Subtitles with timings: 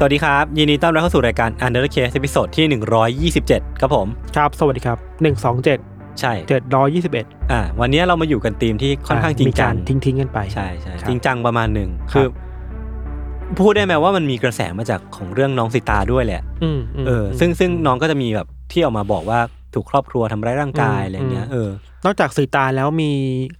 [0.00, 2.66] สวัสดีครับ ยินดีต้อนรับเข้าสู่รายการ Untitled Case ตอนที่
[3.40, 4.98] 127 ครับผม ครับ สวัสดีครับ
[5.58, 6.32] 127 ใช่
[6.92, 12.26] 721 อ่าวันนี้เรามาอยู่กันธีมที่ค่อนข้างจริงจังมีกทิ้งทิ้งๆกันไปใช่ใช่ครับจริงจังประมาณหนึ่งครับคือ
[13.58, 19.40] พูดได้ไหมว่ามันมีกระแสมาจากของเรื่องน้องสิตาด้วยแหละอืมมเออ ซึ่งซึ่งน้องก็จะมีแบบที่ออกมาบอกว่า
[19.74, 21.70] ถูกครอบครัวทำร้ายร่างกายอืมอะไรเงี้ยอืมเออ
[22.04, 23.12] นอกจากสีตาแล้วมี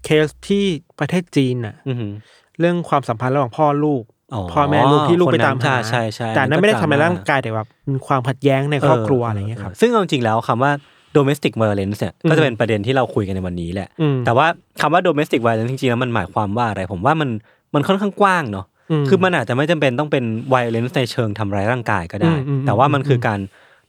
[0.04, 0.64] เคสที่
[0.98, 2.12] ประเทศจีนน่ะอือหือ
[2.60, 4.17] เรื่องความสัมพันธ์ระหว่างพ่อลูกอ๋อ
[4.52, 10.72] พ่อแม่ลูกที่ลูกไปตามคนนั้หานใช่ใช่แต่นั้นไม่ได้ทำร้ายก็ร่างกายแต่ว่ามีความขัดแย้งในครอบครัวอะไรเงี้ยครับซึ่งเอาจริงๆแล้วคำว่า
[11.16, 14.46] domestic violence เนี่ยอืมก็จะเป็นประเด็นที่เราคุยกันในวันนี้แหละอืมแต่ว่า
[14.80, 17.30] คำว่า domestic violence จริงๆแล้วมันหมายความว่าอะไร ผมว่ามัน
[17.74, 18.66] มันค่อนข้างกว้างเนาะ
[19.02, 23.40] มคือมันอาจจะไม่จำเป็นต้องเป็น violence ในเชิงทำร้ายร่างกายก็ได้อืมอืมแต่ว่ามันอืมคือการ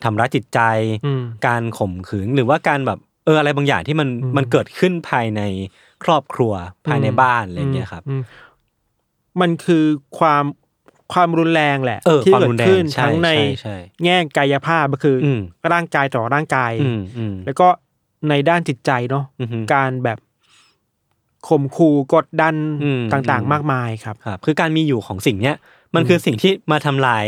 [0.04, 0.60] ทำร้ายจิตใจ
[1.06, 5.42] อืมการข่มขืนหรือว่าการแบบเอออะไรบางอย่างที่มันอืมมันเกิดขึ้นภายใน
[6.04, 6.54] ครอบครัว
[6.88, 8.16] ภายในบ้านอะไรอย่างเงี้ยครับอื
[9.42, 9.86] มมันคือ
[10.20, 10.44] ความ
[11.14, 15.42] ความรุนแรงแหละเออที่ความเกิรุดนแรงขึ้นใช่ทั้งในใช่ใช่แง่กายภาพก็คืออม
[15.74, 17.68] ร่างกายต่อร่างกายอืมอืมแล้วก็
[18.30, 20.20] ในด้านจิตใจเนาะอือฮึการแบบ
[21.48, 25.56] ข่มขู่กดดันอืมต่างอืมๆมากมายครับครับ คือการมีอยู่ของสิ่งเนี้ย
[25.96, 27.26] มันคือสิ่งที่มาทำลาย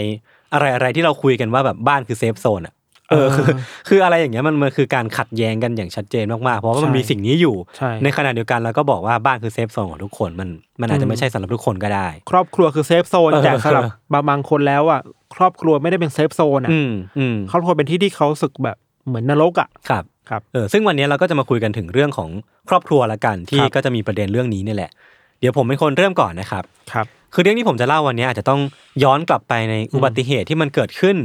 [0.54, 2.74] อะไรอะไรที่เราคุยกันว่าแบบบ้านคือเซฟโซนอะ
[3.12, 3.46] เออเออคือ
[3.88, 10.50] คืออะไรอย่างเงี้ยมันมันคือการขัดแย้งกันอย่างชัดเจนมากๆเพราะว่ามันใช่มีสิ่งนี้อยู่ใช่ในขณะเดียวกันเราก็บอกว่าบ้านคือ safe zone ของทุกคนมัน
[10.82, 13.84] มันอาจจะไม่ใช่สำหรับทุกคนก็ได้ ครอบครัวคือ safe zone เออแต่สำหรับ
[14.14, 15.02] บางบางคนแล้วอะ
[15.36, 18.78] ครอบครัวไม่ได้เป็น safe zone อะอืมอืมครอบครัวเป็นที่ที่เขารู้สึกแบบ
[19.08, 22.30] เหมือนนรกอะครับครับเออซึ่งวันนี้เราก็จะมาคุยกันถึงเรื่องของ
[22.70, 24.92] ครอบครัวละกันที่ครับก็จะมีประเด็นเรื่องนี้นี่แหละ
[25.40, 28.62] เดี๋ยวผมเป็นคนเริ่มก่อนนะครับครับ คือเรื่องที่ผมจะเล่าวันนี้อาจจะต้อง
[29.04, 31.18] ย้อนกลับไปในอุบัติเหตุที่มันเกิดขึ้น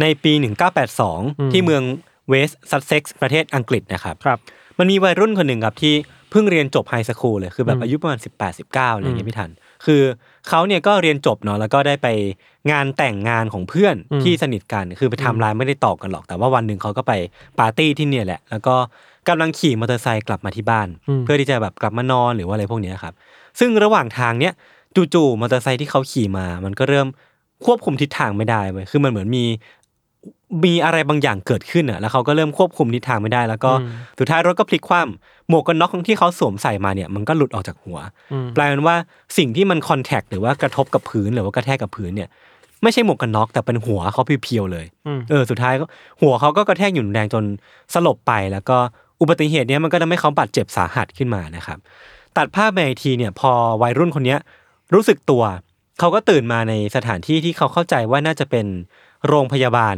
[0.00, 0.54] ในปีอืม
[0.98, 1.82] 1982 ที่เมือง
[2.28, 4.38] เวสต์ซัสเซ็กซ์ประเทศอังกฤษนะครับครับ
[4.78, 5.94] มันมีวัยรุ่นคนหนึ่งครับที่
[6.30, 9.50] เพิ่งเรียนจบ high school เลยคือแบบอืมอายุประมาณ 18 19อะไรอย่างเงี้อืยมพี่ทัน
[9.86, 10.02] คือ
[10.48, 12.08] เขาเนี่ยก็เรียนจบเนาะแล้วก็ได้ไป
[12.70, 17.12] งานแต่งงานของเพื่อนอืมที่สนิทกันคือไปไทม์ไลน์ไม่ได้ตอบกันหรอก แต่ว่าวันหนึ่งเขาก็ไป
[17.58, 18.74] ปาร์ตี้ที่เนี่ยแหละ แล้วก็
[19.28, 23.14] กำลังขี่มอเตอร์ไซค์กลับมาที่บ้านอืมเพื่อที่จะแบบกลับมานอนหรือว่าอะไรพวกเนี้ยครับ
[23.58, 24.52] ซึ่งระหว่างทางเนี้ย
[25.14, 27.08] จู่ๆมอเตอร์ไซค์ที่เขาขี่มา มันก็เริ่ม
[27.64, 29.44] ควบคุมทิศทางไม่ได้เว้ยคือมันเหมือนมี
[30.64, 37.98] มีอะไรบางอย่างเกิดขึ้นอะแล้วเขาก็เริ่มควบคุมทิศทางไม่ได้ แล้วก็อืมสุดท้ายรถก็พลิกคว่ำหมวกกันน็อกที่เขาสวมใส่มาเนี่ยมันก็หลุดออกจากหัว
[38.32, 38.96] อืมกลายเป็นว่า
[39.38, 42.28] สิ่งที่มันคอนแทคหรือว่ากระทบกับพื้นหรือว่ากระแทกกับพื้นเนี่ย
[42.82, 45.84] ไม่ใช่หมวกกันน็อกแต่เป็นหัวเขาเพียวๆเลยอืมเออสุดท้ายก็
[46.20, 47.44] หัวเขาก็กระแทกอยู่แรงจน
[47.94, 48.76] สลบไป แล้วก็
[49.20, 51.78] อุบัติเหตุเนี้ยมันก็ทำให้เขาบาดเจ็บสาหัสขึ้นมานะครับ
[52.36, 53.50] ตัดภาพไปอีกทีเนี่ยพอ
[53.82, 54.38] วัยรุ่นคนเนี้ย
[54.94, 55.42] รู้สึกตัว
[55.98, 58.66] เขาก็ตื่นมาในสถานที่ที่เขาเข้าใจว่าน่าจะเป็น
[59.28, 59.96] โรงพยาบาล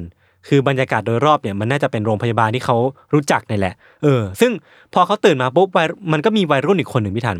[0.48, 2.76] คือบรรยากาศโดยรอบเนี่ยมันน่าจะเป็นโรงพยาบาลที่เขา
[3.14, 4.52] รู้จักนี่แหละ เออ ซึ่ง
[4.94, 7.38] พอเขาตื่นมาปุ๊บวัยมันก็มีวัยรุ่นอีกคนหนึ่งพี่ทัน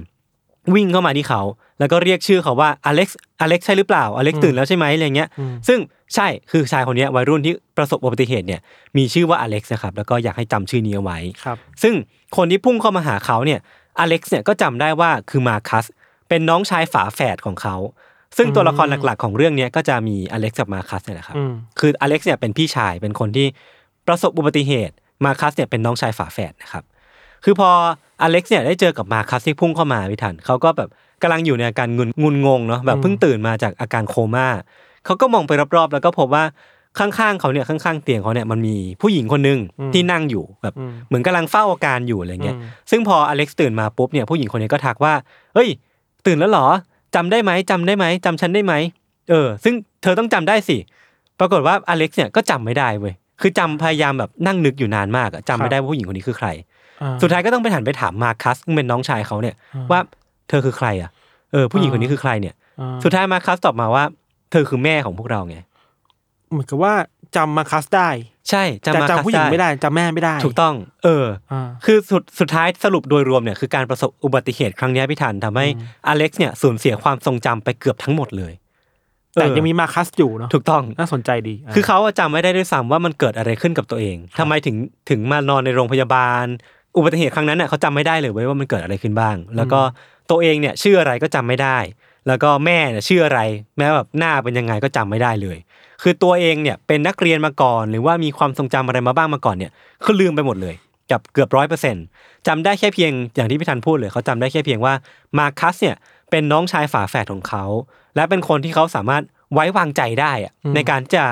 [0.75, 1.43] วิ่งเข้ามาที่เขา
[1.78, 5.78] แล้วก็เรียกชื่อเขาว่าอเล็กซ์อเล็กซ์ใช่หรือเปล่าอเล็กซ์ตื่นแล้วใช่ไหมอะไรเงี้ยอืมซึ่ง
[6.14, 8.60] ใช่คือชายคนเนี้ยวัยรุ่นที่ประสบอุบัติเหตุเนี่ย
[8.97, 11.94] มีชื่อว่าอเล็กซ์นะครับแล้วก็อยากให้จำชื่อนี้เอาไว้ครับ ซึ่ง
[12.37, 13.60] คนที่พุ่งเข้ามาหาเขาเนี่ย
[13.98, 15.84] อเล็กซ์เนี่ยก็จำได้ว่าคือมาคัส
[16.28, 17.76] เป็นน้องชายฝาแฝดของเขา
[18.36, 23.46] ซึ่งตัวละครหลักๆ ของเรื่องเนี้ยก็จะมีอเล็กซ์กับมาคัสเนี่ยแหละครับอืมคืออเล็กซ์เนี่ยเป็นพี่ชายเป็นคนที่
[24.06, 26.84] ประสบอุบัติเหตุ มาคัสเนี่ยเป็นน้องชายฝาแฝดนะครับ
[27.44, 27.70] คือพอ
[28.22, 30.88] อเล็กซ์เนี่ยได้เจอกับมาคัสที่พุ่งเข้ามาพี่ทันเขาก็แบบ
[31.22, 34.46] กำลังอยู่ในอาการงุนงุนงงเนาะแบบเพิ่งตื่นมาจากอาการโคม่า
[35.04, 36.44] เขาก็มองไปรอบๆ แล้วก็พบว่า
[36.98, 45.14] ข้างๆเขาเนี่ยข้างๆเตียงเขาเนี่ยมันมีผู้หญิงคนหนึ่งอืมที่นั่งอยู่แบบอืมเหมือนกำลังเฝ้าอาการอยู่อะไรเงี้ยอืมซึ่งพออเล็กซ์ตื่นมาปุ๊บเนี่ยผู้หญิงคนนี้ก็ทักว่า
[45.54, 45.69] เฮ้ย
[46.26, 46.66] ตื่นแล้วเหรอ
[47.14, 48.75] จำได้ไหมจำได้ไหมจำฉันได้ไหม
[49.31, 50.76] เออ ซึ่งเธอต้องจำได้สิ
[51.40, 56.49] ปรากฏว่าอเล็กซ์เนี่ยก็จำไม่ได้เว้ยคือจำพยายามแบบนั่งนึกอยู่นานมากอะจำไม่ได้ว่าผู้หญิงคนนี้คือใคร
[57.02, 60.00] อ่าสุดท้ายก็ต้องไปหันไปถามมาคัสซึ่งเป็นน้องชายเขาเนี่ยอ่าว่า
[60.49, 61.11] เธอคือใครอะ
[61.52, 64.05] เออผู้หญิงคนนี้คือใครเนี่ยอ่าสุดท้ายมาคัสตอบมาว่า
[64.50, 65.56] เธอคือแม่ของพวกเราไง
[66.50, 66.94] เหมือนกับว่า
[67.37, 68.08] จำมาคัสได้
[68.50, 70.75] ใช่จำแต่มาคัสจำผู้หญิงไม่ได้จำแม่ไม่ได้ ถูกต้อง
[71.05, 75.67] เอออ่าคือสุดสุดท้ายสรุปโดยรวมเนี่ยคือการประสบอุบัติเหตุครั้งเนี้ยพี่ทันทำให้
[76.06, 78.52] อเล็กซ์เนี่ยสูญเสียความทรงจำไปเกือบทั้งหมดเลย
[79.35, 84.76] แต่เออยังมีมาคัสอยู่เนาะถูกต้องน่าสนใจดี คือเขาอะจำไม่ได้ด้วยซ้ำว่ามันเกิดอะไรขึ้นกับตัวเองทำไมถึง
[85.11, 86.44] ถึงมานอนในโรงพยาบาล
[86.97, 89.81] อุบัติเหตุครั้งนั้นน่ะเขาจำไม่ได้เลยเว้ยว่ามันเกิดอะไรขึ้นบ้าง แล้วก็
[90.31, 91.79] ตัวเองเนี่ยชื่ออะไรก็จำไม่ได้
[92.26, 93.40] แล้วก็แม่เนี่ยชื่ออะไร
[93.79, 95.58] แม้แบบหน้าเป็นยังไงก็จำไม่ได้เลย
[96.04, 99.72] คือตัวเองเนี่ยเป็นนักเรียนมาก่อน หรือว่ามีความทรงจำอะไรมาบ้างมาก่อนเนี่ย
[100.04, 100.74] คือลืมไปหมดเลย
[101.10, 102.04] กับเกือบร้อยเปอร์เซ็นต์
[102.46, 104.94] จำได้แค่เพียงอย่างที่พี่ธันพูดเลยเขาจำได้แค่เพียงว่า
[105.38, 105.96] มาคัสเนี่ย
[106.30, 107.64] เป็นน้องชายฝาแฝดของเขา
[108.16, 109.22] และเป็นคนที่เขาสามารถ
[109.52, 111.24] ไว้วางใจได้อะในการจะ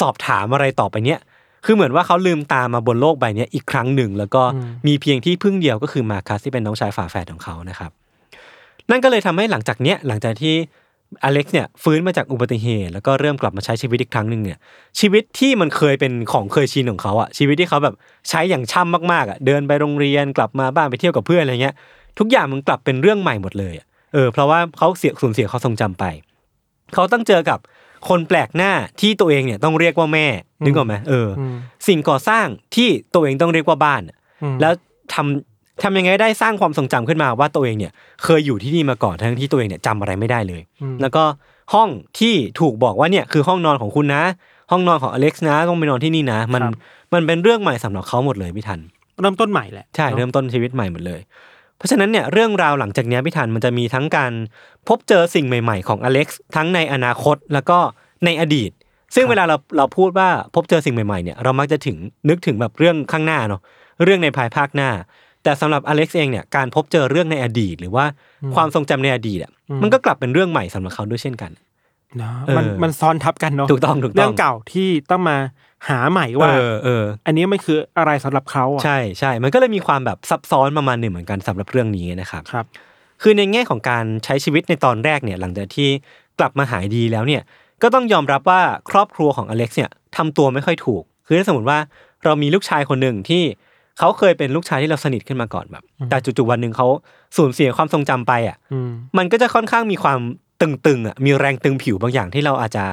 [0.00, 1.20] สอบถามอะไรต่อไปเนี้ย
[1.64, 4.42] คือเหมือนว่าเขาลืมตามาบนโลกใบเนี้ยอีกครั้งหนึ่ง แล้วก็
[4.86, 7.90] มีเพียงที่พึ่งเดียวก็คือมาคัสที่เป็นน้องชายฝาแฝดของเขานะครับ
[8.90, 10.54] นั่นก็เลยทำให้หลังจากเนี้ยหลังจากที่
[11.24, 14.58] อเล็กซ์เนี่ยฟื้นมาจากอุบัติเหตุ แล้วก็เริ่มกลับมาใช้ชีวิตอีกครั้งหนึ่งเนี่ย
[15.00, 17.94] ชีวิตที่มันเคยเป็นของเคยชินของเขาอะชีวิตที่เขาแบบ
[18.28, 21.74] ใช้อย่างช่ำมากๆอะเดินไปโรงเรียนกลับมาบ้านไปเที่ยวกับเพื่อนอะไรเงี้ย
[22.18, 26.04] ทุกอย่างมันกลับเป็นเรื่องใหม่หมดเลยอะเออเพราะว่าเขาเสียสูญเสียเขาทรงจำไป
[26.94, 27.58] เขาต้องเจอกับ
[28.08, 30.26] คนแปลกหน้าที่ตัวเองเนี่ยต้องเรียกว่าแม่
[30.64, 31.56] นึกออกไหมเอออม
[31.88, 34.72] สิ่งก่อสร้างที่ตัวเองต้องเรียกว่าบ้านอะอืมแล้ว
[35.14, 37.92] ทำ ทำยังไงได้สร้างความทรงจำขึ้นมาว่าตัวเองเนี่ย
[38.24, 40.62] เคยอยู่ที่นี่มาก่อนทั้งที่ตัวเองเนี่ยจำอะไรไม่ได้เลย
[41.00, 41.24] แล้วก็
[41.74, 41.88] ห้อง
[42.18, 44.22] ที่ถูกบอกว่าเนี่ยคือห้องนอนของคุณนะ
[44.70, 46.72] ห้องนอนของอเล็กซ์นะต้องไปนอนที่นี่นะ มันครับ
[47.14, 48.80] มันเป็นเรื่องใหม่สำหรับเขาหมดเลยพี่ทัน
[49.20, 51.20] เริ่มต้นใหม่แหละใช่นอะเริ่มต้นชีวิตใหม่หมดเลย
[51.76, 54.32] เพราะฉะนั้นเนี่ยเรื่องราวหลังจากเนี้ยพี่ทันมันจะมีทั้งการ
[54.88, 57.78] พบเจอสิ่งใหม่ๆ ของอเล็กซ์ทั้งในอนาคตแล้วก็
[58.24, 58.70] ในอดีต
[59.14, 61.96] ซึ่งเวลาเราเราพูดว่าพบเจอสิ่งใหม่ๆเนี่ยเรามักจะถึง
[62.28, 63.60] นึกถึงแบบเรื่องข้างหน้าเนาะ
[64.04, 64.90] เรื่องในภายภาคหน้า
[65.46, 68.04] แต่สำหรับอเล็กซ์เองเนี่ยการพบเจอเรื่องในอดีต หรือว่า
[68.54, 69.52] ความทรงจำในอดีตอะ
[69.82, 71.50] มันก็กลับเป็นเรื่องใหม่สำหรับเขาด้วยเช่นกัน
[72.18, 75.36] เนอะเออมันมันซ้อนทับกันเนาะถูกต้องถูกต้องเรื่องเก่าที่ต้องมา
[75.88, 82.66] หาใหม่ว่าเออเอออันนี้มันคืออะไรสำหรับเขาอะใช่ใช่มันก็เลยมีความแบบซับซ้อนประมาณหนึ่งเหมือนกันสำหรับเรื่องนี้นะครับครับ
[83.22, 85.88] คือในแง่ของการใช้ชีวิตในตอนแรกเนี่ยหลังจากที่
[86.38, 87.42] กลับมาหายดีแล้วเนี่ย
[87.82, 88.60] ก็ต้องยอมรับว่า
[88.90, 91.78] ครอบครัวของอเล็กซ์เนี่ยทำตัวไม่ค่อยถูก คือถ้าสมมติว่า
[92.24, 93.42] เรามีลูกชายคนหนึ่งที่
[93.98, 96.86] เขาเคยเป็นลูกชายที่เราสนิทขึ้นมาก่อนแบบ แต่จู่ๆวันหนึ่งเขา
[97.36, 100.18] สูญเสียความทรงจำไปอะอืมมันก็จะค่อนข้างมีความ
[100.60, 102.84] ตึงๆอะมีแรงตึงผิวบางอย่างที่เราอาจจะ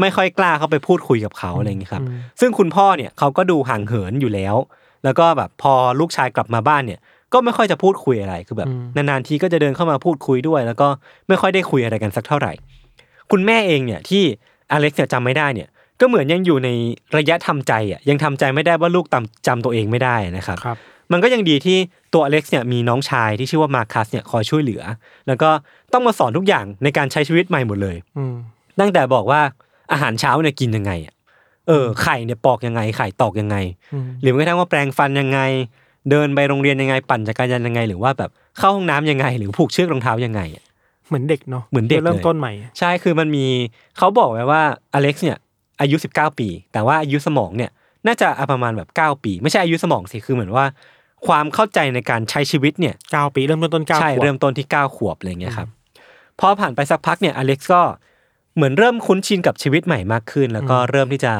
[0.00, 2.02] ไม่ค่อยกล้าเข้าไปพูดคุยกับเขาอะไรอย่างนี้ครับ
[2.40, 4.56] ซึ่งคุณพ่อเนี่ยเขาก็ดูห่างเหินอยู่แล้ว
[5.04, 7.00] แล้วก็แบบพอลูกชายกลับมาบ้านเนี่ย
[7.32, 10.88] ก็ไม่ค่อยจะพูดคุยอะไรคือแบบนานๆทีก็จะเดินเข้ามาพูดคุยด้วย แล้วก็
[11.28, 12.52] ไม่ค่อยได้คุยอะไรกันสักเท่าไหร่
[13.30, 14.24] คุณแม่เองเนี่ยที่
[14.72, 15.68] อเล็กซ์เนี่ยจำไม่ได้เนี่ย
[16.00, 16.68] ก็เหมือนยังอยู่ใน
[17.16, 20.76] ระยะทำใจอะยังทำใจไม่ได้ว่าลูกจำจำตัวเองไม่ได้นะครับครับ
[21.12, 21.78] มันก็ยังดีที่
[22.14, 24.82] ตัวอเล็กซ์เนี่ยมีน้องชายที่ชื่อว่ามาคัสเนี่ยคอยช่วยเหลือ
[25.26, 25.50] แล้วก็
[25.92, 28.34] ต้องมาสอนทุกอย่างในการใช้ชีวิตใหม่หมดเลยอืม
[28.80, 29.40] ตั้งแต่บอกว่า
[29.92, 31.14] อาหารเช้าเนี่ยกินยังไงอะ
[31.68, 33.56] เออไข่เนี่ยปอกยังไงไข่ตอกยังไง
[33.92, 35.40] อืมหรือแม้กระทั่งว่าแปรงฟันยังไง
[36.10, 40.64] เดินไปโรงเรียนยังไง ปั่นจักรยานยังไง หรือว่าแบบเข้าห้องน้ำยังไง หรือผูกเชือกรองเท้ายังไงอะ
[41.08, 43.46] เหมือนเด็กเนาะเหมือนเด็กเริ่มเลยต้นใหม่ ใช่คือมันมี
[43.98, 44.62] เขาบอกไว้ว่า
[44.94, 45.38] อเล็กซ์เนี่ย
[45.80, 47.70] อายุ 19 ปี แต่ว่าอายุสมองเนี่ย
[48.06, 50.64] น่าจะประมาณแบบ9ปี ไม่ใช่อายุสมองสิคือเหมือนว่า
[51.26, 55.68] ความเข้าใจในการใช้ชีวิตเนี่ยเก้าปีเริ่มต้นต้นเก้าใช่ขวบเริ่มต้นที่9ขวบอะไรเงี้ยครับ
[56.40, 57.82] พอผ่านไปสักพักเนี่ยอเล็กซ์ก็
[58.56, 61.32] เหมือนเริ่มคุ้นชินกับชีวิตใหม่มากขึ้น แล้วก็เริ่มที่จะ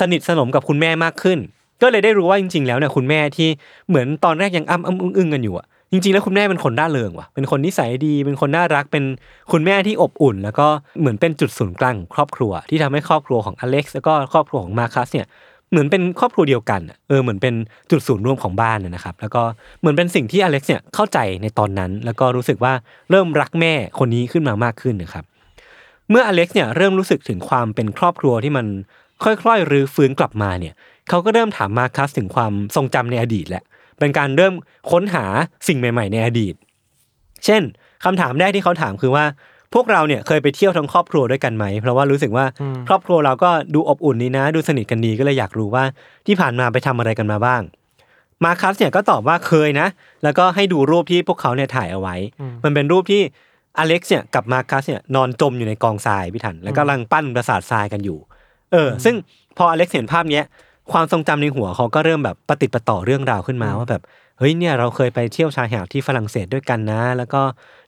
[0.00, 1.38] สนิทสนมกับคุณแม่มากขึ้น
[1.82, 3.48] ก็เลยได้รู้ว่าจริง ๆ แล้วเนี่ยคุณแม่ที่
[3.88, 9.04] เหมือนตอนแรกยังอ้ำอ้ำอึ้งอึ้งกันอยู่อะ จริงๆ แล้วคุณแม่เป็นคนร่าเริงว่ะ เป็นคนนิสัยดี เป็นคนน่ารัก เป็น
[9.52, 10.66] คุณแม่ที่อบอุ่น แล้วก็
[11.00, 15.26] เหมือนเป็นจุดศูนย์กลางครอบครัว ที่ทำให้ครอบครัวของอเล็กซ์แล้วก็ครอบครัวของมาคัสเนี่ย
[15.70, 17.54] เหมือนเป็นครอบครัวเดียวกันเออเหมือนเป็น
[17.90, 19.42] จุดศูนย์รวมของบ้านนะครับ แล้วก็
[19.80, 22.72] เหมือนเป็นสิ่งที่อเล็กซ์เนี่ยเข้าใจในตอนนั้น แล้วก็รู้สึกว่า
[23.10, 25.24] เริ่มรักแม่คนนี้ขึ้นมามากขึ้นนะครับ
[26.10, 28.66] เมื่ออเล็กซ์เนี่ยเริ่มรู้สึกถึงความเป็นครอบครัวที่มัน
[29.24, 30.74] ค่อยๆรื้อฟื้นกลับมาเนี่ย
[31.08, 33.64] เขาก็เริ่มถามมาคัสถึงความทรงจำในอดีตแหละ
[33.98, 34.54] เป็นการเริ่ม
[34.90, 35.24] ค้นหา
[35.68, 36.54] สิ่งใหม่ ๆ ในอดีต
[37.44, 37.62] เช่น
[38.04, 39.24] คำถามแรกที่เขาถามคือว่า
[39.74, 42.44] พวกเราเนี่ยเคยไปเที่ยวทั้งครอบครัวด้วยกันไหม เพราะว่ารู้สึกว่า
[42.88, 45.84] ครอบครัวเราก็ดูอบอุ่นดีนะ ดูสนิทกันดีก็เลยอยากรู้ว่า
[46.26, 47.62] ที่ผ่านมาไปทำอะไรกันมาบ้าง
[48.44, 49.86] มาคัสเนี่ยก็ตอบว่าเคยนะ
[50.22, 52.16] แล้วก็ให้ดูรูปที่พวกเขาเนี่ยถ่ายเอาไว้
[52.64, 53.22] มันเป็นรูปที่
[53.78, 58.18] อเล็กซ์เนี่ยกับมาคัสเนี่ยนอนจมอยู่ในกองทรายพี่ถันแล้วก็กำลังปั้นปราสาททรายกันอยู่
[58.72, 59.14] เออ ซึ่ง
[59.56, 60.44] พออเล็กซ์เห็นภาพเนี้ย
[60.92, 64.02] ความทรงจำในหัวเขาก็เริ่มแบบปฏิดประต่อเรื่องราวขึ้นมาว่าแบบ
[64.38, 67.40] เฮ้ยเนี่ยเราเคยไปเที่ยวชายหาดที่ฝรั่งเศสด้วยกันนะ แล้วก็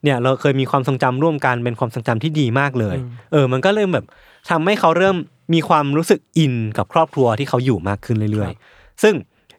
[0.03, 2.97] เนี่ยเราเคยมีความทรงจำร่วมกันเป็นความทรงจำที่ดีมากเลย
[3.31, 4.05] เออ มันก็เริ่มแบบ
[4.49, 5.15] ทำให้เขาเริ่ม
[5.53, 9.13] มีความรู้สึกอินกับครอบครัวที่เขาอยู่มากขึ้นเรื่อยๆ ซึ่ง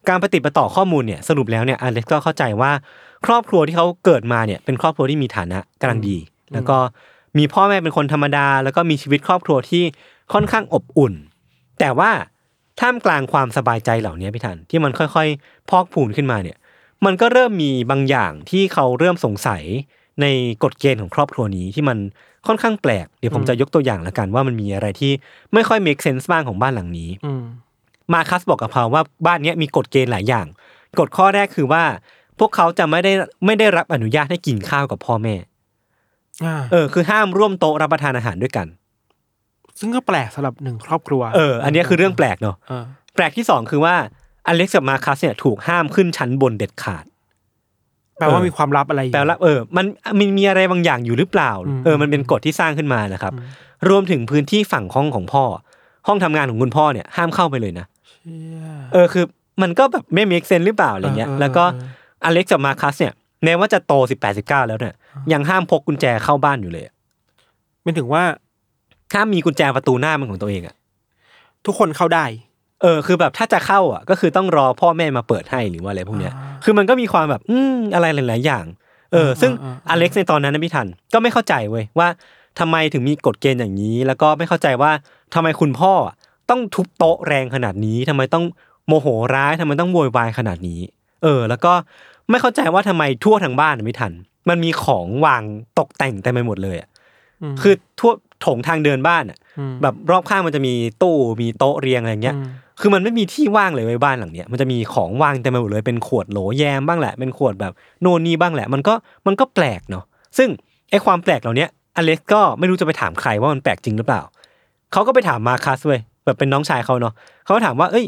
[0.09, 2.73] การปฏิดประต่อข้อมูลเนี่ยสรุปแล้วเนี่ยอเล็กซ์ก็เข้าใจว่า
[3.27, 6.17] ครอบครัวที่เขาเกิดมาเนี่ยเป็นครอบครัวที่มีฐานะกำลังดี
[6.53, 6.77] แล้วก็
[7.39, 9.85] มีพ่อแม่เป็นคนธรรมดา แล้วก็มีชีวิตครอบครัวที่
[10.33, 11.15] ค่อนข้างอบอุ่น
[11.81, 12.11] แต่ว่า
[12.81, 16.57] ท่ามกลางความสบายใจเหล่านี้พี่ทันที่มันค่อยๆ พอกพูนขึ้นมาเนี่ย
[17.05, 19.63] มันก็เริ่มมีบางอย่างที่เขาเริ่มสงสัย
[20.21, 20.27] ใน
[20.63, 21.99] กฎเกณฑ์ของครอบครัวนี้ที่มัน
[22.47, 25.13] ค่อนข้างแปลก เดี๋ยวผมจะยกตัวอย่างละกันว่ามันมีอะไรที่
[25.55, 27.45] ไม่ค่อย make sense บ้างของบ้านหลังนี้อืม
[28.13, 30.47] มาคัสบอกกับเขาว่าบ้านเนี้ยมีกฎเกณฑ์หลายอย่าง
[30.99, 31.85] กฎข้อแรกคือว่า
[32.39, 33.13] พวกเขาจะไม่ได้
[33.47, 35.35] ไม่ได้รับอนุญาตให้กินข้าวกับพ่อแม่
[36.45, 38.67] อ่าเออ คือห้ามร่วมโต๊ะรับประทานอาหารด้วยกัน
[39.83, 42.85] ซึ่งก็แปลกสำหรับหนึ่งครอบครัว เออ อันเนี้ยคือเรื่องแปลกเนาะเออ
[43.15, 43.95] แปลกที่สองคือว่า
[44.47, 47.05] อเล็กซ์กับมาคัสเนี่ยถูกห้ามขึ้นชั้นบนเด็ดขาด
[48.19, 49.87] แปลว่าเออมีความลับอะไรอยู่แปลว่าเออ มัน
[50.19, 53.33] มันมีอะไรบางอย่างอยู่หรือเปล่าอืมเออ มันเป็นกฎที่สร้างขึ้นมานะครับ
[53.89, 55.45] รวมถึงพื้นที่ฝั่งห้องของพ่อ
[56.07, 57.87] ห้องทำงานของคุณพ่อเนี่ยห้ามเข้าไปเลยนะ
[58.23, 59.25] เชี่ยเออคือ
[59.63, 61.79] มันก็แบบไม่มีเซนหรือเปล่าอะไรเงี้ยเออเออแล้วก็เอ
[62.23, 64.95] ออเล็กซ์กับมาคัสเนี่ยแม้ว่าจะโตสิบแปดสิบเก้าแล้วเนี่ย
[65.33, 66.95] ยังห้ามพกกุญแจเข้าบ้านอยู่เลยอะ
[67.83, 68.23] เป็นถึงว่า
[69.13, 70.77] ห้ามมีกุญแจประตูหน้ามันของตัวเองอะ
[71.67, 72.25] ทุกคนเข้าได้
[72.83, 78.65] เออ คือแบบถ้าจะเข้าอะ ก็คือต้องรอพ่อแม่มาเปิดให้หรือว่าอะไรพวกเนี้ยอ่าคือมันก็มีความแบบ อืมอะไรหลาย ๆ อย่าง
[79.13, 82.09] เออ ซึ่งอ่าอ่าอเล็กซ์ในตอนนั้นนะพี่ทันก็ไม่เข้าใจเว้ยว่า
[82.61, 84.91] ทำไมถึงมีกฎเกณฑ์อย่างนี้ แล้วก็ไม่เข้าใจว่า
[85.35, 86.15] ทำไมคุณพ่ออะ
[86.51, 88.45] ต้องทุบโต๊ะแรงขนาดนี้ทำไมต้อง
[88.87, 90.81] โมโหร้ายทำไมต้องโวยวายขนาดนี้
[91.23, 91.73] เออ แล้วก็
[92.31, 94.13] ไม่เข้าใจว่าทำไมทั่วทางบ้านอะไม่ทัน
[94.49, 95.43] มันมีของวาง
[95.79, 96.89] ตกแต่งเต็มไปหมดเลยอะ
[97.53, 99.39] มคือทั่วโถงทางเดินบ้านอะ
[99.73, 102.47] มแบบรอบข้างมันจะมีตู้มีโต๊ะเรียงอะไรเงี้ยอืม
[102.81, 108.95] คือมันไม่มีที่ว่างเลยไว้บ้านหลังเนี้ยมันจะมีของว่างเต็มไปหมดเลยเป็นขวดโหลแยมบ้างแหละ เป็นขวดแบบโน่นนี่บ้างแหละ มันก็
[109.27, 110.05] มันก็แปลกเนาะ
[110.39, 110.49] ซึ่ง
[110.91, 114.23] ไอ้ความแปลกเหล่าเนี้ยอเล็กซ์ก็ไม่รู้จะไปถามใครว่ามันแปลกจริงหรือเปล่า
[114.93, 118.07] เขาก็ไปถามมาคัสเว้ยแบบเป็นน้องชายเขาเนาะเขาก็ถามว่า เอ้ย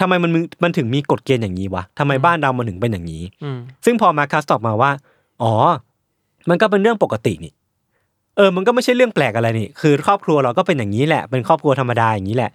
[0.00, 4.90] ทำไมมันมึงมันถึงมีกฎเกณฑ์อย่างนี้วะทำไมบ้านเรามันถึงเป็นอย่างนี้อืมซึ่งพอมาคัสตอบมาว่า
[5.42, 5.52] อ๋อ
[6.48, 7.52] มันก็เป็นเรื่องปกตินี่
[8.36, 12.50] เออมันก็ไม่ใช่เรื่องแปลกอะไรนี่คือครอบครัวเราก็เป็นอย่างนี้แหละ เป็นครอบครัวธรรมดาอย่างนี้แหละ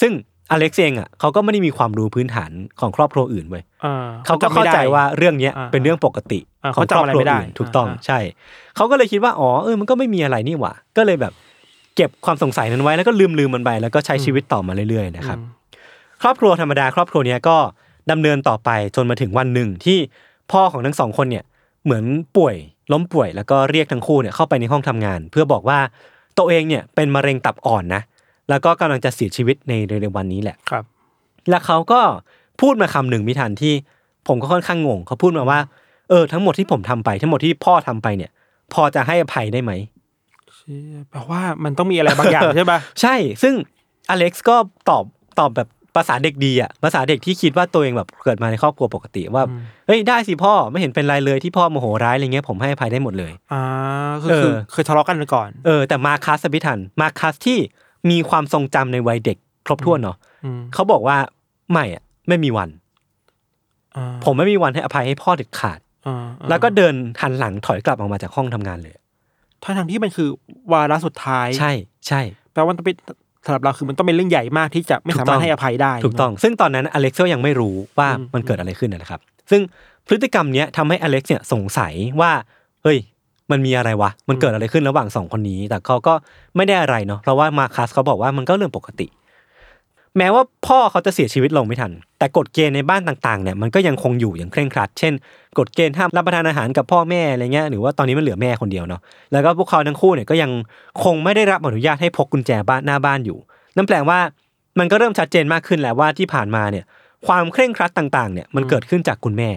[0.00, 0.12] ซึ่ง
[0.50, 3.92] อเล็กซ์เองอะเขาก็ไม่ได้มีความรู้พื้นฐานของครอบครัวอื่นเว้ยอ่
[4.26, 8.18] เขาก็เข้าใจว่าเรื่องเนี้ยอ่าเป็นเรื่องปกติอ่าของเขาครอบจำอะไรครัวไม่ได้อื่นถูกต้องอ่าใช่
[8.76, 11.32] เขาก็เลยคิดว่าอ๋อเออมันก็ไม่มีอะไรนี่หว่า ก็เลยแบบ
[11.96, 15.58] เก็บความสงสัยนั้นไว้แล้วก็ลืมลืมมันไปแล้วก็ใช้ชีวิตต่อมาเรื่อยๆนะครับอืม
[16.22, 17.56] ครอบครัวธรรมดาครอบครัวเนี้ยก็
[18.10, 19.98] ดำเนินต่อไปจนมาถึงวันหนึ่งที่
[20.52, 21.44] พ่อของทั้งสองคนเนี่ย
[21.84, 22.04] เหมือน
[22.36, 22.56] ป่วย
[22.92, 25.78] ล้มป่วยแล้วก็เรียกทั้งคู่เนี่ยเข้าไปในห้องทำงาน เพื่อบอกว่า
[26.38, 28.02] ตัวเองเนี่ยเป็นมะเร็งตับอ่อนนะ
[28.50, 30.84] แล้วก็กำลังจะเสียชีวิตในเร็วๆวันนี้แหละครับ
[31.50, 32.00] แล้วเขาก็
[32.60, 33.74] พูดมาคำหนึ่งมิทันที่
[34.28, 35.60] ผมก็ค่อนข้างงงเขาพูดมาว่า
[36.08, 38.30] เออทั้งหมดที่ผมทำไป ทั้งหมดที่พ่อทำไปเนี่ย
[38.74, 39.72] พอจะให้อภัยได้ไหม
[40.54, 43.54] เชี่ยแปลว่ามันต้องมีอะไรบางอย่างใช่ปะใช่ ซึ่ง
[44.10, 44.56] อเล็กซ์ก็
[44.88, 45.04] ตอบ
[45.38, 49.42] ตอบแบบ ภาษาเด็กดีอะภาษาเด็กที่คิดว่าตัวเองแบบเกิดมาในครอบครัวปกติว่า
[49.86, 53.62] เฮ้ยได้สิพ่อไม่เห็นเป็นไรเลยที่พ่อโมโหร้ายอะไรเงี้ยผมให้อภัยได้หมดเลยอ่า
[54.22, 57.58] คือเออคือเคยทะเลาะกันมาก่อนเออแต่มาคัสพิทันมาคัสที่
[58.10, 61.16] มีความทรงจำในวัยเด็ก ครบถ้วนเนาะอืมเขาบอกว่า
[61.72, 62.68] ไม่อะไม่มีวัน
[63.96, 68.94] อ่าผมไม่มีวันให้อภัยให้พ่อเด็ดขาดอ่าแล้วก็เดินหันหลังถอยกลับออกมาจากห้องทำงานเลย
[69.62, 70.28] ทั้งทางๆที่มันคือ
[70.72, 71.72] วาระสุดท้าย ใช่
[72.08, 72.20] ใช่
[72.52, 72.96] แปลว่าต้องเป็น
[73.44, 79.60] สำหรับเราคือมันต้องเป็นเรื่องใหญ่มากที่จะไม่ถูกสาต้มาอรงถให้อภัยได้ ถูกต้อง ซึ่งตอนนั้นอเล็กซ์ก็ยังไม่รู้ว่าอืมมันเกิดอะไรขึ้นนะครับ ซึ่ง
[80.06, 82.32] พฤติกรรมเนี้ยทำให้อเล็กซ์เนี่ยสงสัยว่า
[82.82, 82.98] เฮ้ย
[83.50, 86.14] มันมีอะไรวะ มันเกิดอะไรขึ้นระหว่างสองคนนี้ แต่เขาก็
[86.56, 89.06] ไม่ได้อะไรเนาะ เพราะว่ามาคัสเขาบอกว่ามันก็เรื่องปกติ
[90.16, 95.12] แม้ว่าพ่อเขาจะเสียชีวิตลงไม่ทัน แต่กฎเกณฑ์ในบ้านต่างๆเนี่ยมันก็ยังคงอยู่อย่างเคร่งครัด เช่น
[95.58, 99.00] กฎเกณฑ์ห้ามรับประทานอาหารกับพ่อแม่อะไรเงี้ยหรือว่าตอนนี้มันเหลือแม่คนเดียวเนาะ
[99.32, 100.50] แล้วก็พวกเขาทั้งคู่เนี่ยก็ยัง
[101.04, 103.38] คงไม่ได้รับอนุญาตให้พกกุญแจบ้านหน้าบ้านอยู่
[103.76, 104.18] นั่นแปลว่า
[104.78, 106.84] มันก็เริ่มชัดเจนมากขึ้นแล้วว่าที่ผ่านมาเนี่ย
[107.26, 109.50] ความเคร่งครัดต่างๆเนี่ยมันเกิดขึ้นจากคุณแม่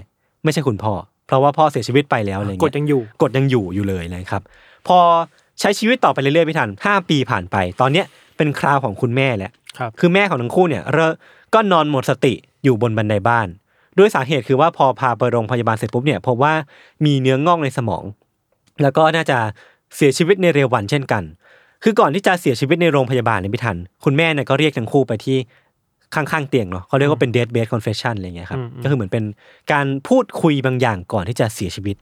[0.44, 0.94] ไม่ใช่คุณพ่อ
[1.28, 4.42] เพราะว่าพ่อเสียชีวิตไปแล้วอะไรเงี้ยกฎยังอยู่กฎยังอยู่อยู่เลยนะครับ
[4.88, 4.98] พอ
[5.60, 8.06] ใช้ชีวิตต่อไปเรื่อยๆพี่ทันห้าปีผ่านไป ตอนเนี้ย
[8.38, 9.52] เป็นคราวของคุณแม่แล้ว
[9.82, 11.12] ครับคือแม่ของทั้งคู่เนี่ยเรอ
[11.54, 12.34] ก็นอนหมดสติ
[12.64, 13.48] อยู่บนบันไดบ้าน
[13.98, 16.54] ด้วยสาเหตุคือว่าพอพาไปโรงพยาบาลเสร็จปุ๊บเนี่ยพบว่า
[17.06, 18.04] มีเนื้องอกในสมอง
[18.82, 19.38] แล้วก็น่าจะ
[19.96, 21.24] เสียชีวิตในเร็ววันเช่นกัน
[21.84, 25.38] คือก่อนที่จะเสียชีวิตในโรงพยาบาลเนี่ยพี่ทัน คุณแม่เนี่ยก็เรียกทั้งคู่ไปที่
[26.16, 29.24] ข้างๆเตียงเนาะเขาเรียกว่าเป็น death bed confession อะไรเงี้ยครับอืมอืมก็คือเหมือนเป็น
[29.72, 31.98] การพูดคุยบางอย่างก่อนที่จะเสียชีวิต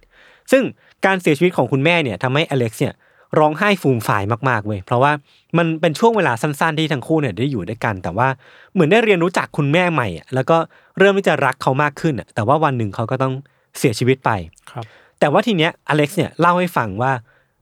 [0.51, 0.63] ซึ่ง
[1.05, 2.93] การเสียชีวิตของคุณแม่เนี่ยทำให้อเล็กซ์เนี่ย
[3.37, 5.11] ร้องไห้ฟูมฝ่ายมากๆเว้ยเพราะว่า
[5.57, 8.27] มันเป็นช่วงเวลาสั้นๆที่ทั้งคู่เนี่ยได้อยู่ด้วยกัน แต่ว่า
[8.73, 10.57] เหมือนได้เรียนรู้จักคุณแม่ใหม่อะแล้วก็
[10.99, 13.33] เริ่มที่จะรักเขามากขึ้นอะแต่ว่าวันหนึ่งเขาก็ต้อง
[13.79, 14.31] เสียชีวิตไป
[14.71, 14.85] ครับ
[15.19, 17.11] แต่ว่าทีเนี้ยอเล็กซ์เนี่ยเล่าให้ฟังว่า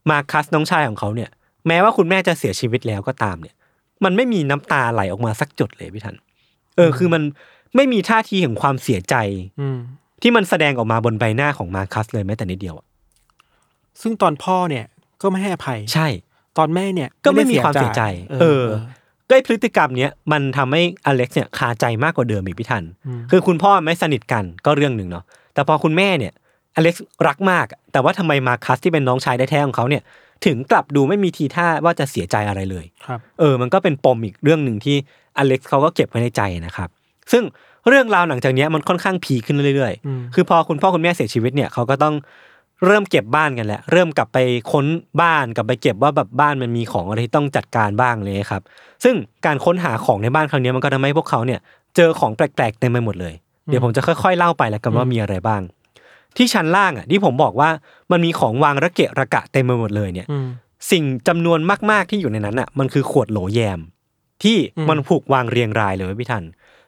[0.09, 1.29] มาคัสน้องชายของเขาเนี่ย
[1.67, 3.55] แม้ว่าคุณแม่จะเสียชีวิตแล้วก็ตามเนี่ย
[4.03, 6.15] มันไม่มีน้ำตาไหลออกมาสักจุดเลยพี่ทัน
[6.75, 7.23] เออคือมัน
[7.75, 9.15] ไม่มีท่าทีของความเสียใจ
[9.61, 9.77] อืม
[10.21, 12.85] ที่มันแสดงออกมาบนใบหน้าของมาคัสเลยแม้แต่นิดเดียวอะ
[14.01, 14.85] ซึ่งตอนพ่อเนี่ย
[15.21, 16.07] ก็ไม่ให้อภัย ใช่
[16.57, 18.65] ตอนแม่เนี่ยก็ไม่มีความเสียใจ เออเออ
[19.27, 22.83] ก็ไอ้พฤติกรรมเนี้ยมันทำให้อเล็กซ์เนี่ยคาใจมากกว่าเดิมอีกพี่ทัน
[23.31, 26.33] คือคุณพ่อไม่สนิทกันก็เรื่องหนึ่งเนาะแต่พอคุณแม่เนี่ย
[26.75, 30.03] อเล็กซ์รักมาก แต่ว่าทำไมมาคัสที่เป็นน้องชายแท้ๆของเขาเนี่ย
[30.45, 34.95] ถึงกลับดูไม่มีทีท่าว่าจะเสียใจอะไรเลยครับเออ มันก็เป็นปมอีกเรื่องหนึ่งที่
[35.37, 36.89] อเล็กซ์เขาก็เก็บไว้ในใจนะครับ
[37.31, 37.43] ซึ่ง
[37.87, 42.15] เรื่องราวหลังจากเนี้ยมันค่อนข้างพีคขึ้นเรื่อยอืมๆคือพอคุณพ่อคุณแม่เสียชีวิตเนี่ยเขาก็ต้อง
[42.85, 44.37] เริ่มเก็บบ้านกันแหละเริ่มกลับไป
[44.71, 44.85] ค้น
[45.21, 48.61] บ้านกลับไปเก็บว่าแบบบ้านมันมีของอะไรที่ต้องจัดการบ้างเลยครับ
[49.03, 49.15] ซึ่ง
[49.45, 51.59] การค้นหาของในบ้านครั้งเนี้ยมันก็ทำให้พวกเขาเนี่ย
[51.95, 53.33] เจอของแปลกๆเต็มไปหมดเลย
[53.65, 55.61] เดี๋ยวผมจะค่อยๆเล่าไปแล้วกันว่ามีอะไรบ้าง
[56.37, 57.69] ที่ชั้นล่างอะที่ผมบอกว่า
[58.11, 60.47] มันมีของวางระเกะระกะเต็มไปหมดเลยเนี่ยอืม
[60.91, 61.59] สิ่งจำนวน
[61.91, 63.79] มากๆที่อยู่ในนั้นอะ มันคือขวดโหลแยม
[64.43, 66.43] ที่อืมมันผูกวางเรียงรายเลยเว้ยพี่ทัน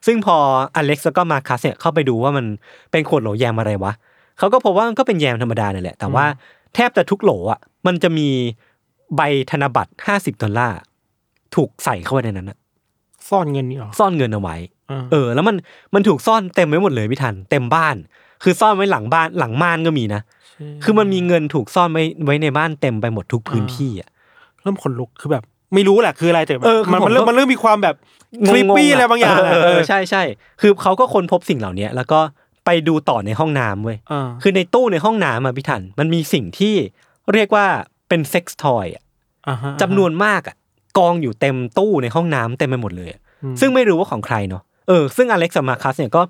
[0.05, 0.37] ซึ่งพอ
[0.75, 2.45] อเล็กซ์แล้วก็มาคัสเนี่ยเข้าไปดูว่ามัน
[2.91, 6.25] เป็นขวดโหลแยมอะไรวะเขาก็พบว่ามันก็เป็นแยมธรรมดาเนี่ยแหละ แต่ว่า
[6.75, 8.29] แทบจะทุกโหลอะ มันจะมี
[9.15, 10.79] ใบธนบัตรห้าสิบดอลลาร์
[11.55, 12.57] ถูกใส่เข้าไปในนั้นอะ
[13.29, 15.55] ซ่อนเงินนี่หรอซ่อนเงินเอาไว้าเออ แล้วมัน
[15.93, 17.95] มันถูกซ่อนเต็มไว้หมดเลยพี่ทัน เต็มบ้าน
[18.43, 20.21] คือซ่อนไว้หลังบ้านหลังม่านก็มีนะ
[20.83, 24.09] คือมันมีเงินถูกซ่อนไว้ไว้ในบ้านเต็มไปหมดทุกพื้นที่อะ
[24.61, 25.43] เริ่มขนลุกคือแบบ
[25.73, 27.95] ไม่รู้แหละคืออะไรแต่แบบเออคือมันผมมันเริ่มก็มันเริ่มมีความแบบ
[28.47, 30.23] คลิปงงๆปี้อะไรบางอย่างเออะอเออใช่ใช่
[30.61, 32.19] คือเขาก็ค้นพบสิ่งเหล่านี้แล้วก็
[32.65, 36.75] ไปดูต่อในห้องน้ำเว้ยเออคือในตู้ในห้องน้ำอะพี่ทันมันมีสิ่งที่
[37.33, 37.65] เรียกว่า
[38.09, 38.85] เป็น sex toy
[39.47, 40.55] อ่าฮะจำนวนมากอะ
[40.97, 46.21] กองอยู่เต็มตู้ในห้องน้ำเต็มไปหมดเลยอะอืมซึ่งไม่รู้ว่าของใครเนาะเออซึ่งอเล็กซ์กับมาคัสเนี่ยก็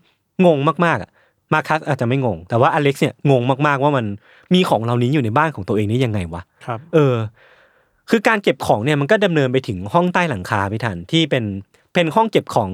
[0.46, 1.10] งงมากๆอะ
[1.54, 4.06] มาคัสอาจจะไม่งง แต่ว่าอเล็กซ์เนี่ยงงมากๆว่ามัน
[4.54, 7.16] มีของเหล่านี้อยู่ในบ้านของตัวเองนี่ยังไงวะครับเออ
[8.10, 11.44] คือการเก็บของเนี่ยมันก็ดำเนินไปถึงห้องใต้หลังคาพี่ทันที่เป็น
[11.94, 12.70] เป็นห้องเก็บของ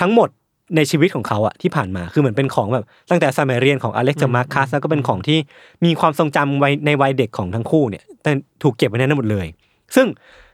[0.00, 0.28] ทั้งหมด
[0.76, 5.38] ในชีวิตของเขาอะที่ผ่านมาคือเหมือนเป็นของแบบตั้งแต่สมัยเรียนของอเล็กซ์กับมาคัสแล้วก็เป็นของที่
[5.84, 8.30] มีความทรงจำไว้ในวัยเด็กของทั้งคู่เนี่ยแต่
[8.62, 9.46] ถูกเก็บไว้ในนั้นหมดเลย
[9.94, 10.06] ซึ่ง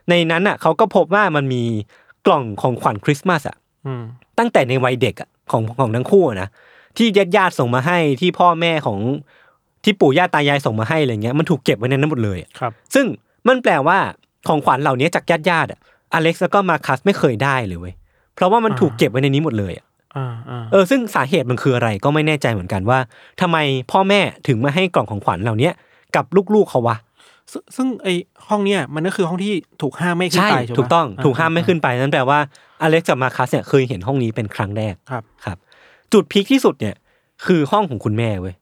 [0.09, 1.63] ในนั้นอะเขาก็พบว่ามันมี
[2.25, 4.03] กล่องของขวัญคริสต์มาสอะอืม
[4.39, 6.49] ตั้งแต่ในวัยเด็กอะของของทั้งคู่อะนะ
[6.97, 8.99] ที่ญาติญาติๆส่งมาให้ที่พ่อแม่ของ
[9.83, 13.05] ที่ปู่ย่าตายายส่งมาให้อะไรเงี้ยมันถูกเก็บไว้ในนั้นหมดเลยอะครับ ซึ่ง
[13.47, 13.97] มันแปลว่า
[14.47, 15.79] ของขวัญเหล่านี้จากญาติญาติๆอะ
[16.13, 17.93] อเล็กซ์แล้วก็มาคัสไม่เคยได้เลยเว้ย
[18.35, 19.92] เพราะว่ามันอ่าถูกเก็บไว้ในนี้หมดเลยอะอ่าอ่า
[20.71, 22.99] เออซึ่งสาเหตุมันคืออะไรก็ไม่แน่ใจเหมือนกันว่า
[23.41, 23.57] ทำไม
[23.91, 25.69] พ่อแม่ถึงมาให้กล่องของขวัญเหล่านี้
[26.15, 26.97] กับลูกๆเขาวะ
[27.51, 28.07] ซึ่งซึ่งไอ
[28.49, 32.39] ห้องเนี้ยมันก็คือห้องที่ถูกห้ามไม่ขึ้นใช่ไปใช่ไหมถูกต้องถูกห้ามไม่ขึ้นไปนั่นแปลว่า
[32.81, 35.57] อเล็กซ์กับมาคัสเนี่ยเคยเห็นห้องนี้เป็นครั้งแรกครับครับ
[36.13, 36.95] จุดพีคที่สุดเนี่ย
[37.45, 38.55] คือห้องของคุณแม่เว้ย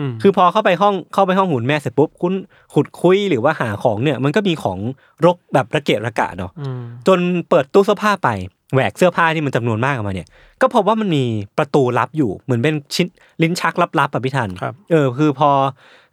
[0.00, 2.32] อืมคือพอเข้าไปห้องเข้าไปห้องหุ่นแม่เสร็จปุ๊บคุณ
[2.74, 4.78] ขุดคุยหรือว่าหาของเนี่ย มันก็มีของ
[5.24, 7.18] รกแบบระเกะระกะเนาะอืมจน
[7.48, 8.28] เปิดตู้เสื้อผ้าไป
[8.74, 10.28] แหวกเสื้อผ้าที่มันจำนวนมากออกมาเนี่ย
[10.60, 11.24] ก็พบว่ามันมี
[11.58, 13.06] ประตูลับอยู่เหมือนเป็นชิ้น
[13.42, 15.50] ลิ้นชักลับๆอะพี่ทันครับเออคือพอ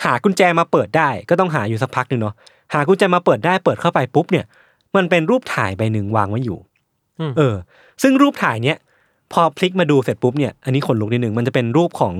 [0.05, 2.35] หากุญแจมาเปิดได้ ก็ต้องหาอยู่สักพักหนึ่งเนาะ
[2.73, 4.45] หากุญแจมาเปิดได้เปิดเข้าไปปุ๊บเนี่ย
[4.95, 6.57] มันเป็นรูปถ่ายใบหนึ่งวางไว้อยู่
[7.19, 7.55] อืมเออ
[8.01, 8.77] ซึ่งรูปถ่ายเนี้ย
[9.33, 12.13] พอพลิกมาดูเสร็จปุ๊บเนี่ยอันนี้ขนลุกนิดนึงมันจะเป็นรูปของ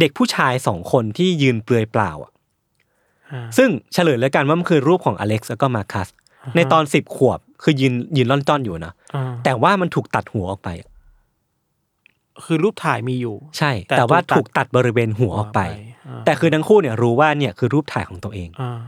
[0.00, 2.32] เด็กผู้ชายสองคนที่ยืนเปลือยเปล่าอะ
[3.32, 6.08] อ่าซึ่งเฉลยแล้วกันว่ามันคือรูปของอเล็กซ์แล้วก็มาคัส
[6.56, 10.88] ในตอนสิบขวบ คือยืนยืนล่อนจ้อนอยู่นะอ่าแต่ว่ามันถูกตัดหัวออกไปอะ
[12.44, 18.78] คือรูปถ่ายมีอยู่ ใช่ แต่แต่ว่าถูถูกกตัตัดดบริเวณหัวออกไปาแต่คือทั้งคู่เนี่ยรู้ว่าเนี่ยคือรูปถ่ายของตัวเองอ่า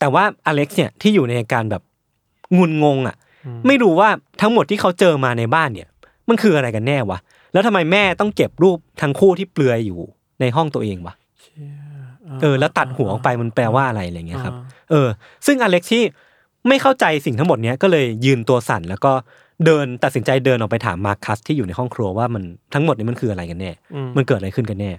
[0.00, 1.82] แต่ว่าอเล็กซ์เนี่ยที่อยู่ในอาการแบบ
[2.56, 4.08] งุนงงอะอืมไม่รู้ว่า
[4.40, 5.88] ทั้งหมดที่เขาเจอมาในบ้านเนี่ย
[6.28, 7.18] มันคืออะไรกันแน่วะ
[7.52, 10.00] แล้วทำไมแม่ต้องเก็บรูปทั้งคู่ที่เปลือยอยู่
[10.40, 11.14] ในห้องตัวเองวะ
[12.42, 14.54] เออ แล้วตัดหัวออกไปมันแปลว่าอะไรอะไรเงี้ยครับ
[14.90, 15.08] เออ
[15.46, 16.02] ซึ่งอเล็กซ์ที่
[16.68, 19.12] ไม่เข้าใจสิ่งทั้งหมดเนี้ยก็เลยยืนตัวสั่นแล้วก็
[19.66, 22.42] เดินตัดสินใจเดินออกไปถามมาร์คัสที่อยู่ในห้องครัวว่ามัน
[22.74, 24.90] ทั้งหมดนี้มันคืออะไรกันแน่อืมมันเกิดอะไรขึ้นกันแน่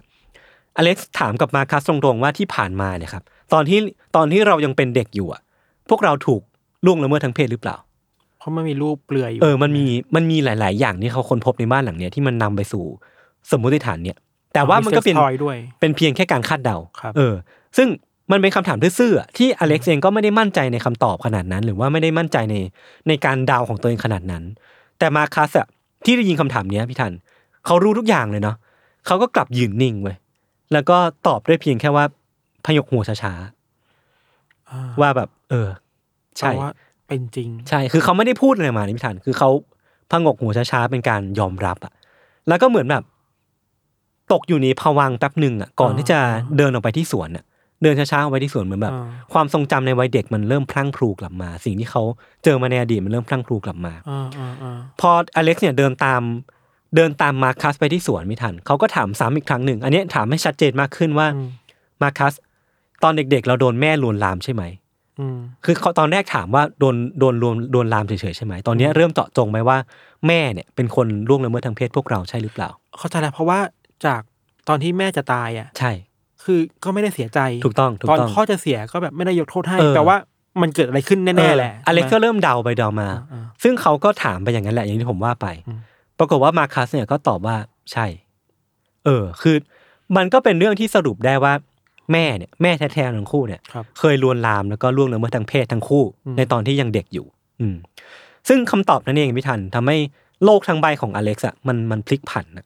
[0.76, 3.24] อเล็กซ์ถามกับมาร์คัสตรงๆว่าที่ผ่านมาเนี่ยครับ
[3.54, 3.80] ตอนที่
[4.16, 5.42] ตอนที่เรายังเป็นเด็กอยู่อะ
[5.90, 6.42] พวกเราถูก
[6.86, 7.78] ล่วงละเมิดทางเพศหรือเปล่า
[8.40, 12.84] เพราะมันมีรูปเปลือยอยู่ เออมันมีมันมีหลาย ๆ อย่างที่เขาค้นพบในบ้านหลังเนี้ยที่มันนำไปสู่
[13.52, 14.18] สมมุติฐานเนี่ย
[14.54, 17.36] แต่ว่ามันก็เป็นทอยด้วยเป็นเพียงแค่การคาดเดาครับเออ
[17.78, 17.88] ซึ่ง
[18.32, 22.56] มันเป็นคำถามซื่อๆอะที่อเล็กซ์เองก็ไม่ได้มั่นใจในคำตอบขนาดนั้น หรือว่าไม่ได้มั่นใจใน
[23.08, 24.44] ในการเดาของตัวเองขนาดนั้น
[25.00, 25.68] แต่มาคัสอะ
[26.06, 27.14] ที่ได้ยินคำถามเนี้ยพี่ทัน
[27.66, 28.56] เขารู้ทุกอย่างเลยเนาะ
[29.06, 30.18] เขาก็กลับยืนนิ่งเว้ย
[30.74, 32.06] แล้วก็ตอบด้วยเพียงแค่ว่า
[32.66, 33.34] พยกหัวช้า
[34.70, 35.70] อ่าๆว่าแบบ เออ
[36.38, 36.72] ใช่แปลว่า
[37.08, 39.50] เป็นจริง ใช่ คือเขาไม่ได้พูดอะไรมาในพิธานคือเขา
[40.12, 41.94] พงกหัวช้าๆเป็นการยอมรับอะ
[42.48, 43.04] แล้วก็เหมือนแบบ
[44.32, 46.20] ตกอยู่ในภวังค์แป๊บหนึ่งอะก่อนอ่าที่จะ
[46.58, 47.46] เดินออกไปที่สวนอะ
[47.86, 52.04] เดินช้าๆออกไปที่สวนเหมือนแบบอ่าความทรงจำในวัยเด็กมันเริ่มพลั่งพลูกลับมา สิ่งที่เขา
[52.44, 56.22] เจอมาในอดีตมันเริ่มพลั่งพลูกลับมาอ่าอ่าอ่าพออเล็กซ์เนี่ยเดินตาม
[56.96, 61.48] เดินตามมาคัสไปที่สวนไม่ทันเขาก็ถามซ้ำอีกครั้งหนึ่ง อันเนี้ยถามให้ชัดเจนมากขึ้นว่าอืม
[62.02, 62.34] มาคัส
[63.04, 64.64] ตอนเด็ก ๆ เราโดนแม่ลวนลามใช่ไหม
[65.20, 69.78] อืมคือเขาตอนแรกถามว่าโดนโดนรวมโดนลามเฉยๆใช่ไหมตอนเนี้ยเริ่มเจาะจงไหมว่า
[70.28, 73.60] แม่เนี่ยเป็นคนล่วงละเมิดทางเพศพวกเราใช่หรือเปล่า เข้าใจแล้วเพราะว่า
[74.06, 74.22] จาก
[74.68, 75.92] ตอนที่แม่จะตายอะ ใช่
[76.46, 80.18] คือก็ไม่ได้เสียใจถูกต้องถูกตอนต้อง พ่อจะเสียก็แบบไม่ได้ยกโทษให้เออแต่ว่า
[80.62, 85.80] มันเกิดอะไรขึ้นแน่ๆแหละอเล็กซ์ก็ใช่ไหม เริ่มเดาไปเดามา อ่าซึ่งเขาก็ถามไปอย่างนั้นแหละอย่างที่ผมว่าไป อืม
[86.20, 87.56] ปรากฏว่ามาคัสเนี่ยก็ตอบว่า
[87.92, 88.06] ใช่
[89.06, 89.56] เออ คือ
[90.16, 91.54] มันก็เป็นเรื่องที่สรุปได้ว่า
[92.12, 97.26] แม่เนี่ยแม่แท้ๆทั้งคู่เนี่ย ครับ เคยลวนลามแล้วก็ล่วงละเมิดทางเพศทั้งคู่ อืม ในตอนที่ยังเด็กอยู่
[97.60, 97.76] อืม
[98.48, 99.98] ซึ่งคำตอบนั้นเองพี่ทันทำให้
[100.44, 102.66] โลกทั้งใบของอเล็กซ์อะมันมันพลิกผันนะ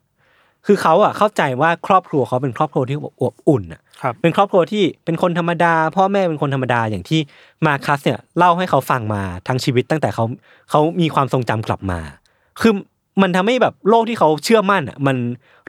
[0.65, 7.19] คือเขาอะเข้าใจว่าครอบครัวเขาเป็นครอบครัวที่อบอุ่นอะครับเป็นครอบครัวที่เป็นคนธรรมดา พ่อแม่เป็นคนธรรมดาอย่างที่
[7.65, 10.25] มาคัสเนี่ยเล่าให้เขาฟังมาทั้งชีวิตตั้งแต่เขา
[10.69, 11.99] เขามีความทรงจำกลับมา
[12.61, 12.73] คือ
[13.21, 15.17] มันทำให้แบบโลกที่เขาเชื่อมั่นอะมัน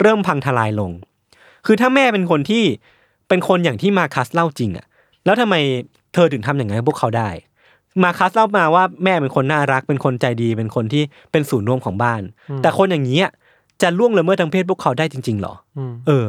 [0.01, 0.91] เริ่มพังทลายลง
[1.67, 2.65] คือถ้าแม่เป็นคนที่
[3.29, 4.87] เป็นคนอย่างที่มาคัสเล่าจริงอะ
[5.25, 5.55] แล้วทำไม
[6.15, 7.31] เธอถึงทำอย่างนั้นกับพวกเขาได้
[8.03, 12.23] มาคัสเล่ามาว่าแม่เป็นคนน่ารักเป็นคนใจดีเป็นคนที่เป็นศูนย์รวมของบ้าน
[12.63, 13.33] แต่คนอย่างนี้อะ
[13.83, 16.27] จะล่วงละเมิดทางเพศพวกเขาได้จริงๆหรออืมเออ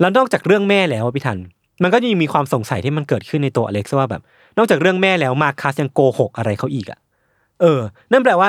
[0.00, 1.38] แล้วนอกจากเรื่องแม่แล้วอะพี่ทัน
[1.82, 4.22] มันก็ยังมีความสงสัยที่มันเกิดขึ้นในตัวอเล็กซ์ว่าแบบ
[4.58, 6.98] นอกจากเรื่องแม่แล้วมาคัสยังโกหกอะไรเขาอีกอะ
[7.60, 7.80] เออ
[8.12, 8.48] นั่นแปลว่า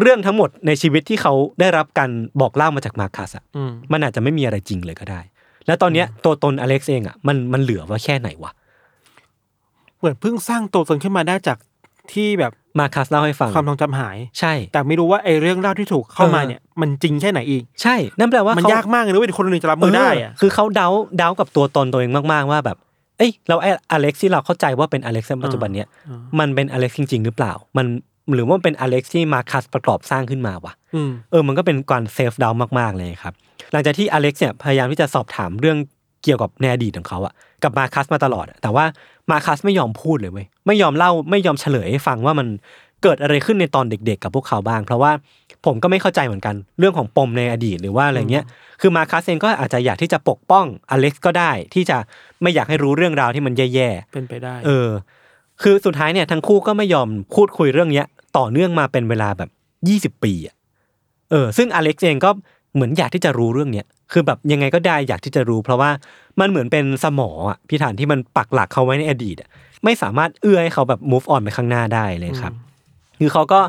[0.00, 5.20] เรื่องทั้งหมดในชีวิตที่เขาได้รับการบอกเล่ามาจากมาคัสอะอืมมันอาจจะไม่มีอะไรจริงเลยก็ได้
[5.66, 8.52] แล้วตอนเนี้ยตัวตนอเล็กซ์เองอะมันมันเหลือว่าแค่ไหนวะ
[9.98, 11.58] เหมือนเพิ่งสร้างตัวตนขึ้นมาได้จาก
[12.12, 20.88] ที่แบบมาคัสเล่าให้ฟังความทรงจำหาย ใช่ แต่ไม่รู้ว่าไอ้เรื่องเล่าที่ถูกเข้ามาเออเนี่ยมันจริงแค่ไหนอีก ใช่ นั่นแปลว่ามันเขายากมากเลยนะเว้ยคนหนึ่งจะรับมือได้อะเคือเขาเดา
[21.18, 22.76] เดากับตัวตนตัวเองมากๆว่าแบบ
[23.18, 27.86] เอ้ยเราไอ้อเล็กซ์ที่เราเข้าใจว่าเป็นอเล็กซ์ในปัจจุบันเนี้ยอ่ามันเป็นอเล็กซ์จริง ๆ หรือเปล่า มัน
[28.34, 33.34] หรือว่ามันเป็นอเล็กซ์ที่มาคัสประกอบสร้างขึ้นมาวะอืมเออมันก็เป็นการ self-doubt มากๆเลยครับ
[33.72, 35.78] หลังจากที่อเล็กซ์เนี่ยพยายามที่จะสอบถามเรื่อง
[36.24, 38.84] เกี่ยวกับในอดีตของเขาอะกับมาคัสมาตลอดอะแต่ว่า
[39.30, 42.46] มาคัสไม่ยอมพูดเลยเว้ยไม่ยอมเล่าไม่ยอมเฉลยให้ฟังว่ามัน
[43.02, 45.12] เกิดอะไรขึ้นในตอนเด็ก ๆ กับพวกเขาบ้าง เพราะว่า
[45.66, 48.44] ผมก็ไม่เข้าใจเหมือนกันเรื่องของปมในอดีตหรือว่าอะไรเงี้ย
[48.80, 51.96] คือมาคัสเองก็อาจจะอยากที่จะปกป้องอเล็กซ์ก็ได้ ที่จะ
[52.42, 54.88] ไม่อยากให้รู้เรื่องราวที่มันแย่ๆเป็นไปได้ เออ
[55.62, 58.06] คือสุดท้ายเนี่ยทั้งคู่ก็ไม่ยอมพูดคุยเรื่องเนี้ย
[58.38, 59.50] ต่อเนื่องมาเป็นเวลาแบบ
[59.88, 60.54] ยี่สิบปีอะ
[61.30, 62.30] เออ ซึ่งอเล็กซ์เองก็
[62.74, 65.90] เหมือนอยากที่จะรู้เรื่องเนี้ยคือแบบยังไงก็ได้อยากที่จะรู้ เพราะว่า
[66.40, 69.48] มันเหมือนเป็นสมออะพี่ฐานที่มันปักหลักเขาไว้ในอดีตอะ
[69.84, 72.52] ไม่สามารถเอื้อให้เขาแบบ move on ไปข้างหน้าได้เลยครับ
[73.20, 73.60] คือเขาก็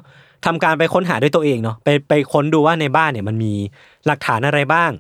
[0.46, 3.54] ทำการไปค้นหาด้วยตัวเองเนาะไปไปค้นดูว่าในบ้านเนี่ยมันมี
[4.06, 4.92] หลักฐานอะไรบ้าง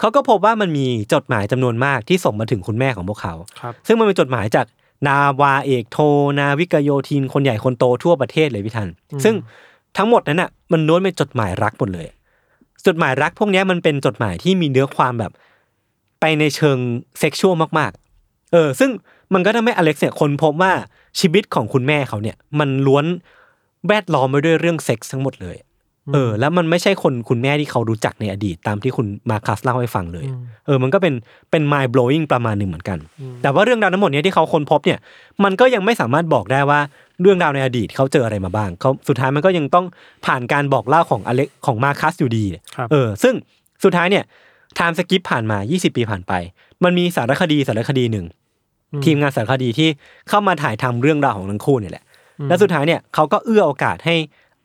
[0.00, 4.66] เขาก็พบว่ามันมีจดหมายจำนวนมากที่ส่งมาถึงคุณแม่ของพวกเขาครับซึ่งมันเป็นจดหมายจาก
[5.08, 5.98] นาวาเอกโท
[6.38, 8.88] นาวิกโยธินคนใหญ่คนโตทั่วประเทศเลยพี่ทัน
[9.24, 9.34] ซึ่ง
[9.96, 12.08] ทั้งหมดนั้นอะมันล้วนเป็นจดหมายรักหมดเลย
[12.86, 15.32] จดหมายรักพวกเนี้ยมันเป็นจดหมายที่มีเนื้อความแบบ
[16.20, 16.78] ไปในเชิง
[17.18, 18.90] sexual มากๆ เออ ซึ่ง
[19.34, 20.72] มันก็ทำให้อเล็กซ์เนี่ยค้นพบว่า
[21.20, 23.04] ชีวิตของคุณแม่เขาเนี่ย มันล้วน
[23.88, 25.56] แวดล้อมไปด้วยเรื่องเซ็กส์ทั้งหมดเลย
[26.14, 30.26] เออ แล้วมันไม่ใช่คนคุณแม่ที่เขารู้จักในอดีตตามที่คุณมาคัสเล่าให้ฟังเลย
[30.66, 31.14] เออ มันก็เป็น
[31.50, 32.98] เป็น mind blowing ประมาณหนึ่งเหมือนกัน
[33.42, 34.98] แต่ว่าเรื่องราวทั้งหมดเนี้ยที่เขาค้นพบเนี่ย
[35.44, 36.80] มันก็ยังไม่สามารถบอกได้ว่า
[37.20, 39.86] เรื่องราวในอดีตเขาเจออะไรมาบ้างเขาสุดท้ายมันก็ยังต้อง
[40.26, 42.44] ผ่านการบอกเล่าของอเล็กของมาคัสอยู่ดี
[42.76, 43.34] ครับเออ ซึ่ง
[43.84, 44.24] สุดท้ายเนี่ย
[44.76, 46.32] time skip ผ่านมา 20 ปีผ่านไป
[46.84, 48.26] มันมีสารคดีสารคดีหนึ่ง
[49.04, 49.88] ทีมงานสารคดีที่
[50.28, 52.04] เข้ามาถ่ายทำเรื่องราวของทั้งคู่เนี่ยแหละ
[52.48, 54.14] และสุดท้ายเนี่ยเขาก็เอื้อโอกาสให้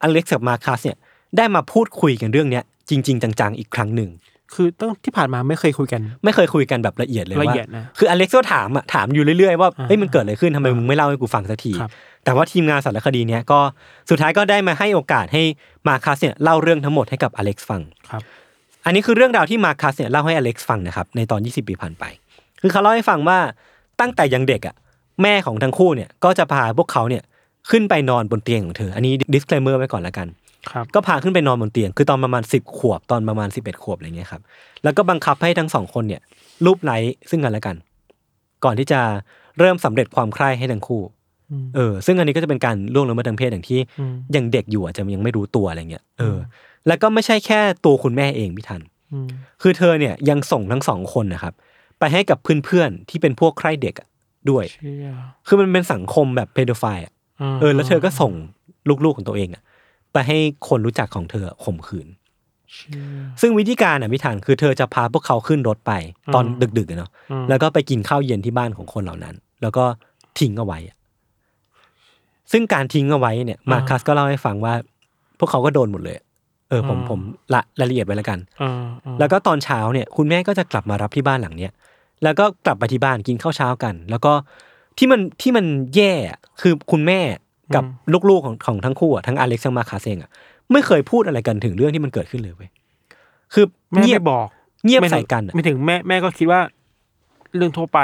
[0.02, 0.98] อเล็กซ์กับมาคัสเนี่ย
[1.38, 4.10] ได้มาพูดคุยกันเรื่องเนี้ยจริง ๆ จังๆอีกครั้งหนึ่ง
[4.54, 11.92] คือตั้งที่ผ่านมาไม่เคยคุยกัน ไม่เคยคุยกันแบบละเอียดเลยละว่าเอียดนะคืออเล็กซ์ก็ถามอะถามอยู่เรื่อยๆว่าอ่าเฮ้ยมันเกิดอะไรขึ้นทำไมมึงไม่เล่าให้กูฟังสักทีครับ
[12.24, 13.60] แต่ว่าทีมงานสารคดีเนี้ยก็
[14.10, 15.44] สุดท้ายก็ได้มาให้โอกาสให้
[15.88, 18.22] มาคัสเนี่ยเล่าเรื่องทั้งหมดให้กับอเล็กซ์ฟังครับ
[18.86, 22.04] อันนี้คือเรื่องราวที่มาคัสเนี่ยเล่าให้อเล็กซ์ฟังนะครับในตอน 20 ปีผ่านไป
[22.62, 23.38] คือเขาเล่าให้ฟังว่า
[24.00, 24.76] ตั้งแต่ยังเด็กอะ
[25.22, 27.24] แม่ของทั้งคู่เนี่ยก็จะพาพวกเขาเนี่ย
[27.72, 30.28] ขึ้นไปนอนบนเตียงของเธอ อันนี้ disclaimer ไว้ก่อนละกัน
[30.72, 34.42] ครับก็พาขึ้นไปนอนบนเตียง คือตอนประมาณ 10 ขวบตอนประมาณ 11 ขวบอะไรเงี้ยครับ
[34.84, 36.22] แล้วก็บังคับให้ทั้งสองคนเนี่ย
[36.66, 36.98] รูปไล้
[37.30, 37.76] ซึ่งกันและกัน
[38.64, 39.00] ก่อนที่จะ
[39.60, 41.02] เริ่มสำเร็จความใคร่ให้ทั้งคู่
[41.52, 46.38] อืมเออ ซึ่งอันนี้ก็จะเป็นการล่วงละเมิดทางเพศอย่างที่อืมยังเด็กอยู่อาจจะยังไม่รู้ตัวอะไรเงี้ย เออ
[46.88, 48.82] แล้วก็ไม่ใช่แค่ตัวคุณแม่เองพี่ทัน
[49.14, 49.28] อืม
[49.62, 51.54] คือเธอเนี่ยยังส่งทั้งสองคนนะครับ
[52.00, 54.08] ไปให้กับเพื่อนๆที่เป็นพวกใคร่เด็กอะ
[54.50, 55.08] ด้วยเชี่ย
[55.48, 57.14] คือมันเป็นสังคมแบบเพโดไฟอะ
[57.60, 58.32] เออ แล้วเธอก็ส่ง
[59.04, 59.64] ลูกๆของตัวเองอะ
[60.14, 62.08] ไปให้คนรู้จักของเธอข่มขืน
[62.74, 65.92] เชี่ยซึ่งวิธีการอะพิธานคือเธอจะพาพวกเขาขึ้นรถไป
[66.34, 69.86] ตอนอืมดึกๆอะเนาะอืมแล้วก็ไปกินข้าวเย็นที่บ้านของคนเหล่านั้น แล้วก็
[70.40, 70.98] ทิ้งเอาไว้อะ
[72.52, 74.74] ซึ่งการทิ้งเอาไว้เนี่ย มาคัสก็เล่าให้ฟังว่า
[75.40, 76.18] พวกเขาก็โดนหมดเลย
[76.70, 77.20] เออผมผม
[77.54, 78.72] ละรายละเอียดไว้แล้วกันอ่า
[79.06, 81.72] อ่าแล้วก็ตอนเช้าเนี่ย คุณแม่ก็จะกลับมารับที่บ้านหลังเนี้ย
[82.24, 84.34] แล้วก็กลับไปที่บ้านกินข้าวเช้ากัน แล้วก็
[84.98, 87.20] ที่มันที่มันแย่อะคือคุณแม่
[87.76, 90.30] กับอืมลูกๆของของทั้งคู่อะทั้งอเล็กซ์ทั้งมาคาเซงอะ
[90.72, 92.70] ไม่เคยพูดอะไรกันถึงเรื่องที่มันเกิดขึ้นเลยเว้ย
[93.54, 94.48] คือแม่เงียบไม่บอก
[94.86, 96.62] เงียบไม่ถึงใส่กันอะไม่ถึงแม่แม่ก็คิดว่า
[97.56, 98.00] เรื่องทั่วไป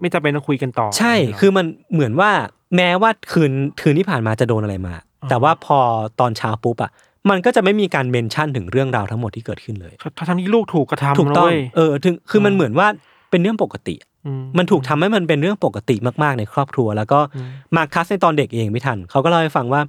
[0.00, 2.30] ไม่จำเป็นต้องคุยกันต่อ ใช่ คือมันเหมือนว่า
[2.76, 4.94] แม้ว่าคืนคืนที่ผ่านมาจะโดนอะไรมา
[5.30, 5.78] แต่ว่าพอ
[6.20, 6.90] ตอนเช้าปุ๊บอะ
[7.30, 12.86] มันก็จะไม่มีการเมนชั่นถึงเรื่องราวทั้งหมดที่เกิดขึ้นเลยถ้าทั้งที่ลูกถูกกระทำถูกต้องนะเว้ยเออถึงคือมันเหมือนว่า
[13.30, 13.94] เป็นเรื่องปกติ
[14.26, 17.20] อืมันถูกทำให้มันเป็นเรื่องปกติมากๆในครอบครัว แล้วก็
[17.76, 19.80] มาคัสในตอนเด็กเองไม่ทันเขาก็เล่าให้ฟังว่า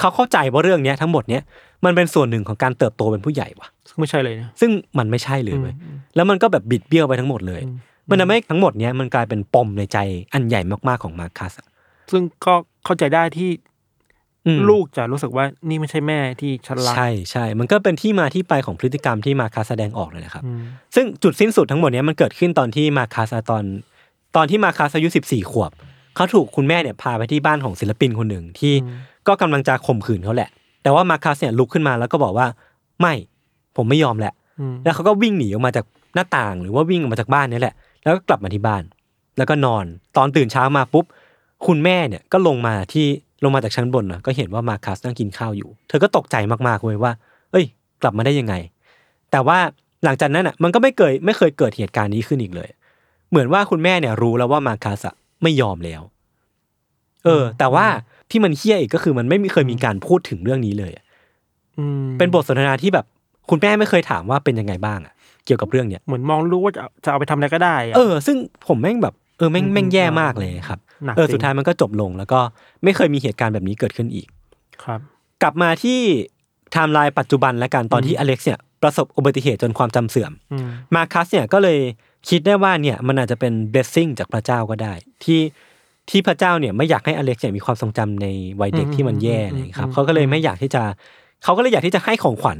[0.00, 1.42] เขาเข้าใจว่าเรื่องเนี้ยทั้งหมดเนี้ย
[1.84, 7.76] มันเป็นส่วนหนึ่งของการเติบโตเป็นผู้ใหญ่ว่ะซึ่งไม่ใช่เลยนะซึ่งมันไม่ใช่เลยเว้ยอืมแล้วมันก็แบบบิดเบี้ยวไปทั้งหมดเลยอืม
[8.10, 9.98] มันทำให้ทั้งหมดเนี้ยมันกลายเป็นปมในใจ
[10.34, 11.68] อันใหญ่มากๆของมาคัสอะ
[12.10, 13.75] ซึ่งก็เข้าใจได้ที่อืม
[14.70, 20.60] ลูกจะรู้สึกว่านี่ไม่ใช่แม่ที่ฉันรักใช่ใช่มันก็เป็นที่มาที่ไปของพฤติกรรมที่มาคัสแสดงออกเลยนะครับอืม
[20.94, 23.64] ซึ่งจุดสิ้นสุดทั้งหมดเนี้ยมันเกิดขึ้นตอนที่มาคัสอะตอน
[24.36, 25.70] ตอนที่มาคัสอายุสิบสี่ขวบ
[26.16, 28.74] เขาถูกคุณแม่เนี่ยพาไปที่บ้านของศิลปินคนหนึ่งที่
[29.28, 30.50] ก็กำลังจะข่มขืนเขาแหละ
[30.82, 32.46] แต่ว่ามาคัสเนี่ยลุกขึ้นมาแล้วก็บอกว่า
[33.00, 33.14] ไม่
[33.76, 38.82] ผมไม่ยอมแหละอืมแล้วเขาก็วิ่งหนีออกมาจากหน้าต่าง หรือว่าวิ่งออกมาจากบ้านนี่แหละ แล้วก็กลับมาที่บ้าน
[39.38, 39.84] แล้วก็นอน
[40.16, 41.04] ตอนตื่นเช้ามาปุ๊บ
[41.66, 43.06] คุณแม่เนี่ยก็ลงมาที่
[43.42, 46.36] ลงมาจากชั้นบนนะก็เห็นว่ามาคัสนั่งกินข้าวอยู่ เธอก็ตกใจ
[46.68, 47.12] มากๆเลยว่า
[47.52, 47.64] เอ้ย
[48.02, 48.54] กลับมาได้ยังไง
[49.30, 49.58] แต่ว่า
[50.04, 52.68] หลังจากนั้นอะ มันก็ไม่เคยไม่เคยเกิดเหตุการณ์นี้ขึ้นอีกเลย
[53.30, 56.02] เหมือนว่าคุณแม่เนี่ยรู้แล้วว่ามาคัสอะไม่ยอมแล้ว
[57.24, 57.86] เออ แต่ว่า
[58.30, 61.04] ที่มันเฮี้ยอีกก็คือมันไม่มีเคยมีการพูดถึงเรื่องนี้เลยอะ
[61.78, 63.06] อืมเป็นบทสนทนาที่แบบ
[63.50, 65.14] คุณแม่ไม่เคยถามว่าเป็นยังไงบ้างอะ
[65.46, 68.36] เกี่ยวกับเรื่องเนี้ยเหมือนมองรู้ว่าจะเอาจะเอาไปทำอะไรก็ได้ะเออ ซึ่ง
[68.68, 70.85] ผมแม่งแบบเออแม่งอืมแม่งแย่อืมมากเลยครับหนัก
[71.16, 72.40] เออจริงสุดท้ายมันก็จบลง แล้วก็
[72.84, 74.26] ไม่เคยมีเหตุการณ์แบบนี้เกิดขึ้นอีก
[74.84, 75.00] ครับ
[75.42, 76.00] กลับมาที่
[76.72, 81.78] ไทม์ไลน์ปัจจุบันแล้วกันตอนที่อเล็กซ์เนี่ยประสบอุบัติเหตุจนความจำเสื่อมอืมมาคัสเนี่ยก็เลย
[82.28, 84.92] คิดได้ว่าเนี่ยมันอาจจะเป็น blessing จากพระเจ้าก็ได้
[85.24, 85.40] ที่
[86.10, 88.26] ที่พระเจ้าเนี่ยไม่อยากให้อเล็กซ์เนี่ยมีความทรงจำใน
[88.60, 90.82] วัยเด็กที่มันแย่อะไรอย่างเงี้ยครับเขาก็เลยไม่อยากที่จะ
[91.44, 92.58] เขาก็เลยอยากที่จะให้ของขวัญ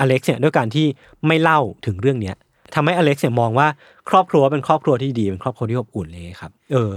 [0.00, 0.86] อเล็กซ์เนี่ยด้วยการที่
[1.26, 2.36] ไม่เล่าถึงเรื่องเนี้ย
[2.74, 3.68] ทำให้อเล็กซ์เนี่ยมองว่า
[4.08, 6.92] ครอบครัวเป็นครอบครัวที่ดีเป็นครอบครัวที่อบอุ่นเลยครับ เออ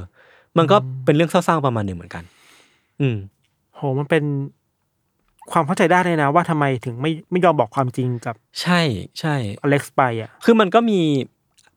[0.57, 2.23] มันก็เป็นเรื่องเศร้าๆประมาณหนึ่งเหมือนกัน
[3.01, 3.17] อืม
[3.75, 4.23] โหมันเป็น
[5.51, 8.81] ความเข้าใจได้เลยนะ ว่าทำไมถึงไม่ไม่ยอมบอกความจริงกับ ใช่
[9.19, 10.99] ใช่อเล็กซ์ไปอะ คือมันก็มี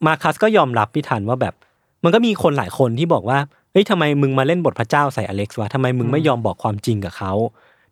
[0.07, 1.55] มาคัสก็ยอมรับพี่ทันว่าแบบ
[2.05, 3.39] มันก็มีคนหลายคนที่บอกว่า
[3.73, 7.33] เฮ้ยทำไมมึงมาเล่นบทพระเจ้าใส่อเล็กซ์วะทำไมมึงไม่ยอมบอกความจริงกับเขา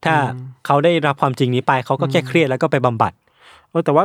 [0.04, 3.12] ถ้าอืมเขาได้รับความจริงนี้ไปเขาก็แค่เครียดแล้วก็ไปบำบัด
[3.70, 4.04] เออแต่ว่า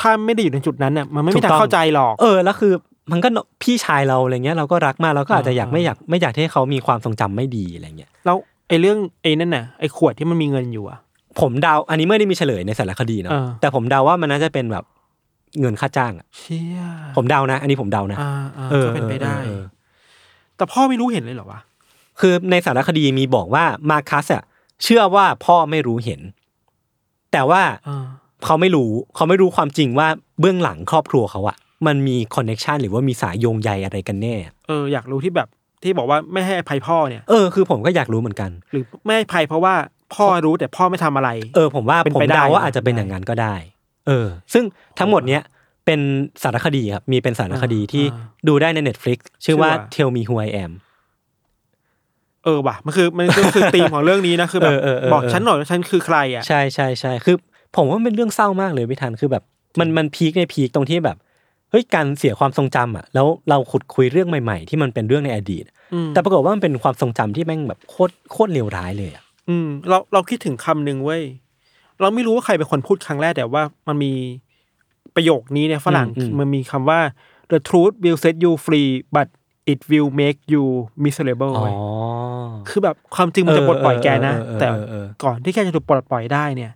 [0.00, 2.72] ถ้าไม่ได้อยู่ในจุดนั้นเนี่ยมันไม่ถูมีกทางต้องเข้าใจหรอก เออแล้วคือ
[3.12, 3.28] มันก็
[3.62, 8.36] พี่ชายเราอะไรเงี้ยเราก็รักมากเราก็อาจจะอยากอ่าไม่อยากไม่อยากให้เขามีความทรงจำไม่ดีอะไรเงี้ยแล้ว
[8.68, 10.98] ไอ้เรื่องไอ้นั่นน่ะไอ้ขวดที่มันมีเงินอยู่อะ
[11.40, 14.84] ผมเดาอันนี้ไม่ได้มีเฉลยในสารคดีเนาะเออแต่ผมเดาว่ามันน่าจะเป็นแบบ
[15.60, 16.80] เงินค่าจ้างอะเชี่ย
[17.16, 19.62] ผมเดานะ อันนี้ผมเดานะอ่าอ่าเออก็เป็นไปได้เออเออ
[20.56, 21.60] แต่พ่อไม่รู้เห็นเลยเหรอวะ
[22.20, 24.42] คือในสารคดีมีบอกว่ามาคัสอะ
[24.82, 26.20] เชื่อว่าพ่อไม่รู้เห็น
[27.32, 28.06] แต่ว่าอ่า
[28.44, 30.08] เขาไม่รู้เขาไม่รู้ความจริงว่า
[30.40, 34.34] เบื้องหลังครอบครัวเขาอะ มันมี connection หรือว่ามีสายโยงใยอะไรกันแน่
[34.68, 35.48] เอออยากรู้ที่แบบ
[35.82, 39.74] ที่บอกว่าไม่ให้อภัยพ่อเนี่ย เออคือผมก็อยากรู้เหมือนกัน หรือไม่ให้อภัยเพราะว่า
[40.14, 43.54] พ่อรู้แต่พ่อไม่ทำอะไร เออผมว่าเป็นผมไปได้เดาว่านะอาจจะเป็นอย่างนั้นก็ได้
[44.06, 44.64] เออ ซึ่ง
[44.98, 45.42] ทั้งหมดเนี้ย
[45.86, 46.00] เป็น
[46.42, 50.72] สารคดีครับมีเป็นสารคดีที่อ่าดูได้ใน Netflix ชื่อว่าชื่อว่า Tell Me Who I Am
[52.44, 57.36] เออว่ะมันคือมันก็คือธีมของเรื่องนี้นะคือแบบเออเออเออบอกฉันหน่อยว่าฉันคือใครอะใช่ใช่ใช่คือ
[57.76, 59.42] ผมว่ามันเป็นเรื่องเศร้ามากเลยพี่ทันคือแบบ
[59.80, 71.22] มันมันพีคในพีคตรงที่แบบเฮ้ยการเสียความทรงจำอะแล้วเราขุดคุยเรื่องใหม่ ๆ ที่มันเป็นเรื่องในอดีตอืมแต่ปรากฏว่ามันเป็นความทรงจำที่แม่งแบบโคตรโคตรเลวร้ายเลยอะอืมเราเราคิดถึงคำหนึ่งเว้ย
[72.00, 74.12] เราไม่รู้ว่าใครเป็นคนพูดครั้งแรกแต่ว่ามันมี
[75.14, 77.00] ประโยคนี้ในฝรั่งอืมอืมมันมีคำว่า
[77.52, 79.28] the truth will set you free but
[79.72, 80.64] it will make you
[81.04, 81.74] miserable อ๋อเว้ย
[82.68, 86.72] คือแบบความจริงมันจะปลดปล่อยแกนะเออเออเออแต่เออเออก่อนที่แกจะถูกปลดปล่อยได้เนี่ย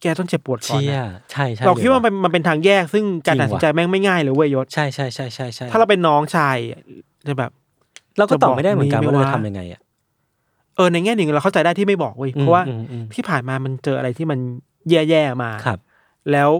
[0.00, 6.56] แกต้องเจ็บปวดก่อนเชี่ยนะใช่ใช่เราคิดว่าลยมันมันเป็นทางแยกซึ่งการจริงตัดสินใจแม่งไม่ง่ายเลยเว้ยยศ ใช่ใช่ใช่ใช่ใช่ถ้าเราเป็นน้องชาย
[7.28, 7.50] จะแบบ
[8.18, 9.80] เราก็ตอบไม่ได้เหมือนกันจะบอกว่าเรานี้จะไหมว่าทำยังไงอะ
[10.76, 14.38] เออในแง่หนึ่งเราเข้าใจได้ที่ไม่บอกเว้ยเพราะว่าอืมอืม ที่ผ่านมามันเจออะไรที่มัน
[14.90, 15.78] แย่ๆมา ครับ
[16.32, 16.50] แล้ว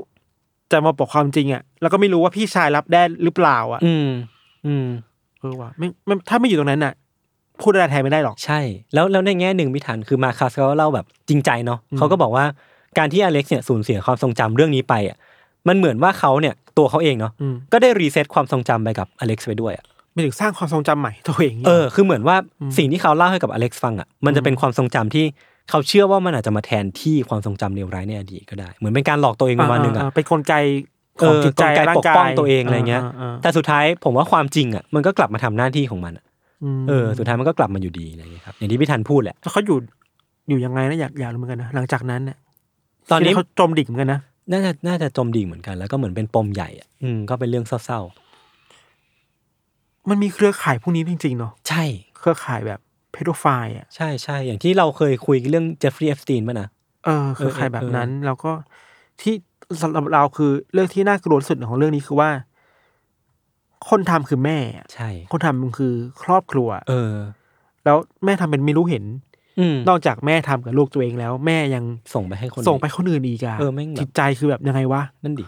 [0.73, 4.09] จะมาบอกความจริงอะแล้วก็ไม่รู้ว่าพี่ชายรับได้หรือเปล่าอะอืม
[4.67, 4.87] อืม
[5.41, 6.95] เออว่ะไม่ไม่ถ้าไม่อยู่ตรงนั้นอะ
[7.61, 8.61] พูดอะไรแทนไม่ได้หรอก ใช่
[8.95, 12.45] แล้วแล้วในแง่หนึ่งพี่ทันคือมาคัสเขาเล่าแบบจริงใจเนาะอืมเขาก็บอกว่า
[12.99, 15.17] การที่อเล็กซ์เนี่ยสูญเสียความทรงจำเรื่องนี้ไปอะ
[15.69, 25.25] มันเหมือนว่าเขาเนี่ยตัวเขาเองเนาะอืมก็ได้ reset ความทรงจำไปกับอเล็กซ์ไปด้วยอะไม่ถึงสร้างความทรงจำใหม่ตัวเองเออคือเหมือนว่าอืมสิ่งที่เขาเล่าให้กับอเล็กซ์ฟังอะมันจะเป็นความทรงจำที่
[25.71, 30.55] เขาเชื่อว่ามันอาจจะมาแทนที่ความทรงจำเลวร้ายในอดีตก็ได้ เหมือนเป็นการหลอกตัวเองประมาณหนึ่งอะเป็นกลไก
[31.21, 36.25] ของจิตใจกลไกร่างกายปกป้องตัวเองอะไรเงี้ยาาแต่สุดท้ายผมว่าความจริงอะมันก็กลับมาทำหน้าที่ของมันอะ
[36.81, 39.79] มเออ สุดท้ายมันก็กลับมาอยู่ดีอะไรอย่างเงี้ยครับอย่างที่พี่ทันพูดแหละแล้วเขาอยู่
[40.49, 42.37] อยู่ยังไงนะอยากอยากรู้เหมือนกันนะหลังจากนั้นเนี่ย
[43.11, 44.21] ตอนนี้ที่เขาจมดิ่งเหมือนกันนะ
[44.53, 48.01] น่าจะน่าจะจมดิ่งเหมือนกัน แล้วก็เหมือนเป็นปมใหญ่อะอืมก็เป็นเรื่องเศร้า
[50.11, 51.85] มันมีเครือข่ายพวกนี้จริงๆเนาะๆใช่
[52.19, 52.81] เครือข่ายแบบ
[53.13, 56.69] เพโดไฟล์อะใช่ใช่อย่างที่เราเคยคุยเรื่องเจฟฟรีย์เอฟสตีนป่ะนะ
[57.05, 58.53] เออเครือข่ายแบบนั้น แล้วก็
[59.21, 59.35] ที่
[59.83, 62.31] สำหรับเราคือเรื่องที่น่ากลัวที่สุดของเรื่องนี้คือว่า
[63.89, 67.15] คนทำคือแม่อะใช่ คนทำมันคือครอบครัว เออ
[67.85, 69.30] แล้วแม่ทำเป็นไม่รู้เห็นอืม
[69.89, 75.45] นอกจากแม่ทำกับลูกตัวเองแล้ว แม่ยังส่งไปให้คนส่งไปคนอื่นอีกอะเออแม่งแบบจิตใจคือแบบยังไงวะนั่นดิ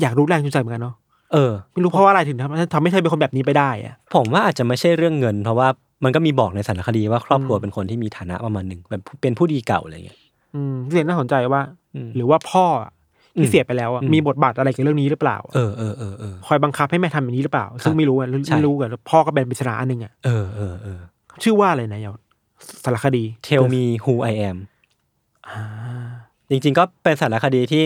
[0.00, 0.94] อยากรู้แรงจูงใจเหมือนกันเนาะ
[1.32, 5.68] เออไม่รู้เพราะว่าอะไรถึงทำทำให้เธอเป็นคนแบบนี้ไปได้อะผมว่าอาจจะไม่ใช่เรื่องเงิน เพราะว่า
[6.04, 10.18] มันก็มีบอกในสารคดีว่าครอบครัวอืมเป็นคนที่มีฐานะประมาณหนึ่งแบบเป็นผู้ดีเก่าอะไรเงี้ย
[10.54, 11.62] อืมเรื่องน่าสนใจว่า
[11.94, 12.92] อืมหรือว่าพ่ออะ
[13.38, 21.00] ที่อืมเสียไปแล้วอะอืมมีบทบาทอะไรกับเรื่องนี้หรือเปล่า เออเออเออเออคอยบังคับให้แม่ทำแบบนี้หรือเปล่า ซึ่งไม่รู้อะใช่ไม่รู้กันพ่อก็เป็นปริศนาอันหนึ่งอะเออเออเออ
[21.42, 22.14] ชื่อว่าอะไรนะยาว
[22.84, 24.56] สารคดี Tell me who I am
[25.48, 25.60] อ่า
[26.50, 27.82] จริงๆ ก็เป็นสารคดีที่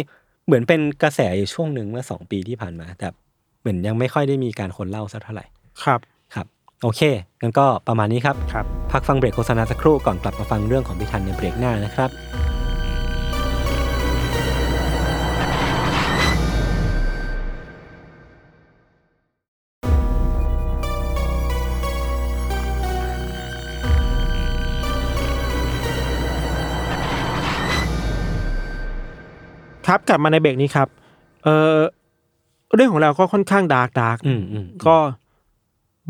[0.47, 3.09] เหมือนเป็นกระแสอยู่ช่วงหนึ่งเมื่อสองปีที่ผ่านมา แต่
[3.61, 5.45] เหมือนยังไม่ค่อยได้มีการคนเล่าสักเท่าไหร่
[5.83, 6.01] ครับ
[6.35, 6.47] ครับ
[6.83, 7.01] โอเค
[7.43, 12.11] งั้นก็ประมาณนี้ครับ ครับ พักฟังเบรกโฆษณาสักครู่ก่อนกลับมาฟังเรื่องของพิธันในเบรกหน้านะครับ
[29.87, 30.89] ครับกลับมาในเบรกนี้ครับ
[31.45, 31.77] เออ
[32.75, 34.97] เรื่องของเราก็ค่อนข้าง dark dark อืมอืมก็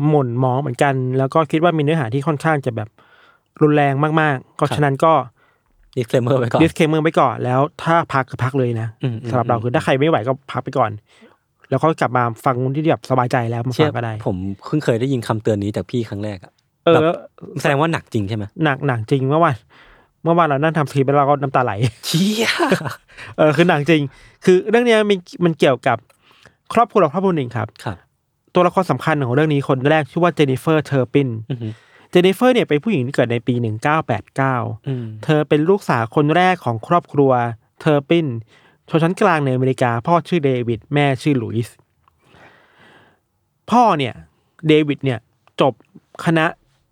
[0.09, 2.89] หม่นหมองเหมือนกัน แล้วก็คิดว่ามีเนื้อหาที่ค่อนข้างจะแบบ
[3.61, 5.13] รุนแรงมากๆ ก็ฉะนั้นก็
[5.97, 10.91] disclaimer ไว้ก่อน disclaimer ไปก่อน แล้วถ้าพักก็พักเลยนะอืมอืมสำหรับเราคือถ้าใครไม่ไหวก็พักไปก่อน
[11.69, 14.35] แล้วก็กลับมาฟังที่แบบสบายใจแล้วมาเชื่ฟัองก็ได้ ผม
[14.65, 16.51] เพิ่งเคยได้ยินคำเตือนนี้จากพี่ครั้งแรกอะ
[16.85, 17.03] เออแบบ
[17.61, 19.55] แสดงว่าหนักจริงใช่ไหมหนักหนักจริงเมื่อวาน
[20.23, 21.71] เมื่อวานเรานั่งทำสคริปต์แล้วเราก็น้ำตาไหล
[22.05, 22.47] เชี่ย
[23.37, 24.01] เออคือหนักจริง
[24.45, 25.97] คือเรื่องเนี้ยมันมันเกี่ยวกับ
[26.73, 27.97] ครอบครัวครอบครัวหนึ่งครับ ครับ
[28.53, 31.71] ตัวละครสำคัญของเรื่องนี้คนแรกชื่อว่าเจนนิเฟอร์เทอร์ปินอือหือ
[32.11, 33.53] เจนนิเฟอร์เนี่ยเป็นผู้หญิงที่เกิดในปี
[34.21, 37.31] 1989อืมเธอเป็นลูกสาวคนแรกของครอบครัว
[37.79, 38.25] เทอร์ปิน
[38.89, 41.75] ชนชั้นกลางในอเมริกา พ่อชื่อเดวิดแม่ชื่อหลุยส์
[43.71, 44.13] พ่อเนี่ย
[44.67, 45.19] เดวิดเนี่ย
[45.61, 45.73] จบ
[46.25, 46.45] คณะ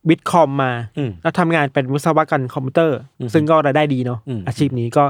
[0.10, 5.06] วิทย์คอมมาอืมแล้วทำงานเป็นวิศวกรคอมพิวเตอร์อืมซึ่งก็รายได้ดีเนาะอืมอาชีพนี้ก็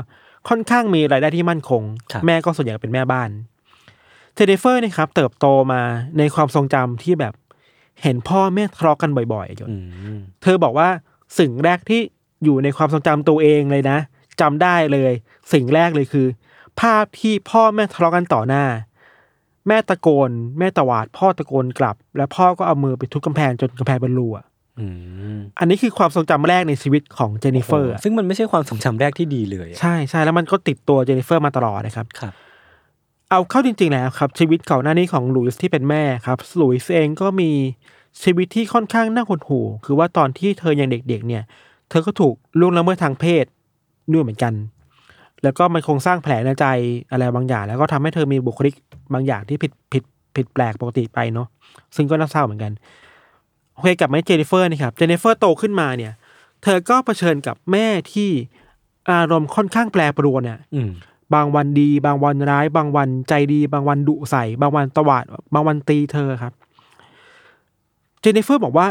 [0.49, 1.81] ค่อนข้างมีรายได้ที่มั่นคง
[2.11, 3.29] ครับแม่ก็ส่วนใหญ่เป็นแม่บ้าน
[4.35, 5.81] เจนนิเฟอร์เนาะครับเติบโตมา
[6.17, 7.33] ในความทรงจำที่แบบ
[8.03, 9.75] เห็นพ่อแม่ทะเลาะกันบ่อยๆจนอื
[10.17, 10.89] มเธอบอกว่า
[11.39, 12.01] สิ่งแรกที่
[12.43, 13.97] อยู่ในความทรงจำตัวเองเลยนะ
[14.41, 15.11] จำได้เลย
[15.53, 16.27] สิ่งแรกเลยคือ
[16.81, 18.65] ภาพที่พ่อแม่ทะเลาะกันต่อหน้า
[19.67, 20.29] แม่ตะโกน
[20.59, 24.45] แม่ตวาด พ่อตะโกนกลับ แล้วพ่อก็เอามือไปทุบกำแพงจนกำแพงเป็นรูอะ
[24.79, 24.85] อื
[25.35, 32.33] มอันนี้คือความทรงจำแรกในชีวิตของเจนนิเฟอร์อะซึ่งมันไม่ใช่ความทรงจำแรกที่ดีเลยอะใช่ใช่แล้วมันก็ติดตัวเจนนิเฟอร์มาตลอดนะครับครับ
[33.29, 37.51] เอาเข้าจริง ๆ แล้วครับ ชีวิตก่อนหน้านี้ของหลุยส์ที่เป็นแม่ครับหลุยส์เองก็มี
[38.23, 41.43] ชีวิตที่ค่อนข้างน่าหดหู่คือว่าตอนที่เธอยังเด็ก ๆ เนี่ย
[41.89, 43.45] เธอก็ถูกล่วงละเมิดทางเพศ
[44.13, 44.53] ด้วยเหมือนกัน
[45.43, 46.65] แล้วก็มันคงสร้างแผลในใจ
[47.11, 48.73] อะไรบางอย่าง แล้วก็ทำให้เธอมีบุคลิก
[49.13, 50.03] บางอย่างที่ผิดผิด
[50.35, 51.47] ผิดแปลกปกติไปเนาะ
[51.95, 52.71] ซึ่งก็น่าเศร้าเหมือนกัน
[53.75, 56.13] โอเคกลับมาที่เจนนิเฟอร์นี่ครับเจนนิเฟอร์โตขึ้นมาเนี่ย
[56.63, 58.29] เธอก็เผชิญกับแม่ที่
[59.11, 60.91] อารมณ์ค่อนข้างแปรปรวนเนี่ยอืม
[61.33, 66.53] บางวันดี บางวันร้าย บางวันใจดี บางวันดุใส่ บางวันตวาด บางวันตีเธอครับ
[68.21, 68.87] เจนนิเฟอร์บอกว่า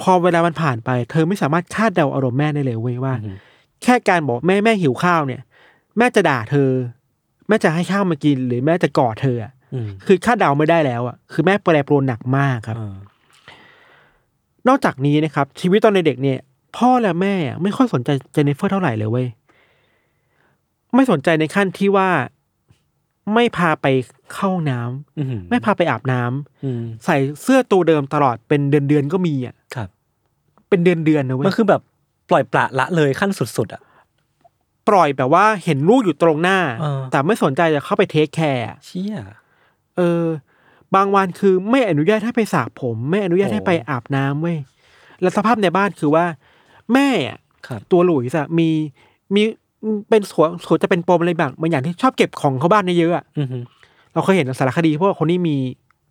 [0.00, 3.36] พอเวลามันผ่านไป เธอไม่สามารถคาดเดาอารมณ์แม่ได้เลยเว้ยว่าอืม
[3.82, 5.42] แค่การบอกแม่แม่หิวข้าวเนี่ย
[5.98, 6.70] แม่จะด่าเธอ
[7.48, 12.96] แม่จะให้ข้าวมากินหรือแม่จะกอดเธออะอืมคือคาดเดาไม่ได้แล้วอะคือแม่แปรปรวนหนักมากครับอ่า
[14.68, 16.38] นอกจากนี้นะครับ ชีวิตตอนเด็กๆเนี่ย
[16.76, 19.26] พ่อและแม่ไม่ค่อยสนใจเจนนิเฟอร์เท่าไหร่เลยเว้ย
[20.94, 22.10] ไม่สนใจในขั้นที่ว่า
[23.34, 23.86] ไม่พาไป
[24.32, 29.88] เข้าห้องน้ำอืมไม่พาไปอาบน้ำอืมใส่เสื้อตัวเดิมตลอดเป็นเดือนเดือนๆก็มีอะครับ
[30.68, 31.82] เป็นเดือนเดือนๆนะเว้ยมันคือแบบ
[32.30, 33.82] ปล่อยปละละเลยขั้นสุด ๆ อะ
[34.88, 39.16] ปล่อยแบบว่าเห็นลูกอยู่ตรงหน้าเออแต่ไม่สนใจจะเข้าไป take care อะเชี่ย
[39.96, 40.22] เออ
[40.94, 44.58] บางวันคือไม่อนุญาตให้ไปสระผม ไม่อนุญาตโอ้ให้ไปอาบน้ำเว้ย
[45.20, 46.24] แล้วสภาพในบ้านคือว่า
[46.92, 48.68] แม่อะครับตัวหลุยส์อะมี
[49.34, 49.42] มี
[50.10, 53.46] เป็นสวนสวนจะเป็นปมอะไรบางบางอย่างที่ชอบเก็บของเข้าบ้านเยอะๆอะอืม
[54.12, 55.56] เราเคยเห็นในสารคดีพวกคนนี้มี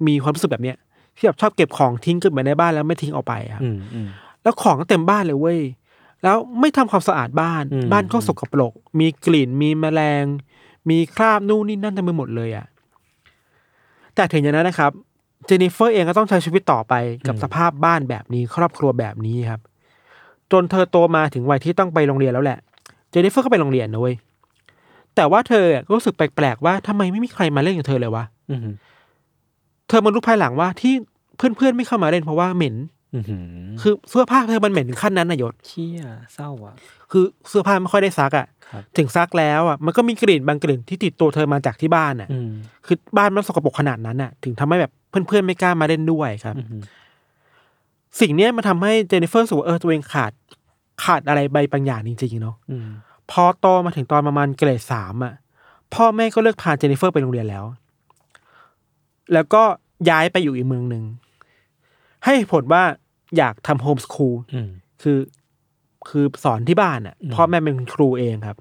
[0.07, 0.77] มีความรู้สึกแบบเนี้ย
[1.17, 4.07] ที่แบบชอบเก็บของทิ้งเกินไปในบ้านแล้วไม่ทิ้งออกไปอะอืมอืม
[4.43, 5.59] แล้วของก็เต็มบ้านเลยเว้ย
[6.23, 10.25] แล้วไม่ทำความสะอาดบ้านอืมบ้านก็สกปรก มีกลิ่นมีแมลง
[10.89, 12.65] มีคราบนู่นนี่นั่นเต็มไปหมดเลยอะ
[14.15, 14.91] แต่ถึงอย่างนั้นนะครับ
[15.45, 16.93] เจนนิเฟอร์เองก็ต้องใช้ชีวิตต่อไป
[17.27, 19.61] กับอืมสภาพบ้านแบบนี้ครอบครัวแบบนี้ครับ
[20.51, 22.59] จนเธอโตมาถึงวัยที่ต้องไปโรงเรียนแล้วแหละ
[23.09, 24.15] เจนนิเฟอร์ก็ไปโรงเรียนนะเว้ย
[25.15, 28.75] แต่ว่าเธอก็รู้สึกแปลกๆว่าทำไมไม่มีใครมาเล่นกับเธอเลยวะอือหือ
[29.87, 30.93] เธอมารู้ภายหลังว่าที่
[31.37, 32.75] เพื่อนๆไม่เข้ามาเล่นเพราะว่าเหม็น
[33.15, 33.43] อือหือ
[33.81, 36.03] คือเสื้อผ้าเธอมันเหม็นถึงขั้นนั้นนายศเชี่ย
[36.33, 36.75] เศร้าอะ
[37.11, 38.47] คือเสื้อผ้าไม่ค่อยได้ซักอะครับ
[38.97, 42.51] ถึงซักแล้วอะมันก็มีกลิ่นบางกลิ่นที่ติดตัวเธอมาจากที่บ้านอะอืม
[42.85, 46.81] คือบ้านมันสกปรกขนาดนั้นอะ ถึงทำให้แบบเพื่อนๆไม่กล้ามาเล่นด้วยครับอือหือ
[48.19, 50.31] สิ่งเนี้ยมันทำให้เจนนิเฟอร์รู้สูว่าเออตัวเองขาด
[51.03, 52.87] ขาดอะไรใบบางอย่างจริงๆเนาะอืม
[53.31, 55.33] พอโตมาถึงตอนประมาณเกรดสามอะ
[55.93, 57.65] พ่อแม่ก็เลิกพาเจนนิเฟอร์ไปโรงเรียนแล้ว
[59.33, 59.63] แล้วก็
[60.09, 61.03] ย้ายไปอยู่อีกเมืองหนึ่ง
[62.23, 62.83] ให้เหตุผลว่า
[63.37, 64.69] อยากทำ homeschool อืม
[65.01, 65.17] คือ
[66.09, 68.57] คือสอนที่บ้านอะอืมพ่อแม่เป็นครูเองครับ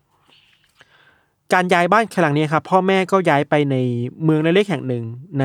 [1.53, 3.77] การย้ายบ้านครั้งนี้ครับ พ่อแม่ก็ย้ายไปใน
[4.25, 5.05] เมืองเล็กๆแห่งหนึ่ง
[5.41, 5.45] ใน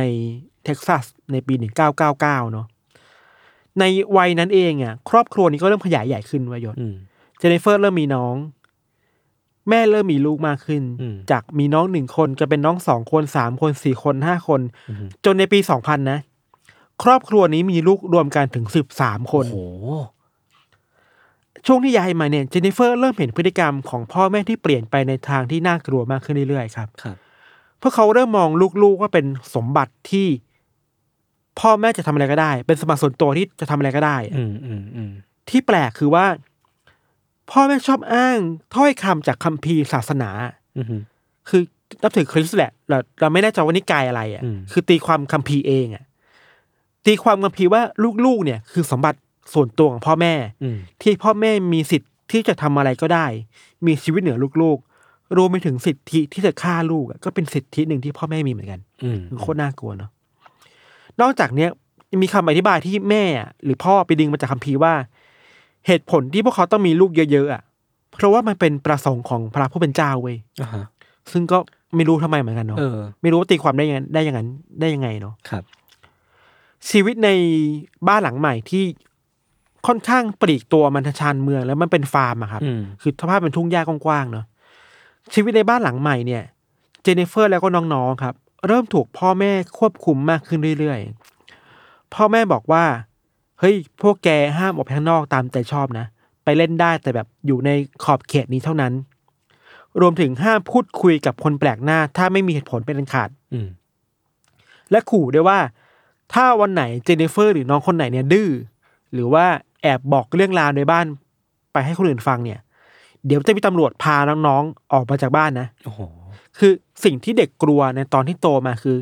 [0.65, 2.65] เท็กซัสในปีหนึ่งเก้าเก้าเก้าเนาะ
[3.79, 3.83] ใน
[4.17, 6.95] วัยนั้นเองอะ ครอบครัวนี้ก็เริ่มขยายใหญ่ขึ้นวายศอืม
[7.37, 8.35] เจเนฟเฟอร์เริ่มมีน้อง
[9.69, 16.19] แม่เริ่มมีลูกมากขึ้นอืมจากมีน้องหนึ่งคนจะเป็นน้องสองคนสามคนสี่คนห้าคนอือหือจนในปีสองพันนะ
[17.03, 19.87] ครอบครัวนี้มีลูกรวมกันถึงสิบสามคนโอ้โห
[21.65, 27.15] ช่วงที่ย้ายมาเนี่ยเจนนิเฟอร์เริ่มเห็นพฤติกรรมของพ่อแม่ที่เปลี่ยนไปในทางที่น่ากลัวมากขึ้นเรื่อยๆครับครับ
[27.79, 28.49] เพราะเขาเริ่มมอง
[28.83, 30.27] ลูกๆว่าเป็นสมบัติที่
[31.59, 35.11] พ่อแม่จะทำอะไรก็ได้ เป็นสมบัติส่วนตัวที่จะทำอะไรก็ได้อะอืมอืมอืม
[35.49, 36.25] ที่แปลกคือว่า
[37.51, 38.37] พ่อแม่ชอบอ้าง
[38.75, 40.29] ถ้อยคำจากคัมภีร์ศาสนา
[40.77, 41.01] อือหือ
[41.49, 41.61] คือ
[42.01, 46.03] นับถือคริสต์แหละเราเราไม่แน่ใจว่านิกายอะไรอะอืมคือตีความคัมภีร์เองอะ
[47.05, 47.81] ตีความคัมภีร์ว่า
[48.25, 49.19] ลูกๆเนี่ย คือสมบัติ
[49.53, 50.33] ส่วนตัวของพ่อแม่
[50.63, 53.25] อืมที่พ่อแม่มีสิทธิ์ที่จะทำอะไรก็ได้
[53.85, 60.09] มีชีวิตเหนือลูกๆรวมไปถึงสิทธิที่จะฆ่าลูกอะก็เป็นสิทธิหนึ่งที่พ่อแม่มีเหมือนกันอืมคือโคตรน่ากลัวเนาะ
[61.21, 61.69] นอกจากเนี้ย
[62.11, 64.93] ยังมีคำอธิบายที่แม่อะหรือพ่อไปดึงมาจากคัมภีร์ว่า
[65.87, 67.61] เหตุผลที่พวกเขาต้องมีลูกเยอะๆอะ
[68.13, 70.85] เพราะว่ามันเป็นประสงค์ของพระผู้เป็นเจ้าเว้ยอ่าฮะ
[71.31, 71.57] ซึ่งก็
[71.95, 74.39] ไม่รู้ทำไมเหมือนกันเนาะเออไม่รู้ว่าตีความได้ยังไงได้ยังไง
[74.79, 75.63] ได้ยังไงเนาะครับ
[76.89, 77.29] ชีวิตใน
[78.07, 78.83] บ้านหลังใหม่ที่
[79.87, 84.45] ค่อนข้างปลีกตัวมันชานเมืองแล้วมันเป็นฟาร์มอะครับอืมคือสภาพเป็นทุ่งหญ้ากว้างๆเนาะ
[85.33, 86.43] ชีวิตในบ้านหลังใหม่เนี่ย
[87.03, 88.35] เจนนิเฟอร์แล้วก็น้องๆครับ
[88.67, 92.83] เริ่มถูกพ่อแม่ควบคุมมากขึ้นเรื่อยๆ พ่อแม่บอกว่า
[93.59, 96.05] เฮ้ย พวกแกห้ามออกไปข้างนอกตามใจชอบนะ
[96.43, 97.69] ไปเล่นได้แต่แบบอยู่ใน
[98.03, 98.93] ขอบเขตนี้เท่านั้น
[100.01, 103.67] รวมถึงห้ามพูดคุยกับคนแปลกหน้า ถ้าไม่มีเหตุผลเป็นอันขาดอืม
[104.91, 105.59] และขู่ด้วยว่า
[106.33, 108.49] ถ้าวันไหนเจเนฟเฟอร์หรือน้องคนไหนเนี่ยดื้อ
[109.13, 109.45] หรือว่า
[109.81, 111.05] แอบบอกเรื่องราวในบ้าน
[111.73, 112.59] ไปให้คนอื่นฟังเนี่ย
[113.27, 114.15] เดี๋ยวจะมีตำรวจพา
[114.47, 116.01] น้องๆออกมาจากบ้านนะโอ้โห
[116.57, 116.71] คือ
[117.03, 118.97] สิ่งที่เด็กกลัวในตอนที่โตมาคือ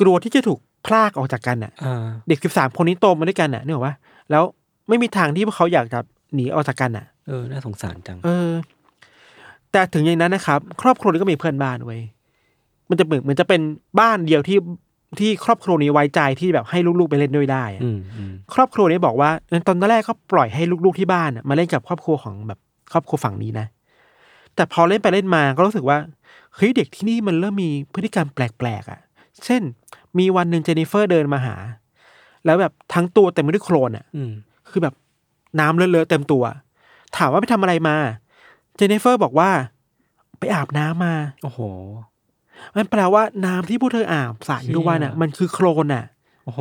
[0.00, 3.94] กลัวที่จะถูกพลากออกจากกันน่ะ อ่าเด็กสิบสามคนนี้โตมาด้วยกันน่ะนึกออกปะ
[4.30, 4.42] แล้ว
[4.88, 5.98] ไม่มีทางที่พวกเขาอยากจะ
[6.34, 8.50] หนีออกจากกันน่ะ เออ น่าสงสารจัง เออ
[9.72, 12.00] แต่ถึงอย่างนั้นนะครับ ครอบครัวนี้ก็มีเพื่อนบ้านไว้ย
[12.88, 13.60] มันจะเหมือนเหมือนจะเป็น
[14.00, 14.56] บ้านเดียวที่
[15.18, 19.30] ที่ครอบครัวนี้ไว้ใจที่แบบให้ลูกๆไปเล่นด้วยได้อะอืมอืมครอบครัวนี้บอกว่า
[19.66, 22.58] ตอนแรกก็ปล่อยให้ลูกๆที่บ้านน่ะมาเล่นกับครอบครัวของแบบ
[22.92, 23.66] ครอบครัวฝั่งนี้นะ
[24.54, 25.98] แต่พอเล่นไปเล่นมาก็รู้สึกว่า
[26.54, 29.00] เฮ้ยเด็กที่นี่มันเริ่มมีพฤติกรรมแปลกๆอะ
[29.44, 29.62] เช่น
[30.18, 31.56] มีวันหนึ่งเจนนิเฟอร์เดินมาหา
[32.44, 34.32] แล้วแบบทั้งตัวเต็มไปด้วยโคลนอะอืม
[34.70, 34.94] คือแบบ
[35.60, 36.44] น้ำเลอะๆเต็มตัว
[37.16, 37.96] ถามว่าไปทำอะไรมา
[38.76, 39.50] เจนนิเฟอร์บอกว่า
[40.38, 41.60] ไปอาบน้ำมา โอ้โห
[42.76, 46.04] มันแปลว่าน้ำที่พวกเธออาบสระอยู่ทุกวันอะเชี่ยมันคือโคลนอะ
[46.44, 46.60] โอ้โห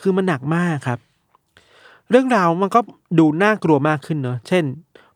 [0.00, 0.98] คือมันหนักมากครับ
[2.10, 2.80] เรื่องราวมันก็
[3.18, 4.64] ดูน่ากลัวมากขึ้นเนอะเช่น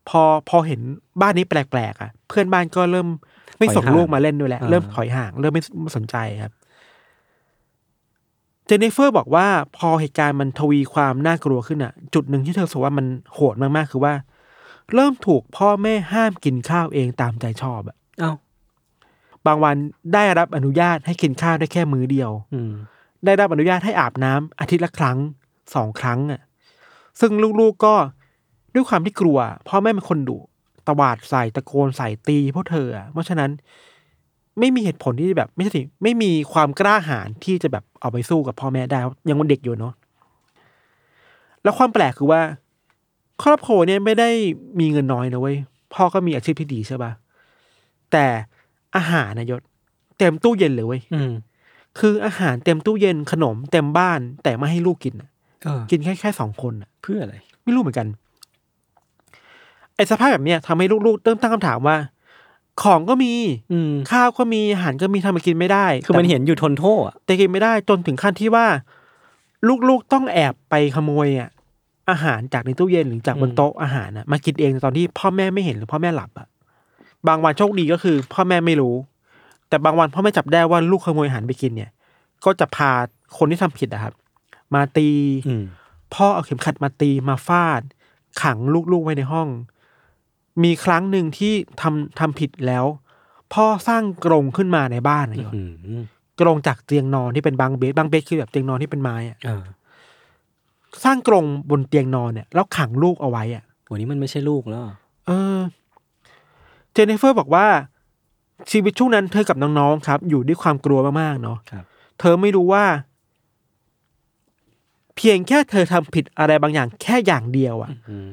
[0.08, 0.80] พอพอเห็น
[1.20, 3.08] บ้านนี้แปลกๆอะ เพื่อนบ้านก็เริ่ม
[3.58, 6.52] ไม่ส่งถอยห่างลูกมาเล่นด้วยแหละอ่าเริ่มถอยห่าง เริ่มไม่ไม่สนใจครับ
[8.66, 9.46] เจนนิเฟอร์บอกว่า
[9.76, 14.14] พอเหตุการณ์มันทวีความน่ากลัวขึ้นอะ จุดหนึ่งที่เธอรู้สึกว่ามันโหดมากๆคือว่า
[14.94, 18.32] เริ่มถูกพ่อแม่ห้ามกินข้าวเองตามใจชอบอะเอ้า
[19.46, 19.76] บางวัน
[20.14, 22.72] ได้รับอนุญาตให้กินข้าวได้แค่มื้อเดียว อืม
[23.24, 25.18] ได้รับอนุญาตให้อาบน้ำอาทิตย์ละครั้ง
[25.74, 26.40] สองครั้งอะ
[27.20, 27.94] ซึ่งลูกๆก็
[28.74, 29.38] ด้วยความที่กลัว
[29.68, 30.38] พ่อแม่เป็นคนดุ
[30.86, 33.50] ตวาดใส่ตะโกนใส่ตีพวกเธออะเพราะฉะนั้น
[34.58, 39.94] ไม่มีเหตุผลที่แบบ ไม่ใช่สิไม่มีความกล้าหาญที่จะแบบเอาไปสู้กับพ่อแม่ได้ยังวันเด็กอยู่เนาะ
[41.62, 42.40] แล้วความแปลกคือว่า
[43.42, 44.30] ครอบครัวเนี่ยไม่ได้
[44.80, 45.56] มีเงินน้อยนะเว้ย
[45.94, 47.12] พ่อก็มีอาชีพที่ดีใช่ปะ
[48.12, 48.26] แต่
[48.96, 49.60] อาหารนายศ
[50.18, 51.32] เต็มตู้เย็นเลยเว้ยอืม
[51.98, 55.30] คืออาหารเต็มตู้เย็นขนมเต็มบ้าน แต่ไม่ให้ลูกกินน่ะ
[55.64, 57.34] เออกินแค่แค่สองคนน่ะเพื่ออะไร
[57.64, 58.06] ไม่รู้เหมือนกัน
[59.96, 61.96] ไอ้สภาพแบบเนี้ยทำให้ลูกๆเริ่มตั้งคำถามว่า
[62.82, 63.32] ของก็มี
[63.72, 68.66] อืมข้าวก็มีอาหารก็มีทำมากินไม่ได้ คือมันแต่เห็นอยู่ทนโทษอะแต่กินไม่ได้จนถึงขั้นที่ว่า
[69.88, 71.50] ลูกๆต้องแอบไปขโมยอะ
[72.10, 76.46] อาหารจากในตู้เย็นหรือจากบนโต๊ะอาหารน่ะมากินเองตอนที่พ่อแม่ไม่เห็นหรือพ่อแม่หลับอะ
[77.28, 78.94] บางวันโชคดีก็คือพ่อแม่ไม่รู้
[79.68, 81.90] แต่บางวันพ่อแม่จับได้ว่าลูกขโมยอาหารไปกินเนี่ย
[82.44, 82.90] ก็จะพา
[83.38, 84.14] คนที่ทำผิดอะครับ
[84.74, 85.08] มาตี
[85.48, 85.64] อืม
[86.14, 87.82] พ่อเอาเข็มขัดมาตีมาฟาด
[88.42, 88.58] ขัง
[88.92, 89.48] ลูกๆไว้ในห้อง
[90.62, 92.84] มีครั้งหนึ่งที่ทำทำผิดแล้ว
[93.54, 95.62] พ่อสร้างกรงขึ้นมาในบ้านนะโยมอื
[96.00, 96.02] ม
[96.40, 99.64] กรงจากเตียงนอนที่เป็นบางเบสบางเบสคือแบบเตียงนอนที่เป็นไม้อะอ่า
[101.04, 104.82] สร้างกรงบนเตียงนอนเนี่ยแล้วขังลูกเอาไว้อะวันนี้มันไม่ใช่ลูกแล้ว
[105.26, 105.58] เออ
[106.94, 107.66] เจนนิเฟอร์บอกว่า
[108.70, 111.84] ชีวิตช่วงนั้นเธอกับน้องๆครับ อยู่ด้วยความกลัวมากๆเนาะครับ
[112.20, 112.84] เธอไม่รู้ว่า
[115.16, 118.30] เพียงแค่เธอทำผิดอะไรบางอย่างแค่อย่างเดียวอะอืม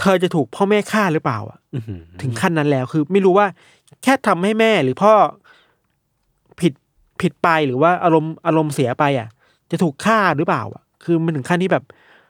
[0.00, 3.46] เธอจะถูกพ่อแม่ฆ่าหรือเปล่าอะอืมถึงขั้นนั้นแล้วคือ ไม่รู้ว่า
[4.02, 5.12] แค่ทำให้แม่หรือพ่อ
[6.60, 6.72] ผิด
[7.20, 9.28] ผิดไปหรือว่าอารมณ์อารมณ์เสียไปอะ
[9.70, 11.84] จะถูกฆ่าหรือเปล่า อะ คือมันถึงขั้นที่แบบ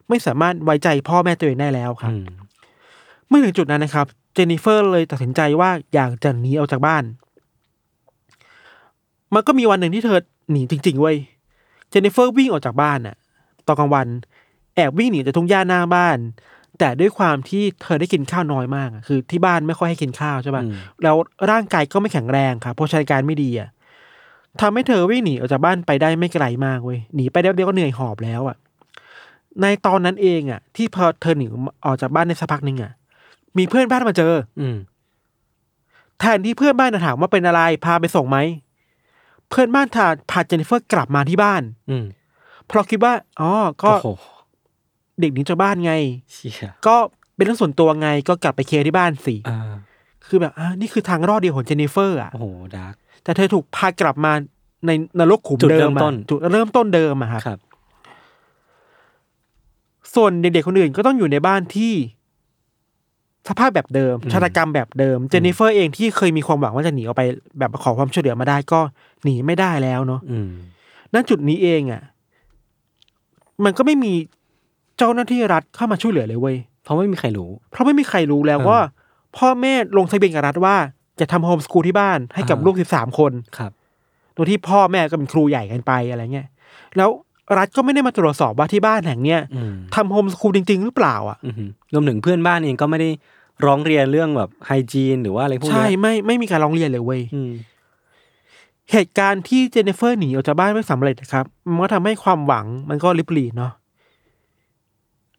[0.09, 2.25] ไม่สามารถไว้ใจพ่อแม่ตัวเองได้แล้วครับอืม
[3.29, 7.05] เมื่อถึงจุดนั้นนะครับ เจนนิเฟอร์เลยตัดสินใจว่าอยากจะหนีออกจากบ้าน
[9.35, 10.19] มันก็มีวันหนึ่งที่เธอ
[10.51, 11.17] หนีจริง ๆ เว้ย
[11.91, 13.17] เจนนิเฟอร์วิ่งออกจากบ้านน่ะ
[13.67, 14.07] ตอนกลางวัน
[14.75, 16.19] แอบวิ่งหนีจากทุ่งหญ้าหน้าบ้าน
[16.79, 21.17] แต่ด้วยความที่เธอได้กินข้าวน้อยมากอะคือที่บ้านไม่ค่อยให้กินข้าวใช่ปะอืมแล้ว
[21.51, 23.69] ร่างกายก็ไม่แข็งแรงครับเพราะชายการไม่ดีอะ
[24.61, 28.57] ทำให้เธอวิ่งหนีออกจากบ้านไปได้ไม่ไกลมากเว้ย หนีไปได้เดียวก็เหนื่อยหอบแล้วอะ
[29.61, 31.47] ในตอนนั้นเองอะ ที่พอเธอหนี
[31.85, 32.93] ออกจากบ้านในสักพักหนึ่งอะ
[33.59, 34.77] มีเพื่อนบ้านมาเจอ อืม
[36.19, 38.39] แทนที่เพื่อนบ้านจะถามว่าเป็นอะไรพาไปส่งไหม
[39.49, 42.05] เพื่อนบ้านพาพาเจนนิเฟอร์กลับมาที่บ้าน อืม
[42.67, 43.51] เพราะคิดว่าอ๋อ
[43.83, 44.09] ก็โอ้โห
[45.21, 45.93] เด็กหนีจากบ้านไง
[46.33, 46.97] เชี่ยก็
[47.35, 49.59] เป็นเรื่องส่วนตัวไงก็กลับไปเคลียร์ที่บ้านสิอ่า
[50.27, 52.47] คือแบบอ่านี่คือทางรอดเดียวของเจนนิเฟอร์อะ โอ้โห
[52.77, 52.95] ดาร์ก
[53.25, 54.33] แต่เธอถูกพากลับมา
[54.87, 57.59] ในนรกขุมจุดเดิเริ่มมอะต้น จุดเริ่มต้นเดิมอะครับ ครับ
[60.15, 61.93] ส่วนเด็กๆคนอื่นก็ต้องอยู่ในบ้านที่
[63.49, 67.23] สภาพแบบเดิมอืมชาตกรรมแบบเดิม เจนนิเฟอร์เองที่เคยมีความหวังว่าจะหนีออกไป
[67.59, 68.81] แบบขอความช่วยเหลือมาได้ก็
[69.25, 70.51] หนีไม่ได้แล้วเนาะอืม
[71.15, 72.03] ณจุดนี้เองอะ
[73.65, 74.13] มันก็ไม่มี
[74.99, 78.81] เจ้าหน้าที่รัฐเข้ามาช่วยเหลือเลยเว้ยเพราะไม่มีใครรู้ เพราะไม่มีใครรู้แล้วอ่าว่า
[79.37, 80.77] พ่อแม่ลงทะเบียนกับรัฐว่า
[81.21, 83.73] จะทำโฮมสกูลที่บ้านให้กับอ่าลูกสิบสามคนครับ
[84.35, 86.49] โดยที่พ่อแม่ก็เป็นครูใหญ่กันไปอะไรเงี้ย
[86.97, 87.11] แล้ว
[87.59, 91.55] รัฐก็ไม่ได้มาตรวจสอบว่าที่บ้านแห่งเนี้ยอืมทำโฮมสคูลจริง ๆ หรือเปล่าอะอืม
[91.93, 93.11] รวมถึงเพื่อนบ้านเองก็ไม่ได้
[93.65, 97.53] ร้องเรียนเรื่องแบบ hygiene หรือว่าอะไรพวกใช่เนี้ยไม่ไม่มีการร้องเรียนเลยเว้ยอืม
[98.93, 103.73] เหตุการณ์ที่เจนนิเฟอร์หนีออกจากบ้านไม่สำเร็จนะครับ มันก็ทำให้ความหวังมันก็ริบหรี่เนาะ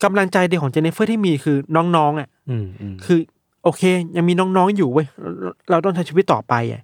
[0.03, 3.19] กำลังใจเดียวของเจนนิเฟอร์ที่มีคือน้องๆอะอืมอืมคือ
[3.63, 3.81] โอเค
[4.17, 5.07] ยังมีน้องๆอยู่เว้ย
[5.41, 6.81] เราเราต้องใช้ชีวิตต่อไปอะ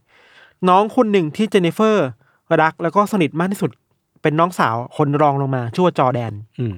[0.69, 2.07] น้องคนหนึ่งที่เจนนิเฟอร์
[2.61, 3.71] รักแล้วก็สนิทมากที่สุด
[4.21, 6.75] เป็นน้องสาวคนรองลงมาชื่อว่าจอร์แดน อืม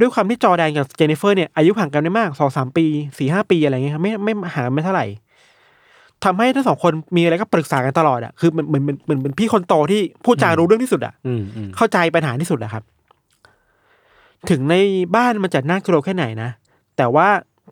[0.00, 2.86] ด้วยความที่จอร์แดนกับเจนนิเฟอร์เนี่ยอายุห่างกันไม่มากสองสามปี
[3.18, 5.06] สี่ห้าปีอะไรเงี้ยครับไม่ไม่ห่างกันไม่เท่าไหร่
[6.24, 12.82] ทำให้ทั้งสองคนมีอะไรก็ปรึกษากันตลอดอะคือเหมือนเหมือนเหมือนเหมือนเป็นพี่คนโตที่พูดจารู้เรื่องที่สุดอะอืมอืมเข้าใจปัญหาที่สุดอะครับ
[14.50, 14.74] ถึงใน
[15.16, 16.50] บ้านมันจะน่ากลัวแค่ไหนนะ
[16.96, 17.28] แต่ว่า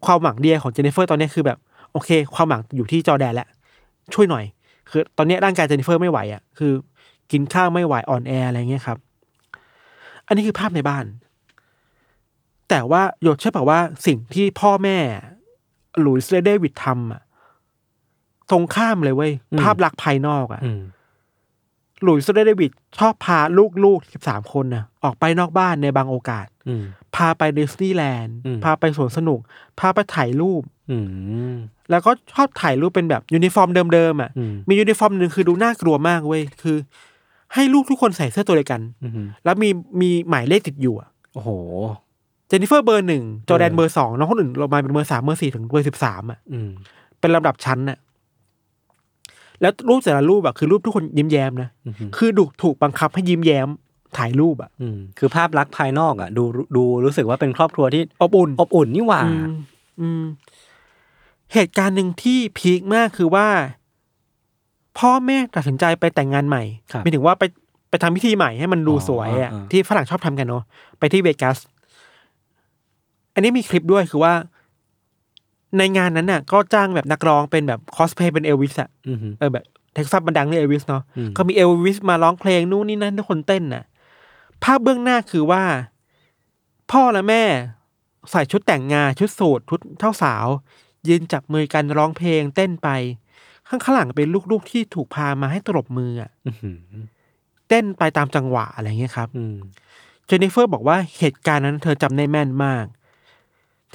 [0.06, 1.58] ความหวังเดียวของเจนนิเฟอร์ตอนนี้คือแบบ
[1.92, 3.48] โอเค ความหวังอยู่ที่จอร์แดนแล้ว
[4.14, 4.44] ช่วยหน่อย
[4.90, 6.72] คือ ตอนนี้ร่างกายเจนนิเฟอร์ไม่ไหวอะ่ะคือ
[7.32, 8.98] กินข้าวไม่ไหวอ่อนแออะไรเงี้ยครับ
[10.26, 11.04] อันนี้คือภาพในบ้าน
[12.68, 14.98] แต่ว่าโยดเชื่อเปล่าว่าสิ่งที่พ่อแม่
[16.00, 17.22] หลุยส์และเดวิดทำอะ
[18.50, 20.82] ตรงข้ามเลยเว้ยภาพลักษณ์ภายนอกอะอืม
[22.02, 23.38] หลุยส์และเดวิดชอบพา
[23.84, 26.84] ลูกๆสิบสามคนนะออกไปนอกบ้านในบางโอกาสอืม
[27.16, 29.40] พาไปดิสนีย์แลนด์อืมพาไปสวนสนุก
[29.78, 30.98] พาไปถ่ายรูปอื
[31.52, 31.54] ม
[31.90, 36.76] แล้วก็ชอบถ่ายรูปเป็นแบบยูนิฟอร์มเดิมๆอะอืมมียูนิฟอร์มหนึ่งคือดูน่ากลัวมากเว้ยคือ
[37.54, 39.68] ให้ลูกทุกคนใส่เสื้อตัวเดียวกันอืมแล้วมี
[40.00, 41.50] มีหมายเลขติดอยู่อะโอ้โห
[42.48, 46.70] เจนนิเฟอร์เบอร์หนึ่งจอร์แดนเออเบอร์สองน้องคนอื่นลงมาเป็นเบอร์สามเบอร์สี่ถึงเบอร์สิบสามอะอืม
[47.20, 47.98] เป็นลำดับชั้นน่ะ
[49.60, 53.68] แล้วรูปแต่ละรูปอะคือรูปทุกคนยิ้มแย้มนะอืมคือดูถูกบังคับให้ยิ้มแย้ม
[54.16, 56.44] ถ่ายรูปอะอืมคือภาพลักษณ์ภายนอกอะ ดู
[56.76, 59.52] ดูรู้สึกว่าเป็นครอบครัวที่อบอุ่น อบอุ่นนี่หว่า อืม
[60.00, 60.24] อืม
[61.54, 63.48] เหตุการณ์หนึ่งที่ peak มากคือว่า
[64.98, 66.62] พ่อแม่ตัดสินใจไปแต่งงานใหม่
[66.92, 67.44] ครับหมายถึงว่าไป
[67.90, 70.62] ไปทำพิธีใหม่ให้มันดูอ๋อสวยอะอ่าที่ฝรั่งชอบทำกันเนาะ
[70.98, 71.58] ไปที่เวกัส
[73.34, 74.32] อันนี้มีคลิปด้วยคือว่า
[75.78, 79.64] ในงานนั้นน่ะ ก็จ้างแบบนักร้องเป็นแบบคอสเพย์เป็นเอลวิสอะอืมเออแบบ
[79.94, 83.84] เท็กซัสมันดังเรื่องเอลวิสเนาะอืมก็มีเอลวิสมาร้องเพลงนู่นนี่นั่นทุกคนเต้นน่ะ
[84.62, 85.62] ภาพเบื้องหน้าคือว่า
[86.90, 87.44] พ่อและแม่
[88.30, 90.46] ใส่ชุดแต่งงานชุดสูทชุดเท่าสาว
[91.08, 92.88] ยืนจับมือกันร้องเพลงเต้นไป
[93.72, 96.78] ข้างข้างหลังเป็นลูกๆที่ถูกพามาให้ตลบมืออะอื้อหือ
[97.68, 99.56] เต้นไปตามจังหวะอะไรเงี้ยครับอืม
[100.26, 102.84] เจนนิเฟอร์บอกว่าเหตุการณ์นั้นเธอจำได้แม่นมาก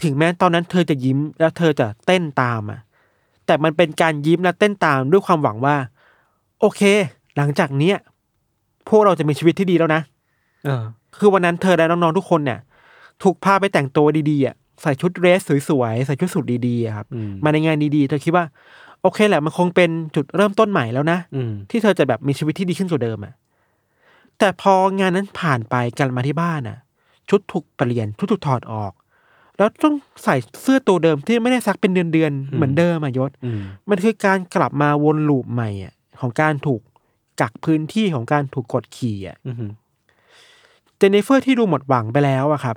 [0.02, 2.80] ถึงแม้ตอนนั้นเธอจะยิ้มแล้วเธอจะเต้นตามอะ
[3.46, 5.76] แต่มันเป็นการยิ้มและเต้นตามด้วยความหวังว่า
[6.60, 6.82] โอเค
[7.38, 7.98] หลังจากเนี้ย
[8.90, 10.02] พวกเราจะมีชีวิตที่ดีแล้วนะ
[10.66, 10.84] เออ
[11.18, 12.60] คือวันนั้นเธอและน้องๆทุกคนเนี่ย
[13.24, 18.46] ถูกพาไปแต่งตัวดีๆอะใส่ชุดเดรสสวยๆใส่ชุดสูทดีๆอะครับอืมมาในงานดีๆ เธอคิดว่า
[19.02, 23.34] โอเคแหละมันคงเป็นจุดเริ่มต้นใหม่แล้วนะอืมที่เธอจะแบบมีชีวิตที่ดีขึ้นกว่าเดิมอะ
[24.40, 26.78] แต่พองานนั้นผ่านไปกลันมาที่บ้านอะ
[27.30, 28.94] ชุดถูกเปลี่ยนชุดถูกถอดออก
[29.58, 36.82] แล้วต้องใส่เสื้อตัวเดิมที่ไม่ได้ซักเป็นเดือนๆเหมือนเดิมอะยศอืมมันคือการกลับมาวนลูปใหม่อะของการถูก
[37.42, 39.72] กักพื้นที่ของการถูกกดขี่อะอืม
[40.98, 42.76] เจนนิเฟอร์ที่ดูหมดหวังไปแล้วอะครับ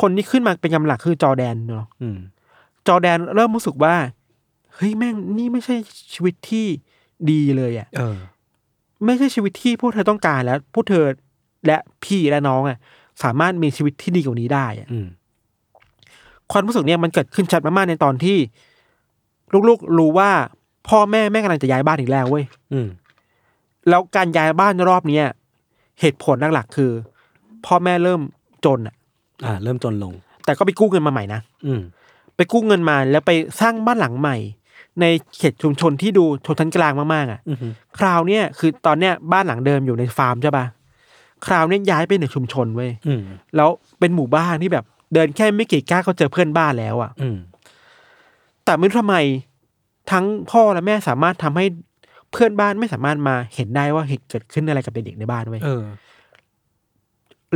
[0.00, 2.18] คนที่ขึ้นมาเป็นกำลังคือจอร์แดนเนาะอืม
[2.86, 3.94] จอร์แดนเริ่มรู้สึกว่า
[4.76, 5.76] เฮ้ยแม่งนี่ไม่ใช่
[6.12, 6.66] ชีวิตที่
[7.30, 8.16] ดีเลยอะเออ
[9.06, 11.04] ไม่ใช่ชีวิตที่พวกเธอต้องการแล้วพวกเธอ
[11.66, 12.78] และพี่และน้องอะ
[13.22, 15.06] สามารถมีชีวิตที่ดีกว่านี้ได้อะอืม
[16.52, 18.38] ความรู้สึกเนี่ยมันเกิดขึ้นชัดมากๆในตอนที่
[19.68, 20.30] ลูกๆรู้ว่า
[20.88, 22.88] พ่อแม่แม่กำลังจะย้ายบ้านอีกแล้วเว้ยอืม
[23.88, 25.26] แล้วการย้ายบ้านรอบเนี้ย
[26.00, 26.90] เหตุผลหลักๆคือ
[27.66, 28.20] พ่อแม่เริ่ม
[28.64, 28.94] จนอะ
[29.44, 30.12] อ่า เริ่มจนลง
[30.44, 31.80] แต่ก็ไปกู้เงินมาใหม่นะอืม
[32.36, 34.36] ไปกู้เงินมาแล้วไปสร้างบ้านหลังใหม่
[35.00, 35.06] ใน
[35.38, 37.56] เขตชุมชนที่ดูชนชั้นกลางมากๆอะอืม
[37.98, 40.64] คราวเนี้ยคือตอนเนี้ยบ้านหลังเดิมอยู่ในฟาร์มใช่ปะ
[41.46, 43.22] คราวเนี้ยย้ายไปในชุมชนเว้ยอืม
[43.56, 43.68] แล้ว
[43.98, 44.84] เป็นหมู่บ้านที่แบบ
[45.14, 47.38] เดินแค่ไม่กี่ก้าวก็เจอเพื่อนบ้านแล้วอะอืม
[48.64, 49.16] แต่ไม่รู้ทำไม
[50.10, 51.64] ทั้งพ่อและแม่สามารถทำให้
[52.32, 55.84] เพื่อนบ้านไม่สามารถมาเห็นได้ว่าเหตุเกิดขึ้นอะไรกับเด็กๆในบ้านเว้ยเออ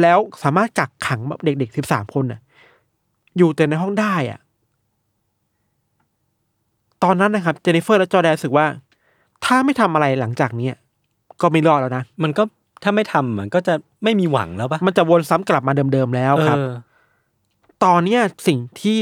[0.03, 2.41] แล้วสามารถกักขังเด็กๆสิบสามคนน่ะ
[3.39, 4.41] อยู่แต่ในห้องได้อะ
[7.05, 8.67] ตอนนั้นนะครับเจนนิเฟอร์และจอร์แดนรู้สึกว่า
[9.45, 10.75] ถ้าไม่ทำอะไรหลังจากเนี้ย
[11.41, 12.43] ก็ไม่รอดแล้วนะ มันก็
[12.83, 13.75] ถ้าไม่ทำมันก็จะ
[14.05, 16.71] ไม่มีหวังแล้วปะมันจะวนซ้ำกลับมาเดิมๆแล้วครับเออ
[17.85, 18.97] ตอนเนี้ยสิ่งที่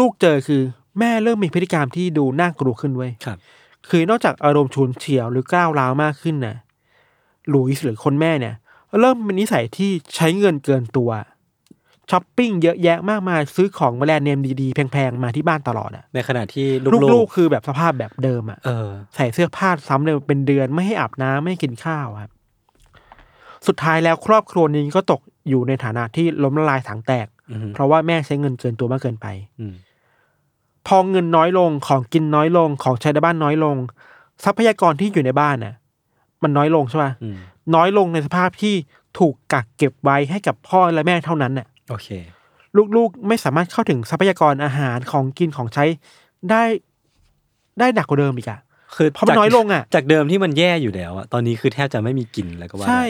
[0.00, 0.62] ลูกๆเจอคือ
[0.98, 3.38] แม่เริ่มมีพฤติกรรมที่ดูน่ากลัวขึ้นเว้ยครับ
[3.88, 6.56] คือนอกจากอารมณ์ฉุนเฉียวหรือก้าวร้าวมากขึ้นนะ
[7.48, 8.54] หลุยส์หรือคนแม่เนี่ย
[9.00, 11.10] เริ่มเป็นนิสัยที่ใช้เงินเกินตัว
[12.10, 22.30] ช้อปปิ้งเยอะแยะมากมายซื้อของแบรนด์เนมดีๆ แพงๆ มาที่บ้านตลอดอะในขณะที่ลูลูกกๆคือแบบสภาพแบบเดิมอะๆเออใส่เสื้อผ้าซ้ำเลยเป็นเดือนไม่ให้อาบน้ำไม่ให้กินข้าวครับ
[23.66, 29.26] สุดท้ายแล้วครอบครัวนี้ก็ตกอยู่ในฐานะที่ล้มละลายถังแตกอืมเพราะว่าแม่ใช้เงินเกินตัวมากเกินไป
[29.60, 29.74] อืม
[30.86, 33.76] พอเงินน้อยลงของกินน้อยลงของใช้ในบ้านน้อยลง
[34.44, 35.74] ทรัพยากรที่อยู่ในบ้านน่ะ
[36.42, 37.36] มันน้อยลงใช่ป่ะอืม
[37.74, 38.74] น้อยลงในสภาพที่
[39.18, 42.10] ถูกกักเก็บไว้ให้กับพ่อและแม่เท่านั้นน่ะ โอเค
[42.96, 45.84] ลูกๆไม่สามารถเข้าถึงทรัพยากรอาหารของกินของใช้
[46.50, 46.62] ได้
[47.78, 48.60] ได้หนักกว่าเดิมอีกอะ
[48.96, 53.04] คือเพราะมันน้อยลงอะจากเดิมที่มันแย่อยู่แล้วอะตอนนี้คือแทบจะไม่มีกินแล้วก็ว่าใช่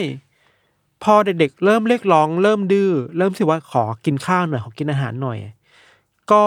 [1.03, 5.37] พอเด็กๆเริ่มเรียกร้อง เริ่มดื้อเริ่มสิว่าขอกินข้าวหน่อยขอกินอาหารหน่อย
[6.31, 6.41] ก็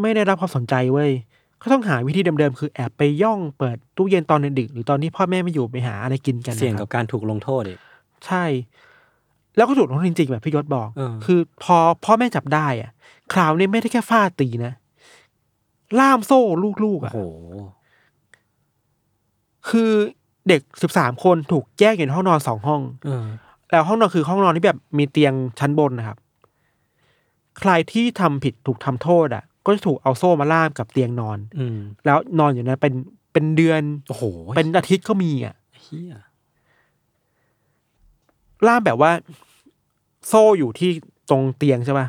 [0.00, 1.10] ไม่ได้รับความสนใจเว้ย
[1.62, 7.78] ก็ต้องหาวิธีเดิมๆ คือแอบไปย่องเปิดตู้เย็นตอนดึกๆหรือตอนที่พ่อแม่ไม่อยู่ไปหาอะไรกินกันนะเสี่ยงคกัรับบการถูกลงโทษอีก
[8.26, 8.44] ใช่
[9.56, 12.90] แล้วก็ถูกลงโทษจริงๆแบบพี่ยศบอก เออ คือพอพ่อแม่จับได้อะ
[13.32, 14.72] คราวนี้ไม่ได้แค่ฟาดตีนะ
[15.98, 16.40] ล่ามโซ่
[16.84, 17.20] ลูกๆโอ้อะ โห
[19.68, 19.92] คือ
[20.48, 23.26] เด็กสิบสามคนถูกแยกอยู่ในห้องนอนสองห้อง เออ
[23.70, 26.18] แล้วห้องนอนคือห้องนอนที่แบบมีเตียงชั้นบนนะครับ
[27.58, 32.94] ใครที่ทำผิดถูกทำโทษอะ ก็จะถูกเอาโซ่มาล่ามกับเตียงนอน อืม แล้วนอนอยู่นั้นเป็น
[33.32, 34.24] เป็นเดือน โอ้โห
[34.56, 36.14] เป็นอาทิตย์ก็มีอะ เฮีย
[38.66, 39.12] ล่ามแบบว่า
[40.28, 40.90] โซ่อยู่ที่
[41.30, 42.06] ตรงเตียงใช่ป่ะ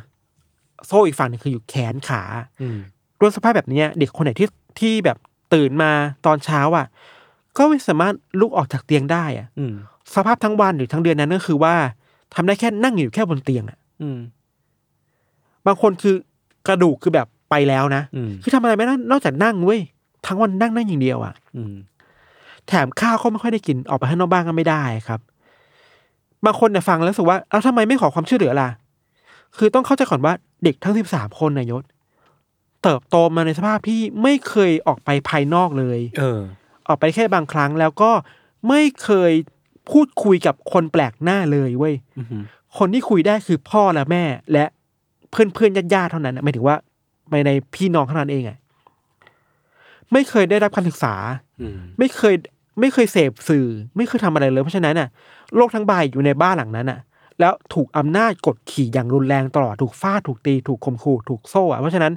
[0.87, 2.23] โซ่อีกฝั่งหนึงคืออยู่แขนขา
[2.61, 2.77] อืม
[3.19, 4.49] ด้วยสภาพแบบเนี้ยเด็กคนไหนที่
[4.79, 5.17] ที่แบบ
[5.53, 5.91] ตื่นมา
[6.25, 6.85] ตอนเช้าอะ
[7.57, 9.73] ก็ไม่สามารถลุกออกจากเตียงได้อะอืม
[10.15, 11.75] สภาพทั้งวันหรือทั้งเดือนนั้นก็คือว่า
[12.35, 14.19] ทำได้แค่นั่งอยู่แค่บนเตียงอะ อืม
[15.65, 16.15] บางคนคือ
[16.67, 19.81] กระดูกคือแบบไปแล้วนะอืมคือทำอะไรไม่ได้นอกจากนั่งเว้ย
[20.27, 21.75] ทั้งวันนั่งนั่งอย่างเดียวอะอืม
[22.67, 25.19] แถมข้าวก็ไม่ค่อยได้กินออกไปข้างนอกบ้านก็ไม่ได้ครับ
[26.45, 28.69] บางคนเนี่ยฟังแล้วรู้สึกว่าแล้วทำไมไม่ขอความช่วยเหลือล่ะ
[29.57, 30.33] คือต้องเข้าใจก่อนว่า
[30.63, 31.83] เด็กทั้งสิบสามคนนายศ
[32.83, 36.39] เติบโตมาในสภาพที่ไม่เคยออกไปภายนอกเลย เออ
[36.87, 38.11] ออกไปแค่บางครั้งแล้วก็
[38.67, 39.31] ไม่เคย
[39.91, 42.43] พูดคุยกับคนแปลกหน้าเลยเว้ยอืม
[42.77, 44.23] คนที่คุยได้คือพ่อและแม่
[44.53, 44.65] และ
[45.31, 46.75] เพื่อนเพื่อนญาติๆเท่านั้นนะหมายถึงว่า
[47.29, 48.57] ไม่ในพี่น้องเท่านั้นเองอะ
[50.11, 51.13] ไม่เคยได้รับการศึกษา
[51.61, 52.35] อืมไม่เคย
[52.79, 53.67] ไม่เคยเสพสื่อ
[53.97, 55.09] ไม่เคยทำอะไรเลยเพราะฉะนั้นน่ะ
[55.55, 56.99] โลกทั้งใบอยู่ในบ้านหลังนั้นน่ะ
[57.39, 62.13] แล้วถูกอำนาจกดขี่อย่างรุนแรงตลอดถูกฟาดถูกตีถูกข่มขู่ถูกโซ่อะเพราะฉะนั้น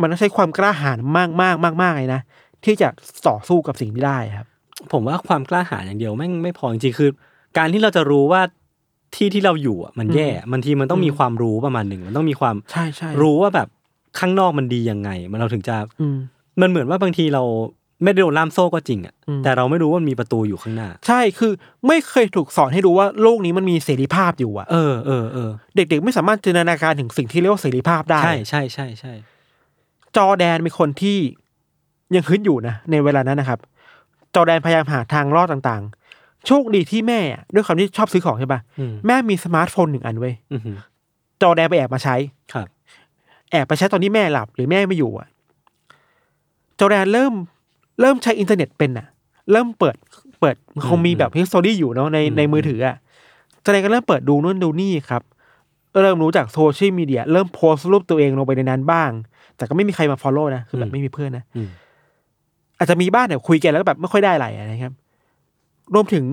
[0.00, 2.20] มันต้องใช้ความกล้าหาญมากมากมากมากๆเลยนะ
[2.64, 2.88] ที่จะ
[3.28, 4.46] ต่อสู้กับสิ่งที่ได้ครับ
[4.92, 7.10] ผมว่าความกล้าหาญอย่างเดียวแม่งไม่พอจริงๆคือ
[7.58, 8.42] การที่เราจะรู้ว่า
[9.14, 13.68] ที่ที่เราอยู่อะมันแย่บางทีมันต้องมีความรู้ประมาณหนึ่งมันต้องมีความใช่ใช่รู้ว่าแบบ
[14.18, 16.18] ข้างนอกมันดียังไง มันเราถึงจะอืม
[16.60, 17.42] มันเหมือนว่าบางทีเรา
[18.02, 21.52] ไม่ได้โดนล่ามโซ่ก็จริงอะอืมแต่เราไม่รู้ว่ามันมีประตูอยู่ข้างหน้า ใช่คือ
[21.86, 29.12] ไม่เคยถูกสอนให้รู้ว่าโลกนี้มันมีเสรีภาพอยู่อะเออเออเออเด็กๆ ไม่สามารถจินตนาการถึงสิ่งที่เรียกว่าเสรีภาพได้ ใช่ใช่ใช่ใช่
[30.16, 31.18] จอแดนเป็นคนที่
[32.14, 33.58] ยังฮึดอยู่นะในเวลานั้นนะครับ
[34.34, 40.76] จอแดนพยายามหาทางรอดต่างๆ โชคดีที่แม่อะด้วยความที่ชอบซื้อของใช่ปะอืมแม่มีสมาร์ทโฟนหนึ่งอันเว้ยอือหือ
[41.42, 42.16] จอร์แดนไปแอบมาใช้
[42.52, 42.66] ครับ
[43.50, 45.28] แอบไปใช้ตอนที่แม่หลับหรือแม่ไม่อยู่อะ
[46.80, 47.34] จอร์แดนเริ่ม
[48.00, 49.06] เริ่มใช้อินเทอร์เน็ตเป็นอะ
[49.52, 49.96] เริ่มเปิด
[50.40, 50.56] เปิด
[50.88, 52.96] คงมีแบบ history อยู่เนาะในในมือถืออะ
[53.64, 55.22] จอร์แดนก็เริ่มเปิดดูนู่นดูนี่ครับ
[56.02, 59.10] เริ่มรู้จากโซเชียลมีเดียเริ่มโพสต์รูปตัวเองลงไปในนั้นบ้าง
[59.56, 61.68] แต่ก็ไม่มีใครมา follow นะคือแบบอืบมไม่มีเพื่อนนะอืม
[62.78, 64.94] อาจจะมีบ้านเนี่ยคุยกันแล้วก็แบบไม่ค่อยได้อะไรอะไรครับ
[65.94, 66.24] รวมถึง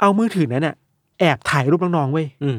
[0.00, 0.74] เอามือถือนั้นอะ
[1.20, 2.58] แอบถ่ายรูปน้องๆเว้ยอืม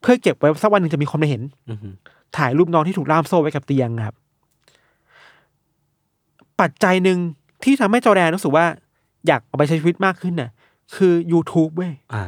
[0.00, 1.94] เพื่อเก็บไว้สักวันหนึ่งจะมีคนมาเห็นอือหือ
[2.38, 4.16] ถ่ายรูปน้องที่ถูกล่ามโซ่ไว้กับเตียงครับ
[6.60, 7.18] ปัจจัยหนึ่ง
[7.64, 8.66] ที่ทำให้จอแดนรู้สึกว่า
[9.26, 10.50] อยากออกไปใช้ชีวิตมากขึ้นน่ะ
[10.96, 12.24] คือ YouTube เว้ยอ่า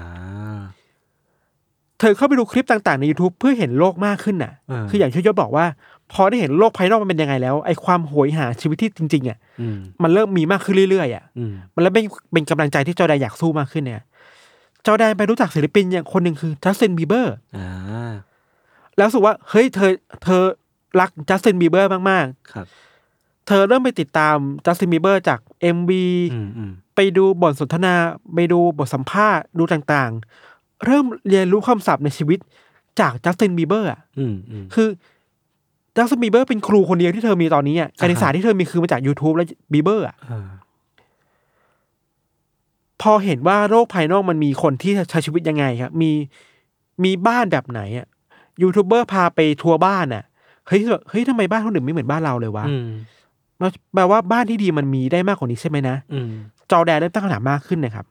[1.99, 5.67] เธอเข้าไปดูคลิปต่างๆใน YouTube เพื่อเห็นโลกมากขึ้นน่ะอ่าคืออย่างที่ยศบอกว่า
[6.13, 14.03] พอได้เห็นโลกภายนอกมันเป็นยังไงแล้วไอ้ความโหยหาชีวิตที่จริง ๆอะอืมมันเริ่มมีมากขึ้นเรื่อยๆอะอืมมันแล้วเป็นเป็นกำลังใจที่จอร์แดนอยากสู้มากขึ้นเนี่ย
[14.87, 18.13] จอร์แดนไปรู้จักศิลปินอย่างคนหนึ่งคือจัสตินบีเบอร์อ่า
[18.97, 19.93] แล้วรู้สึกว่าเฮ้ยเธอ
[20.25, 20.43] เธอ
[21.01, 22.67] รักจัสตินบีเบอร์มากๆครับ
[23.49, 24.37] เธอเริ่มไปติดตาม
[24.67, 25.39] จัสตินบีเบอร์จาก
[25.77, 25.91] MV
[26.33, 27.95] อืมอืมไปดูบทสนทนา
[28.35, 32.39] ไปดูบทสัมภาษณ์ดูต่างๆ เริ่มเรียนรู้คำศัพท์ในชีวิต
[33.01, 34.89] จากจัสตินบีเบอร์อะอืมอืมคือ
[35.97, 40.49] จัสตินบีเบอร์เป็นครูคนเดียวที่เธอมีตอนนี้อะการศึกษาที่เธอมีคือมาจาก YouTube และบีเบอร์อะอ่า
[43.03, 46.11] พอเห็นว่าโลกภายนอกมันมีคนที่ใช้ชีวิตยังไงครับ มี
[47.05, 48.07] มีบ้านแบบไหนอะ
[48.63, 50.25] ยูทูบเบอร์พาไปทัวร์บ้านอะ
[50.67, 52.65] เฮ้ยแบบเฮ้ยทำไมบ้านคนอื่นไม่เหมือนบ้านเราเลยวะ
[53.61, 56.31] อืมแปลว่าบ้านที่ดีมันมีได้มากกว่านี้ใช่ไหมนะอืม
[56.71, 58.07] จอแดนเริ่มตั้งคำถามมากขึ้นนะครับ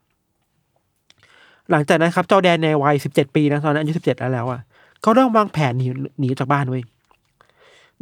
[1.72, 4.62] หลังจากนั้นครับ จอแดนในวัยสิบเจ็ดปีนะตอนนั้นอายุสิบเจ็ดแล้วแล้วอะ
[5.06, 5.88] ก็เริ่มวางแผนหนี
[6.20, 6.84] หนีจากบ้านเว้ย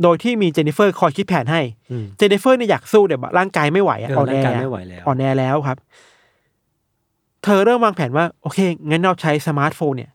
[0.02, 5.78] โดยที่มีเจนนิเฟอร์คอยคิดแผนให้อืมเจนนิเฟอร์เนี่ยอยากสู้แต่ร่างกายไม่ไหวอะเอออ่อนแอร่างกายอะไม่ไหวแล้วอ่อนแอแล้วครับ
[7.44, 10.12] เธอเริ่มวางแผนว่า โอเค งั้นเราใช้สมาร์ทโฟนเนี่ย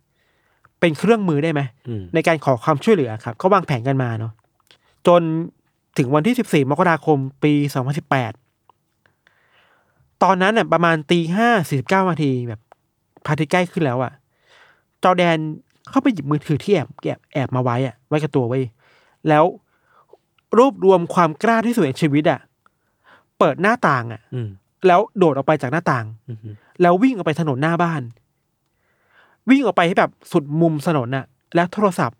[0.81, 4.33] เป็นเครื่องมือได้ไหมอืมในการขอความช่วยเหลือครับ ก็วางแผนกันมาเนาะ
[5.07, 5.23] จน
[5.99, 7.53] ถึงวันที่ 14 มกราคม ปี
[8.89, 12.61] 2018 ตอนนั้นน่ะประมาณตีห้าสี่สิบเก้านาทีแบบ
[13.25, 14.13] พระอาทิตย์ใกล้ขึ้นแล้วอะ่ะ
[15.03, 15.39] จอแดน
[15.91, 18.59] เข้าไปหยิบมือถือที่แอบแอบแอบมาไว้อะไว้กับตัวไว้
[19.29, 19.45] แล้ว
[20.59, 22.41] รวบรวมความกล้าที่สุดในชีวิตอะ่ะ
[23.39, 24.49] เปิดหน้าต่างอะ่ะอืม
[24.87, 26.39] แล้วโดดออกไปจากหน้าต่างอืม
[26.83, 28.03] แล้ววิ่งออกไปถนนหน้าบ้าน
[29.51, 31.25] วิ่งออกไปให้แบบสุดมุมถนนน่ะ
[31.55, 32.20] แล้วโทรศัพท์อ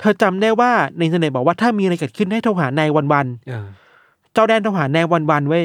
[0.00, 5.64] เธอจำได้ว่าในอินเทอร์เน็ตบอกว่าถ้ามีอะไรเกิดขึ้นให้โทรหานายวันวันอ่าๆเจ้าแดนโทรหานายวันวันๆเว้ย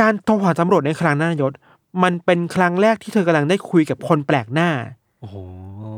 [0.00, 1.52] การโทรหาตำรวจในครั้งนั้นยศ
[2.02, 4.70] มันเป็นครั้งแรกที่เธอกำลังได้คุยกับคนแปลกหน้า
[5.20, 5.36] โอ้โห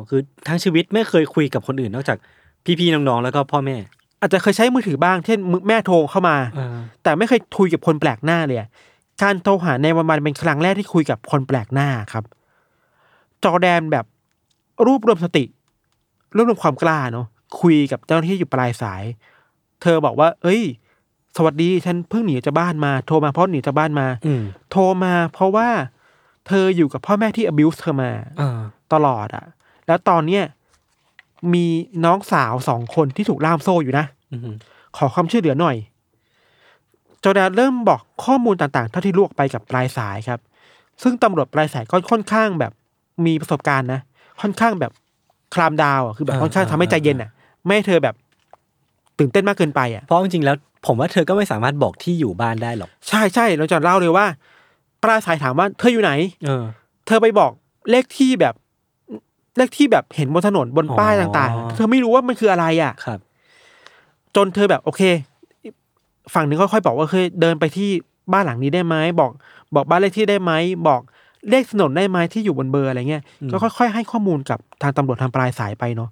[0.09, 2.18] คือทั้งชีวิตไม่เคยคุยกับคนอื่นนอกจาก
[2.78, 3.76] พี่ๆน้องๆแล้วก็พ่อแม่
[4.20, 6.68] อาจจะเคยใช้มือถือบ้าง เช่นมือแม่โทรเข้ามาอ่า
[7.03, 8.68] แต่ไม่เคยคุยกับคนแปลกหน้าเลยอะ
[9.22, 12.24] การโทรหาในวันวันๆเป็นครั้งแรกที่คุยกับคนแปลกหน้าครับ
[13.44, 14.05] จอแดนแบบ
[14.87, 15.45] รวบรวมสติ
[16.35, 17.26] รวบรวมความกล้าเนาะ
[17.61, 19.03] คุยกับเจ้าหน้าที่อยู่ปลายสาย
[19.83, 20.62] เธอบอกว่า เอ้ย
[21.37, 25.68] สวัสดีฉันเพิ่งหนีจากบ้านมา โทรมาเพราะหนีจากบ้านมาอืมโทรมาเพราะว่า
[26.47, 28.11] เธออยู่กับพ่อแม่ที่ abuse เธอมา
[28.41, 28.59] อ่า
[28.93, 29.45] ตลอดอะ
[29.87, 30.45] แล้วตอนเนี้ย
[31.55, 31.66] มี
[32.05, 34.57] น้องสาวสองคนที่ถูกล่ามโซ่อยู่นะอืม
[34.97, 35.76] ขอความช่วยเหลือหน่อย
[37.24, 40.41] จอร์แดนเริ่มบอกข้อมูลต่างๆ เท่าที่ลวกไปกับปลายสายครับ
[41.03, 42.72] ซึ่งตำรวจปลายสายก็ค่อนข้างแบบ
[43.26, 44.01] มีประสบการณ์นะ
[44.41, 44.93] ค่อนข้างแบบ
[45.55, 47.30] คลามดาวอะคือแบบค่อนข้างทำให้ใจเย็นอะ
[47.64, 48.14] ไม่ให้เธอแบบ
[49.18, 54.26] ตื่นเต้นมากเกินไปอะเพราะจริงๆแล้ว ผมว่าเธอก็ไม่สามารถบอกที่อยู่บ้านได้หรอก ใช่ใช่เราจะเล่าเลยว่า
[55.03, 56.12] ปลายสายถามว่าเธออยู่ไหน
[56.45, 56.64] เออ
[57.07, 57.51] เธอไปบอก
[57.91, 58.55] เลขที่แบบ
[59.57, 63.18] เลขที่แบบเห็นบนถนนบนป้ายอ๋อต่างๆ เธอไม่รู้ว่ามันคืออะไรอะครับ
[64.36, 65.03] จนเธอแบบโอเค
[66.34, 67.91] ฝั่งหนึ่งค่อยๆบอกว่าเคยเดินไปที่
[68.32, 69.30] บ้านหลังนี้ได้ไหมบอก
[69.74, 70.53] บอกบ้านเลขที่ได้ไหม
[70.88, 71.01] บอก
[71.49, 76.11] เลขถนนได้ไหมที่อยู่บนเบอร์อะไรเงี้ยอืมก็ค่อยๆให้ข้อมูลกับทางตำรวจทางปลายสายไปเนาะ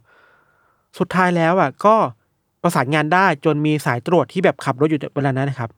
[0.99, 1.95] สุดท้ายแล้วอะ ก็
[2.63, 5.71] ประสานงานได้จนมีสายตรวจที่แบบขับรถอยู่เวลานั้นนะครับ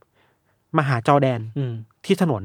[0.77, 1.73] มาหาจอแดนอืม
[2.05, 2.43] ที่ถนน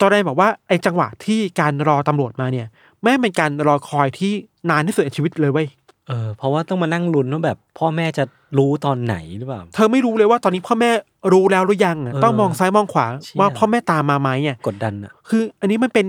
[0.00, 2.66] จอแดนบอกว่าไอ้จังหวะที่การรอตำรวจมาเนี่ย
[3.02, 4.32] แม่งเป็นการรอคอยที่
[4.70, 5.68] นานที่สุดในชีวิตเลยเว้ย
[6.10, 8.24] เเออเพราะว่าต้องมานั่งลุ้นว่าแบบ พ่อแม่จะ
[8.58, 10.90] รู้ตอนไหนหรือเปล่า เธอไม่รู้เลยว่าตอนนี้พ่อแม่
[11.32, 16.06] รู้แล้วหรือยังอะเออต้องมองซ้ายมองขวา เชี่ย ว่าพ่อแม่ตามมาไหมอะกดดันอะ คือ อันนี้มันเป็น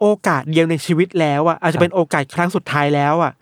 [0.00, 3.32] โอกาสเดียวในชีวิตแล้วอะอาจครัจะบเป็นโอกาสครั้งสุดท้ายแล้วอะ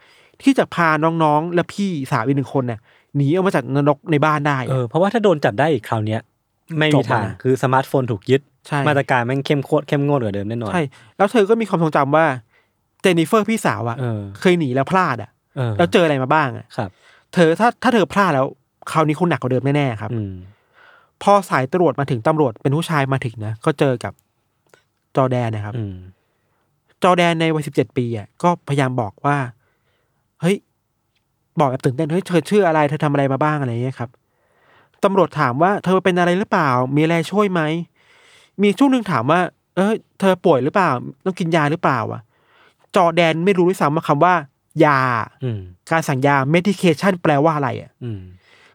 [0.42, 0.88] ที่จะพา
[1.22, 2.80] น้องๆ และพี่สาวอีกหนึ่งคนน่ะ
[3.16, 6.20] หนีออกมาจากนรกในบ้านได้เออะ อเพราะว่าถ้าโดนจับได้อีกคราวเนี้ย
[6.78, 10.82] ไม่จมีบทางแล้วนะ คือสมาร์ทโฟนถูกยึด ใช่ มาตรการแม่งเข้มโคตรเข้มงวดกว่าเดิมแน่นอนใช่
[11.16, 12.24] แล้วเธอก็มีความทรงจำว่า
[13.02, 16.90] เจนนิเฟอร์พี่สาวอะเออ เคยหนีแล้วพลาดอะ เออ แล้วเจออะไรมาบ้างอะครับ
[17.34, 18.46] เธอถ้าถ้าเธอพลาดแล้ว
[18.90, 20.34] คราวนี้คงหนักกว่าเดิมแน่ๆครับ อืม
[21.22, 24.12] พอสายตรวจมาถึงตำรวจเป็นผู้ชายมาถึงนะก็เจอกับ
[25.16, 25.96] จอร์แดนนะครับ อืม
[27.02, 29.36] จอร์แดนในวัยสิบเจ็ดปีอะก็พยายามบอกว่า
[30.40, 30.56] เฮ้ย
[31.60, 34.10] บอกแบบตื่นเต้นเฮ้ยเธอชื่ออะไรเธอทำอะไรมาบ้างอะไรอย่างเงี้ยครับ
[35.04, 37.60] ตำรวจถามว่า เธอเป็นอะไรหรือเปล่า มีอะไรช่วยไหม
[38.62, 39.40] มีช่วงหนึ่งถามว่า
[39.76, 40.90] เออเธอป่วยหรือเปล่า
[41.24, 42.20] ต้องกินยาหรือเปล่าอะ
[42.96, 44.34] จอร์แดนไม่รู้ด้วยซ้ำว่าคำว่า
[44.84, 44.98] ยา
[45.44, 45.60] อืม
[45.90, 48.20] การสั่งยา medication แปลว่าอะไรอะอืม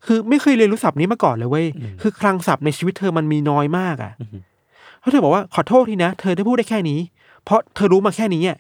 [0.05, 4.41] คือไม่เคยเรียนรู้ศัพท์นี้มาก่อนเลยเว้ยอืมคือคลังศัพท์ในชีวิตเธอมันมีน้อยมากอะอืม
[4.99, 6.99] เพราะเธอบอกว่าขอโทษทีนะ เธอได้พูดได้แค่นี้
[7.43, 8.57] เพราะเธอรู้มาแค่นี้อะ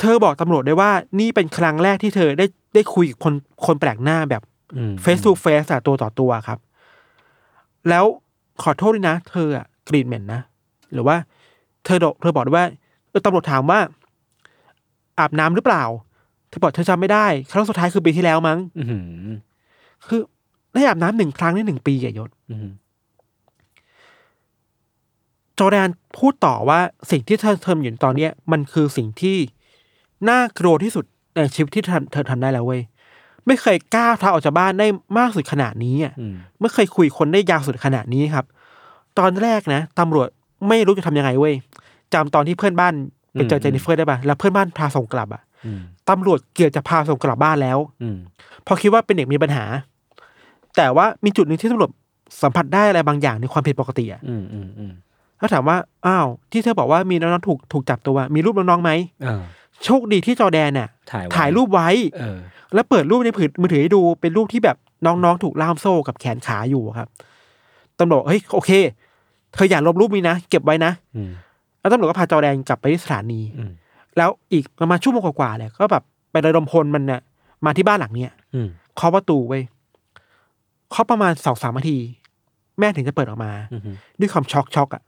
[0.00, 0.90] เธอบอกตำรวจได้ว่า
[1.20, 3.34] นี่เป็นครั้งแรกที่เธอได้ได้คุยกับคน
[3.66, 4.42] คนแปลกหน้าแบบ
[4.76, 6.58] อืม face to face อะตัวต่อตัวครับ
[7.88, 8.04] แล้ว
[8.62, 10.40] ขอโทษด้วยนะ เธออะกรีดเหม็นนะ
[10.92, 11.16] หรือว่า
[11.84, 12.66] เธอบอกเธอบอกด้วยว่า
[13.10, 13.78] เออตำรวจถามว่า
[15.18, 15.84] อาบน้ำหรือเปล่า
[16.48, 18.84] เธอบอกเธอจำไม่ได้ ครั้งสุดท้ายคือปีที่แล้วมั้งอื
[19.30, 19.32] ม
[20.06, 20.20] คือ
[20.74, 22.68] ได้อาบน้ำหนึ่งครั้งในหนึ่งปีอะยศอืม
[25.58, 25.88] จอร์แดน
[26.18, 29.36] พูดต่อว่าสิ่งที่เธอเทอมอยู่ตอนเนี้ย มันคือสิ่งที่
[30.28, 31.04] น่ากลัวที่สุด
[31.34, 32.80] ในชีวิตที่เธอเธอทำได้แล้วเว้ย
[33.46, 34.86] ไม่เคยกล้าเท้าออกจากบ้านได้
[35.18, 38.44] มากสุดขนาดนี้อะอืมไม่เคยคุยคนได้ยาวสุดขนาดนี้ครับ
[39.18, 40.28] ตอนแรกนะตำรวจ
[40.68, 41.54] ไม่รู้จะทำยังไงเว้ย
[42.14, 42.94] จำตอนที่เพื่อนบ้าน
[43.36, 48.16] ไปเจอเจนนิเฟอร์ได้ป่ะแล้วเพื่อนบ้านพาส่งกลับอะอืมตำรวจเกือบจะพาส่งกลับบ้านแล้วอืม
[48.64, 49.64] เพราะคิดว่าเป็นเด็กมีปัญหา
[50.76, 51.90] แต่ว่ามีจุดหนึ่งที่ตำรวจ
[52.42, 54.92] สัมผัสได้อะไรบางอย่างในความผิดปกติอะอืมอืมอืม
[55.38, 55.76] แล้วถามว่า
[56.06, 58.90] อ้าวที่เธอบอกว่ามีน้องๆถูกถูกจับตัวมีรูปน้องๆไหม
[59.26, 59.42] อ่า
[59.84, 62.38] โชคดีที่จอร์แดนน่ะถ่ายไว้ถ่ายรูปไว้เออ
[62.74, 64.76] แล้วเปิดรูปในผืนมือถือให้ดูเป็นรูปที่แบบ
[65.06, 67.08] น้องๆถูกล่ามโซ่กับแขนขาอยู่ครับ
[67.98, 68.70] ตำรวจเฮ้ยโอเค
[69.54, 71.30] เธออย่าลบรูปนี้นะเก็บไว้นะอืม
[71.86, 73.70] แล้วตำรวจก็พาจอร์แดนกลับไปที่สถานีอืม
[74.16, 77.20] แล้วอีกประมาณชั่วโมงกว่าๆเนี่ยก็แบบไประดมพลมันน่ะ
[77.64, 79.62] มาที่บ้านหลังเนี้ยอืมเคาะประตูไว้ย
[80.90, 81.98] เคาะประมาณสองสามนาที
[82.78, 83.80] แม่ถึงจะเปิดออกมาอืม
[84.20, 85.02] ด้วยความช็อกช็อกอะ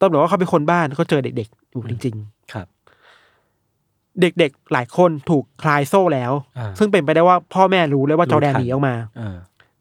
[0.00, 2.16] ตำรวจว่าเขาเป็นคนบ้านก็เจอเด็กๆอยู่จริง
[2.52, 9.36] ครับๆเด็กๆหลายคนถูกคลายโซ่แล้วอ่าซึ่งเป็นไปได้ว่าพ่อแม่รู้เลยว่ารู้จอร์แดนทันหนีออกมาอ่า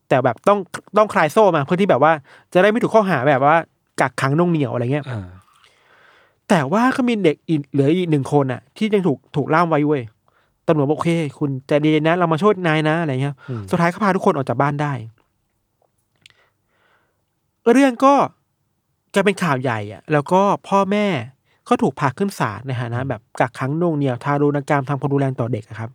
[0.09, 0.59] แต่แบบต้อง
[0.97, 2.11] ต้องคลายโซ่มาเพื่อที่แบบว่า
[2.53, 3.55] จะได้ไม่ถูกข้อหาแบบว่า
[4.01, 5.27] กักขังนงเหนียวอะไรเงี้ยอ่า
[6.49, 10.01] แต่ว่าก็มีเด็กอีกเหลืออีกหนึ่งคนอะ ที่ยังถูกถูกล่ามไว้เว้ย
[10.67, 14.93] ตำรวจบอกโอเค คุณใจเย็นนะ เรามาช่วยนายนะอะไรเงี้ยอืมสุดท้ายเขาพาทุกคนออกจากบ้านได้
[17.71, 18.13] เรื่องก็
[19.13, 21.05] กลายเป็นข่าวใหญ่อะแล้วก็พ่อแม่
[21.67, 25.89] ก็ถูกพาขึ้นศาลในฐานะแบบกักขังหน่วงเหนียวทารุณกรรมทำความรุนแรงต่อเด็กอะครับ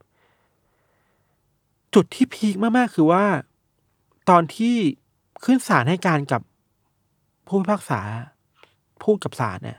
[1.94, 3.24] จุดที่พีคมากๆคือว่า
[4.30, 4.76] ตอนที่
[5.44, 6.42] ขึ้นศาลให้การกับ
[7.46, 8.00] ผู้พิพากษา
[9.02, 9.78] พูดกับศาลเนี่ย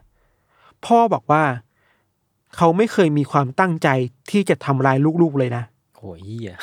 [0.86, 1.43] พ่อบอกว่า
[2.55, 3.88] เขาไม่เคยมีความตั้งใจ
[4.31, 5.63] ที่จะทำร้ายลูกๆเลยนะ
[5.95, 6.55] โหเหี้ย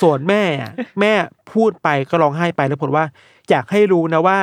[0.00, 1.12] ส่วนแม่อะแม่
[1.52, 3.04] พูดไปก็ร้องไห้ไปแล้วผลว่า
[3.50, 4.38] อยากให้รู้นะว่า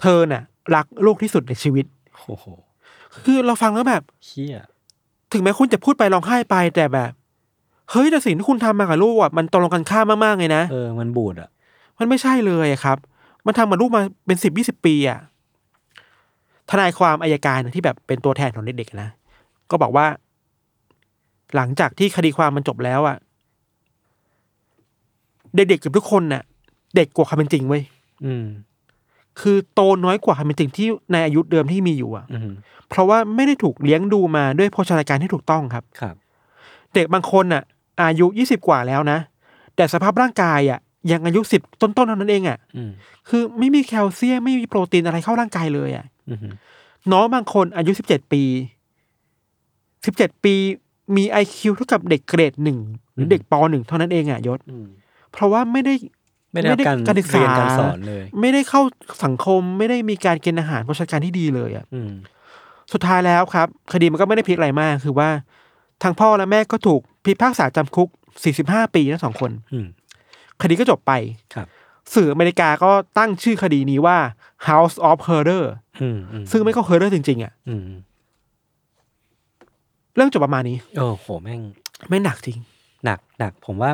[0.00, 0.42] เธอน่ะ
[0.74, 1.86] รักลูกที่สุดในชีวิต
[2.26, 2.44] โอ้โห
[3.24, 4.56] คือเราฟังแล้วแบบเหี้ย
[5.32, 7.10] ถึงแม้คุณจะพูดไปร้องไห้ไปแต่แบบ
[7.90, 11.48] เฮ้ยแต่สิ่งที่คุณทำมากับลูกอะมันตรงกันข้ามมากๆเลยนะเออมันบูดอะ
[11.98, 12.98] มันไม่ใช่เลยอะครับ
[13.46, 15.18] มันทำมาลูกมาเป็นสิบยี่สิบปีอะ
[16.70, 19.08] ทนายความอายการที่แบบเป็นตัวแทนของเด็กๆนะ
[19.70, 20.06] ก็บอกว่า
[21.56, 23.16] หลังจากที่คดีความมันจบแล้วอะ
[25.56, 26.42] เด็กๆเกับทุกคนน่ะ
[26.96, 27.82] เด็กกว่าความเป็นจริงเว้ย
[28.24, 28.46] อืม
[29.40, 32.52] คือโตน้อยกว่าความเป็นจริงที่ในอายุเดิมที่มีอยู่อะอืม
[32.88, 36.14] เพราะว่าไม่ได้ถูกเลี้ยงดูมาด้วยโภชนาการที่ถูกต้องครับ ครับ
[36.94, 37.62] เด็กบางคนอะ
[38.02, 39.18] อายุยี่สิบกว่าแล้วนะ
[39.76, 42.90] แต่สภาพร่างกายอะยังอายุสิบต้นๆเท่านั้นเองอะอืม
[43.28, 46.13] คือไม่มีแคลเซียมไม่มีโปรตีนอะไรเข้าร่างกายเลยอะอืม
[47.12, 48.42] น้องบางคนอายุสิบเจ็ดปี
[50.06, 50.54] สิบเจ็ดปี
[51.16, 52.78] มีไอคิวเท่ากับเด็กเกรดหนึ่ง
[53.14, 54.86] หรือเด็กปหนึ่งเท่านั้นเองอะยศอืม
[55.32, 55.94] เพราะว่าไม่ได้
[56.52, 58.80] ไม่ได้รับการการศึกษาเรียนการสอนเลย ไม่ได้เข้า
[59.24, 62.10] สังคมไม่ได้มีการกินอาหารโภชนาการที่ดีเลยอะอืม
[62.92, 65.30] สุดท้ายแล้วครับ คดีมันก็ไม่ได้พลิกอะไรมาก คือว่า
[66.02, 68.08] ทางพ่อและแม่ก็ถูกพิพากษาจำคุก
[68.52, 69.86] 45ปีทั้งสองคนอืม
[70.62, 71.12] คดีก็จบไป
[71.54, 71.66] ครับ
[72.14, 74.18] สื่ออเมริกาก็ตั้งชื่อคดีนี้ว่า
[74.68, 75.64] House of Horror
[76.00, 77.82] อืมอืมซึ่งไม่ก็ horror จริง ๆ อะอืม
[80.16, 81.60] เรื่องจบประมาณนี้ โอ้โห แม่ง
[82.08, 82.58] ไม่หนักจริง
[83.04, 83.90] หนักหนักผมว่า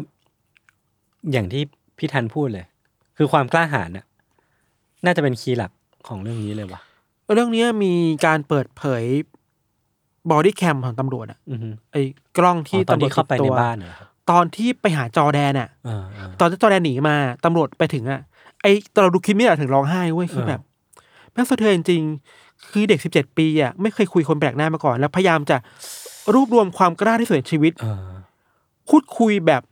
[1.32, 1.62] อย่างที่
[1.98, 2.64] พี่ทันพูดเลย
[3.16, 4.06] คือความกล้าหาญน่ะ
[5.04, 5.72] น่าจะเป็น key หลัก
[6.08, 6.80] ของเรื่องนี้เลยว่ะ
[7.32, 7.94] เรื่องเนี้ยมี
[8.26, 9.04] การเปิดเผย
[10.30, 12.02] body cam ของตำรวจอะอือฮึไอ้
[12.38, 18.20] กล้องที่อ๋อตอนตำรวจที่เข้าไปติดในตัวบ้านเหรอครับตอนที่ไปหาจอแดนอะเออเออตอนที่จอแดนหนีมาตำรวจไปถึงอะ
[18.62, 20.60] ไอ้ตอนเราดูคลิปนี้อะถึงร้องไห้เว้ยคือเออแบบ
[21.32, 25.56] แม่งสะเทือนจริงๆคือเด็กสิบเจ็ดปีอะไม่เคยคุยคนแปลกหน้ามาก่อน แล้วพยายามจะ
[26.34, 28.10] รวบรวมความกล้าที่สุดในชีวิตเออ
[28.88, 29.62] พูดคุยแบบ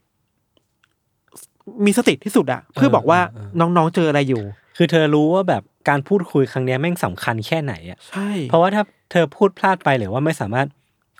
[1.85, 4.43] มีสติที่สุดอะเพื่อบอกว่าเออเออน้องๆเจออะไรอยู่
[4.77, 10.67] คือเธอรู้ว่าแบบการพูดคุยครั้งเนี้ยแม่งสำคัญแค่ไหนอะใช่เพราะว่าถ้าเธอพูดพลาดไปหรือว่าไม่สามารถ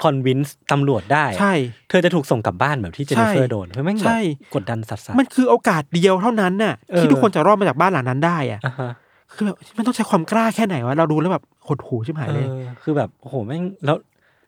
[0.01, 1.53] convince ตำรวจได้อะใช่
[1.89, 4.23] เธอจะถูกส่งกลับบ้านแบบที่เจนนิเฟอร์ใช่โดนเพราะแม่งแบใช่บ
[4.55, 8.91] กดดันสัสมันคือโอกาสเดียวเท่านั้นน่ะเออที่ทุกคนจะรอดมาจากบ้านหลังนั้นได้อะๆอะฮะ
[9.33, 13.97] คือแบบมันต้องใช้ความกล้าแค่ไหนวะเราดูแล้วแบบหดหูชิบหายเอเลยอคือแบบโอ้โหแม่งแล้ว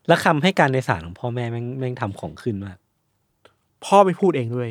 [0.07, 2.77] แล้วคำให้การในศาลของพ่อแม่แม่งแม่งทำของขึ้นมาก
[3.85, 4.69] พ่อไม่พูดเองด้วย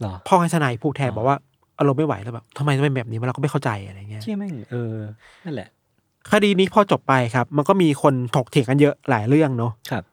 [0.00, 1.36] เหรอพ่อให้ทนายพูดแทนอ๋อบอกว่า
[1.78, 4.96] อารมณ์ไม่ไหวแล้วแบบทำไมต้องเป็นแบบนี้วะเราก็ไม่เข้าใจอะไรเงี้ยเชี่ยแม่งเออ
[5.44, 5.68] นั่นแหละ
[6.30, 10.04] คดีนี้พอจบไปครับ มันก็มีคนถกเถียงกันเยอะหลายเรื่องเนาะครับ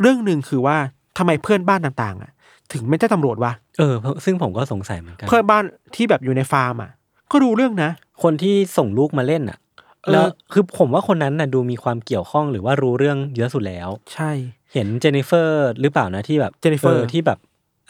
[0.00, 0.76] เรื่องหนึ่งคือว่า
[1.18, 2.30] ทำไมเพื่อนบ้านต่างๆ อะ
[2.72, 6.90] ถึงไม่ใช่ตำรวจวะเออเพราะซึ่งผมก็สงสัยเหมือนกัน เพื่อนบ้านที่แบบอยู่ในฟาร์มอะ
[7.30, 7.90] ก็รู้เรื่องนะ
[8.22, 9.58] คนที่ส่งลูกมาเล่นอะ
[10.04, 14.30] เออแล้วคือผมว่าคนนั้นน่ะดูมีความเกี่ยวข้องหรือว่ารู้เรื่องเยอะสุดแล้ว ใช่
[14.72, 17.38] เห็นเจนนิเฟอร์หรือเปล่านะที่แบบเจนนิเฟอร์ที่แบบ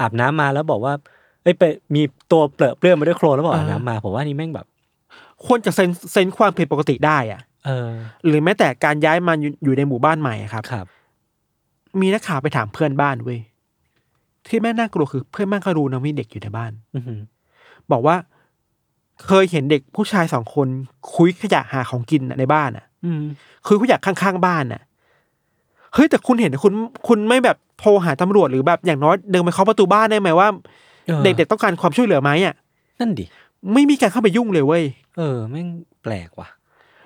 [0.00, 0.94] อาบน้ำมาแล้วบอกว่า
[1.42, 1.62] เอ้ยไป
[1.94, 2.02] มี
[2.32, 4.66] ตัวเปลือะเปลื้อนมาด้วยโคลนแล้วบอกเอออาบน้ำมาผมว่านี่แม่งแบบ
[5.46, 7.90] ควรจะเซนเซนความผิดปกติได้อะ เออ
[8.26, 10.86] หรือแม้แต่การย้ายมาอยู่อยู่ในหมู่บ้านใหม่อะครับครับ
[12.00, 13.40] มีนักข่าวไปถามเพื่อนบ้านเว้ย
[14.48, 17.20] ที่แม่งน่ากลัวคือเพื่อนบ้านก็รู้นะมีเด็กอยู่ในบ้าน อือหือ
[17.92, 18.16] บอกว่า
[19.26, 20.68] เคยเห็นเด็กผู้ชายสองคน
[21.14, 23.22] คุยขยะหาของกินน่ะในบ้านอะ อืม
[23.66, 24.82] คุยขยะข้างๆบ้านน่ะ
[25.94, 26.72] เฮ้ยแต่คุณเห็นคุณ
[27.08, 30.48] คุณไม่แบบโทรหาตำรวจหรือแบบอย่างน้อยเดินไปเคาะประตูบ้านได้ไหมว่า
[31.10, 32.54] ออเด็กๆต้องการความช่วยเหลือไหมอะ
[33.00, 33.24] นั่นดิ
[33.74, 34.84] ไม่มีการเข้าไปยุ่งเลยเว้ย
[35.18, 35.68] เออแม่ง
[36.02, 36.48] แปลกว่ะ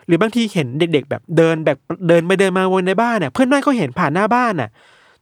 [0.07, 1.79] หรือบางทีเห็นเด็ก ๆ แบบเดินแบบ
[2.09, 4.71] เดินไปเดินมาวนในบ้านเนี่ยเพื่อนบ้านก็เห็นผ่านหน้าบ้านน่ะ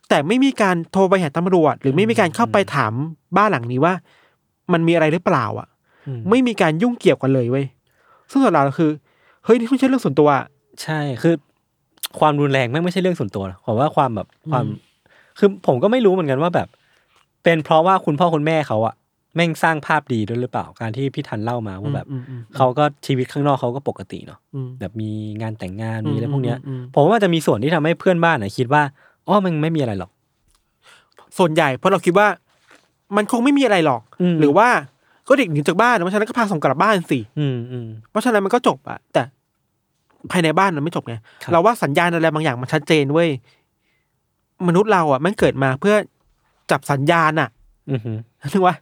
[0.09, 2.93] แต่ไม่มีการโทรไปหาตำรวจ หรือไม่มีการเข้าไปถาม
[3.37, 3.95] บ้านหลังนี้ว่า
[4.72, 5.68] มันมีอะไรหรือเปล่า อะ
[6.07, 7.66] อืมไม่มีการยุ่งเกี่ยวกันเลยเว้ย
[8.30, 8.91] ซึ่งสำหรับเราคือ
[9.45, 10.47] เฮ้ยนี่ไม่ใช่เรื่องส่วนตัวอะ
[10.83, 11.35] ใช่คือ
[12.18, 14.64] ความรุนแรงแม่งไม่ใช่เรื่องส่วนตัวหรอกผมว่าความแบบความ
[15.39, 16.68] คือผมก็ไม่รู้เหมือนกันว่าแบบ
[17.45, 18.95] เป็นเพราะว่าคุณพ่อคุณแม่เขาอะ
[19.35, 25.11] แม่งสร้างภาพดีด้วยหรือเปล่าการที่พี่ทันเล่ามาว่าแบบอืมอืมเขาก็ชีวิตข้างนอกเขาก็ปกติเนาะอืมแบบมี
[25.43, 28.83] งานแต่งงานอืมมีอะไรพวกเนี้ยอืมอืมผมว่าจะมีส่วนที่ทำให้เพื่อนบ้านอะคิดว่า
[29.26, 30.11] อ๋อมันไม่มีอะไรหรอก
[31.39, 32.26] ส่วนใหญ่เพราะเราคิดว่า
[33.16, 34.68] มันคงไม่มีอะไรหรอกอืมหรือว่า
[35.28, 39.22] ก็เด็กหนีจากบ้านเพราะฉะนั้นก็พาส่งกลับบ้านสิอืมอืมเพราะฉะนั้นมันก็จบอะแต่
[40.30, 43.28] ภายในบ้านมันไม่จบไงครับเราว่าสัญญาณอะไรบางอย่างมันชัดเจนเว้ย
[44.68, 45.95] มนุษย์เราอะมันเกิดมาเพื่อ
[46.70, 47.62] จับสัญญาณอะอือหือ
[48.53, 48.74] นึกว่า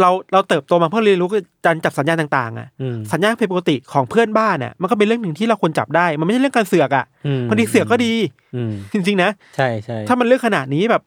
[0.00, 1.28] เราเราเติบโตมาเพื่อเรียนรู้
[1.66, 8.12] การจับสัญญาณต่างๆอะอืมสัญญาณผิดปกติของเพื่อนบ้านอะมันก็เป็นเรื่องหนึ่งที่เราควรจับได้ มันไม่ใช่เรื่องการเสือกอะอืมบางทีเสือกก็ดี
[8.54, 11.02] อืมจริงๆนะใช่ใช่ถ้ามันเรื่องขนาดนี้แบบ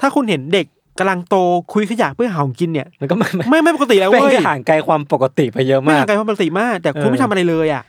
[0.00, 0.66] ถ้าคุณเห็นเด็ก
[0.98, 1.36] กำลังโต
[1.72, 7.82] คุยขยะเพื่อหาของกินเนี่ยมันก็ไม่ไม่ไม่ไม่ปกติแล้วแม่งเว้ยก็ห่างไกลความปกติไปเยอะไม่มากห่างไกลความปกติมาก แต่คุณเออไม่ทำอะไรเลยอะ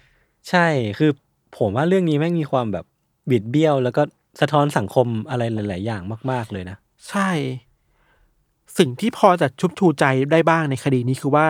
[0.50, 1.12] ใช่คือ
[1.58, 2.86] ผมว่าเรื่องนี้แม่งมีความแบบ
[3.30, 4.02] บิดเบี้ยว แล้วก็
[4.42, 6.02] สะท้อนสังคมอะไรหลาย ๆ อย่าง
[6.32, 6.78] มาก ๆเลยนะ
[7.10, 7.30] ใช่
[8.78, 11.48] สิ่งที่พอจะชุบชูใจได้บ้างในคดีนี้คือว่า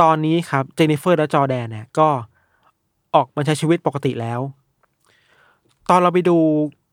[0.00, 2.08] ตอนนี้ครับเจนนิเฟอร์และจอร์แดนเนี่ยก็
[3.14, 4.40] ออกมาใช้ชีวิตปกติแล้ว
[5.90, 6.36] ตอนเราไปดู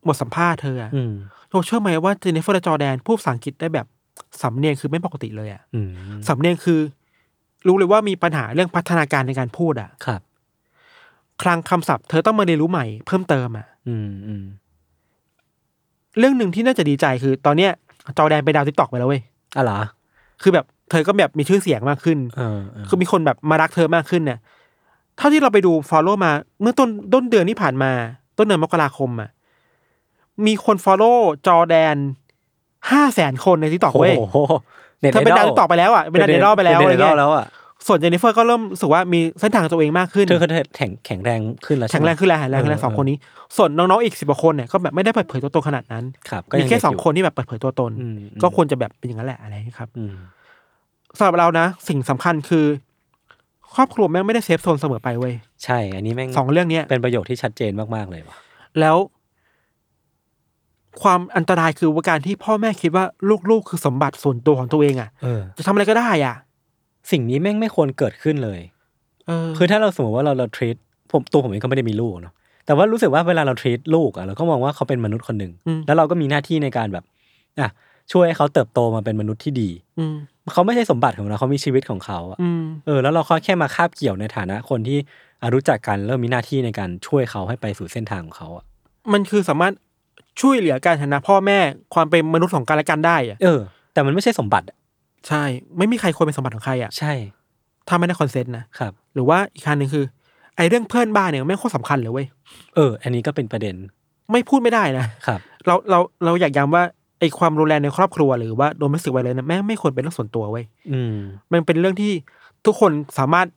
[0.08, 1.14] บทสัมภาษณ์เธออะอืม
[1.52, 3.86] เราเชื่อไหมว่าเจนนิเฟอร์และจอร์แดนพูดภาษาอังกฤษได้แบบ
[4.42, 5.90] สำเนียงคือไม่ปกติเลยอะอืม
[6.28, 6.80] สำเนียงคือ
[7.68, 10.22] รู้เลยว่ามีปัญหาเรื่องพัฒนาการในการพูดอะครับ
[11.42, 14.44] คลังคำศัพท์เธอต้องมาเรียนรู้ใหม่เพิ่มเติมอะอืมอืม
[16.20, 17.72] เรื่องหนึ่งที่น่าจะดีใจคือ ตอนเนี้ย
[18.18, 19.22] จอร์แดนเป็นดาว TikTok ไปแล้วเว้ย
[19.58, 19.82] อะเหรอ
[20.42, 24.40] คือแบบเธอก็แบบมีชื่อเสียงมากขึ้นเออเออคือมีคนแบบมารักเธอมากขึ้นเนี่ย
[25.18, 26.32] เท่าที่เราไปดู follow มา
[26.62, 27.92] เมื่อต้นต้นเดือนที่ผ่านมา
[28.38, 29.30] ต้นเดือนมกราคมอะ
[30.46, 31.14] มีคน follow
[31.48, 31.96] จอร์แดน
[32.92, 34.38] ห้าแสนคนใน TikTok เว้ยโอ้โห
[35.04, 37.46] น็ตเธอเป็นดาว TikTok ไปแล้วอะเป็นดาวไอดอลไปแล้วเป็นอะไรเน็ตไอดอเงี้ยแล้วอะ
[37.88, 43.18] ส่วนเจนนิเฟอร์ก็เริ่มรู้สึกว่ามีเส้นทางตัวเองมากขึ้น เธอเขาแข็งแข็งแรงขึ้นแล้วใช่แข็งไหมแรงขึ้นแล้วแข็งแรงขึ้นแล้วเออสองคนนี้
[43.58, 50.14] ส่วนน้องๆอีกสิบกว่าคนเนี่ยก็แบบไม่ได้เปิดเผยตัวตนขนาดนั้นครับมียังแค่เด็กสองยู่คนที่แบบเปิดเผยตัวตนอืมก็ควรจะแบบเป็นอย่างนั้นแหละอะไรอย่างเงี้ยครับอืม
[51.18, 52.66] สำหรับเรานะ สิ่งสำคัญคือ
[53.76, 58.36] ครอบครัวแม่งไม่ได้ safe zone เสมอไปเว้ยใช่ อันนี้แม่งสองเรื่องเนี้ยเป็นประโยคที่ชัดเจนมากๆเลยว่ะ
[58.80, 58.98] แล้ว
[61.02, 63.06] ความอันตรายคือว่าการที่พ่อแม่คิดว่า
[63.50, 66.36] ลูกๆ คือสมบัติส่วนตัวของตัวเองอะเออจะทำอะไรก็ได้อะ
[67.12, 68.60] สิ่งนี้แม่งไม่ควรเกิดขึ้นเลย
[69.28, 70.76] เออคือถ้าเราสมมติว่าเราเราทรีต
[71.12, 72.34] ผมตัวผมเองก็ไม่ได้มีลูกเนาะ
[72.66, 77.04] แต่ว่ารู้สึกว่าเวลาเราทรีตลูกอะเราก็มองว่าเขาเป็นมนุษย์คนหนึ่งอืมแล้วเราก็มีหน้าที่ในการแบบ
[77.60, 77.70] อะ
[78.12, 80.16] ช่วยให้เขาเติบโตมาเป็นมนุษย์ที่ดีอืม
[80.54, 84.98] เขาไม่ใช่สมบัติของเราเขามีชีวิตของเขาอะอืมเออ แล้วเราก็แค่มาคาบเกี่ยวในฐานะคนที่
[85.42, 88.66] อะรู้จักกันแล้วมีหน้าที่ในการช่วยเขาให้ไปสู่เส้นทางของเขาอะ
[89.14, 89.74] มันคือสามารถ
[90.42, 91.60] ช่วยเหลือการฐานะพ่อแม่
[91.94, 93.60] ความเป็นมนุษย์ของกันและกันได้อะเออ
[93.94, 94.78] แต่มันไม่ใช่สมบัติอะ
[95.28, 95.44] ใช่
[95.78, 97.14] ไม่มีใครควรเป็นสมบัติของใครอะใช่
[97.88, 100.06] ถ้าไม่ได้คอนเซนต์นะครับ หรือว่าอีกคันหนึ่งคือ
[100.56, 102.28] ไอ้เรื่องเพื่อนบ้านเนี่ยไม่งโคตรสำคัญเลยเว้ย
[102.76, 103.76] เออ อันนี้ก็เป็นประเด็น
[104.32, 106.84] ไม่พูดไม่ได้นะครับ เราเราเราอยากย้ำว่า
[107.20, 111.16] ไอ้ความรุนแรงในครอบครัวหรือว่าโดนไม่สึกไว้เลยนะแม่งไม่ควรเป็นเรื่องส่วนตัวเว้ยอืม
[111.52, 112.12] มันเป็นเรื่องที่
[112.66, 113.48] ทุกคนสามารถ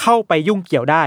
[0.00, 1.04] เข้าไปยุ่งเกี่ยวได้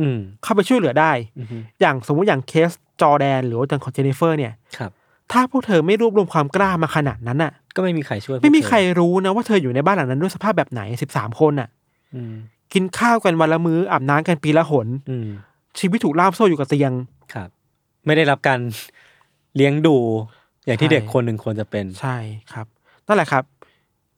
[0.00, 1.46] อืม เข้าไปช่วยเหลือได้ อืม
[1.80, 4.90] อย่างสมมุติอย่างเคสจอร์แดน หรือว่าอย่างของเจนนิเฟอร์เนี่ย ครับ
[5.32, 11.68] ถ้าพวกเธอไม่รวบรวมความกล้ามาขนาดนั้นน่ะ ก็ไม่มีใครช่วยพวกไม่มีเธอใครรู้นะว่าเธออยู่ในบ้านหลังนั้นด้วยสภาพแบบไหนสิบสามคนน่ะ
[12.14, 12.34] อืม
[12.72, 15.28] กินข้าวกันวันละมื้ออาบน้ำกันปีละหนอืม
[15.78, 16.92] ชีวิตถูกล่ามโซ่อยู่กับเตียง
[17.34, 17.48] ครับ
[18.06, 18.60] ไม่ได้รับการ
[19.56, 19.96] เลี้ยงดู
[20.66, 22.16] อย่างที่ใช่เด็กคนหนึ่งควรจะเป็นใช่
[22.52, 22.66] ครับ
[23.06, 23.44] นั่นแหละครับ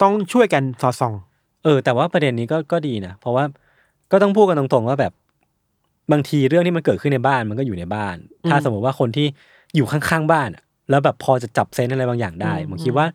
[0.02, 1.14] ต้องช่วยกันสอดส่อง
[1.64, 3.44] เออ แต่ว่าประเด็นนี้ก็ก็ดีนะเพราะว่า
[4.12, 5.12] ก็ต้องพูดกันตรงๆว่าแบบ
[6.12, 8.16] บางทีเรื่องที่มันเกิดขึ้นในบ้านมันก็อยู่ในบ้าน
[8.48, 9.26] ถ้าสมมติว่าคนที่
[9.76, 13.06] อยู่ข้างๆบ้านอะ แล้วแบบพอจะจับเซนส์อะไรบางอย่างได้ผมคิดว่า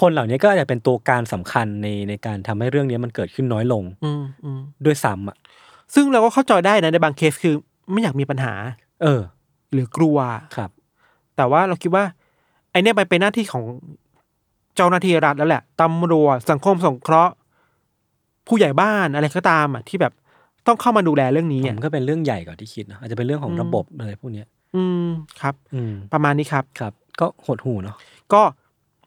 [0.00, 5.36] คนเหล่านี้ก็อาจจะเป็นตัวการสำคัญในในการทำให้เรื่องนี้มันเกิดขึ้นน้อยลงอืมอืมด้วยซ้ำอะ
[5.94, 7.54] ซึ่งเราก็เข้าใจได้นะในบางเคสคือ
[7.92, 8.54] ไม่อยากมีปัญหา
[9.02, 9.20] เออ
[9.72, 10.18] หรือกลัว
[10.56, 10.70] ครับ
[11.36, 12.04] แต่ว่าเราคิดว่า
[12.70, 13.64] ไอ้เนี้ยมันเป็นหน้าที่ของ
[14.76, 17.34] เจ้าหน้าที่รัฐแล้วแหละตำรวจสังคมสงเคราะห์
[18.48, 20.12] ผู้ใหญ่บ้านอะไรก็ตามอะที่แบบ
[20.66, 24.46] ต้องเข้ามาดูแลเรื่องนี้อะผมก็เป็นเรื่องใหญ่กว่าที่คิดนะอาจจะเป็นเรื่องของอืมระบบอะไรพวกเนี้ย
[24.76, 25.06] อืม
[25.40, 27.96] ครับ อืมประมาณนี้ครับ ครับ ก็หดหู่เนาะ
[28.32, 28.42] ก็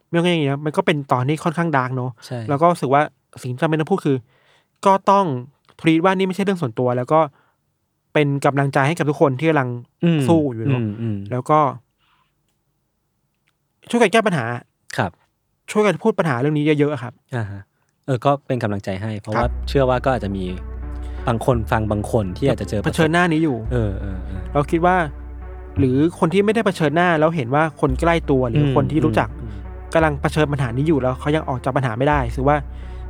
[0.08, 3.02] ไม่ต้องอย่างนี้นะมันก็เป็นตอนที่ค่อนข้าง dark เนอะใช่แล้วก็รู้สึกว่า
[3.42, 4.16] สิ่งที่จำเป็นต้องพูดคือ
[4.86, 5.24] ก็ต้อง
[5.80, 7.20] ทรีตว่านี่ไม่ใช่เรื่องส่วนตัว แล้วก็
[8.12, 9.68] เป็นกำลังใจให้กับทุกคนที่กำลัง
[10.18, 11.58] มสู้อยู่เนอะมอืมแล้วก็
[13.90, 14.44] ช่วยกันแก้ปัญหา
[14.96, 15.10] ครับ
[15.70, 17.62] ช่วยกันพูดปัญหาเรื่องนี้เยอะๆครับ อ่าฮะ
[18.06, 20.44] เออ ก็เป็นกำลังใจให้ เพราะครับว่าเชื่อว่าก็อาจจะมี
[21.28, 24.96] บางคนฟังบางคนที่อาจจะเจอเผชิญหน้านี้อยู่ เออเออเออเราคิดว่า
[25.78, 29.52] หรือคนที่ไม่ได้เผชิญหน้าแล้วเห็นว่าคนใกล้ตัวหรืออมคนที่รู้จักอืม
[29.94, 32.56] กำลังเผชิญปัญหานี้อยู่แล้วเขายังออกจากปัญหาไม่ได้คือว่า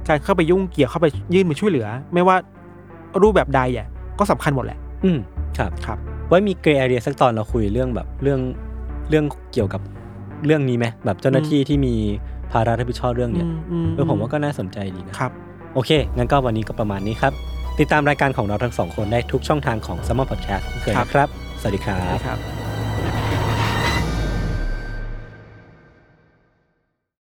[0.08, 2.36] การเข้าไปยุ่งเกี่ยวเข้าไปยื่นมือช่วยเหลือ ไม่ว่า
[3.22, 3.86] รูปแบบใดอะ
[4.18, 5.18] ก็สำคัญหมดแหละ อืม
[5.58, 5.98] ครับครับ
[6.28, 8.40] ไว้มีเกรย์ไอเดียสักตอนเราคุยเรื่องแบบเรื่อง
[9.10, 9.80] เรื่องเกี่ยวกับ
[10.46, 11.94] เรื่องนี้ไหมแบบเจ้าหน้าที่ที่มี
[12.52, 13.46] ภาระรับผิดชอบเรื่องเนี้ย
[13.86, 15.32] มเออผมว่าก็น่าสนใจดีนะครับ
[15.74, 17.32] โอเค งั้นก็วันนี้ก็ประมาณนี้ครับ
[17.78, 21.28] ติดตามรายการของเราทั้งสองคนได้ทุกช่องทางของ s ซ m m e r Podcast เช่นเคยครับนะครับ
[21.60, 22.67] สวัสดีครับ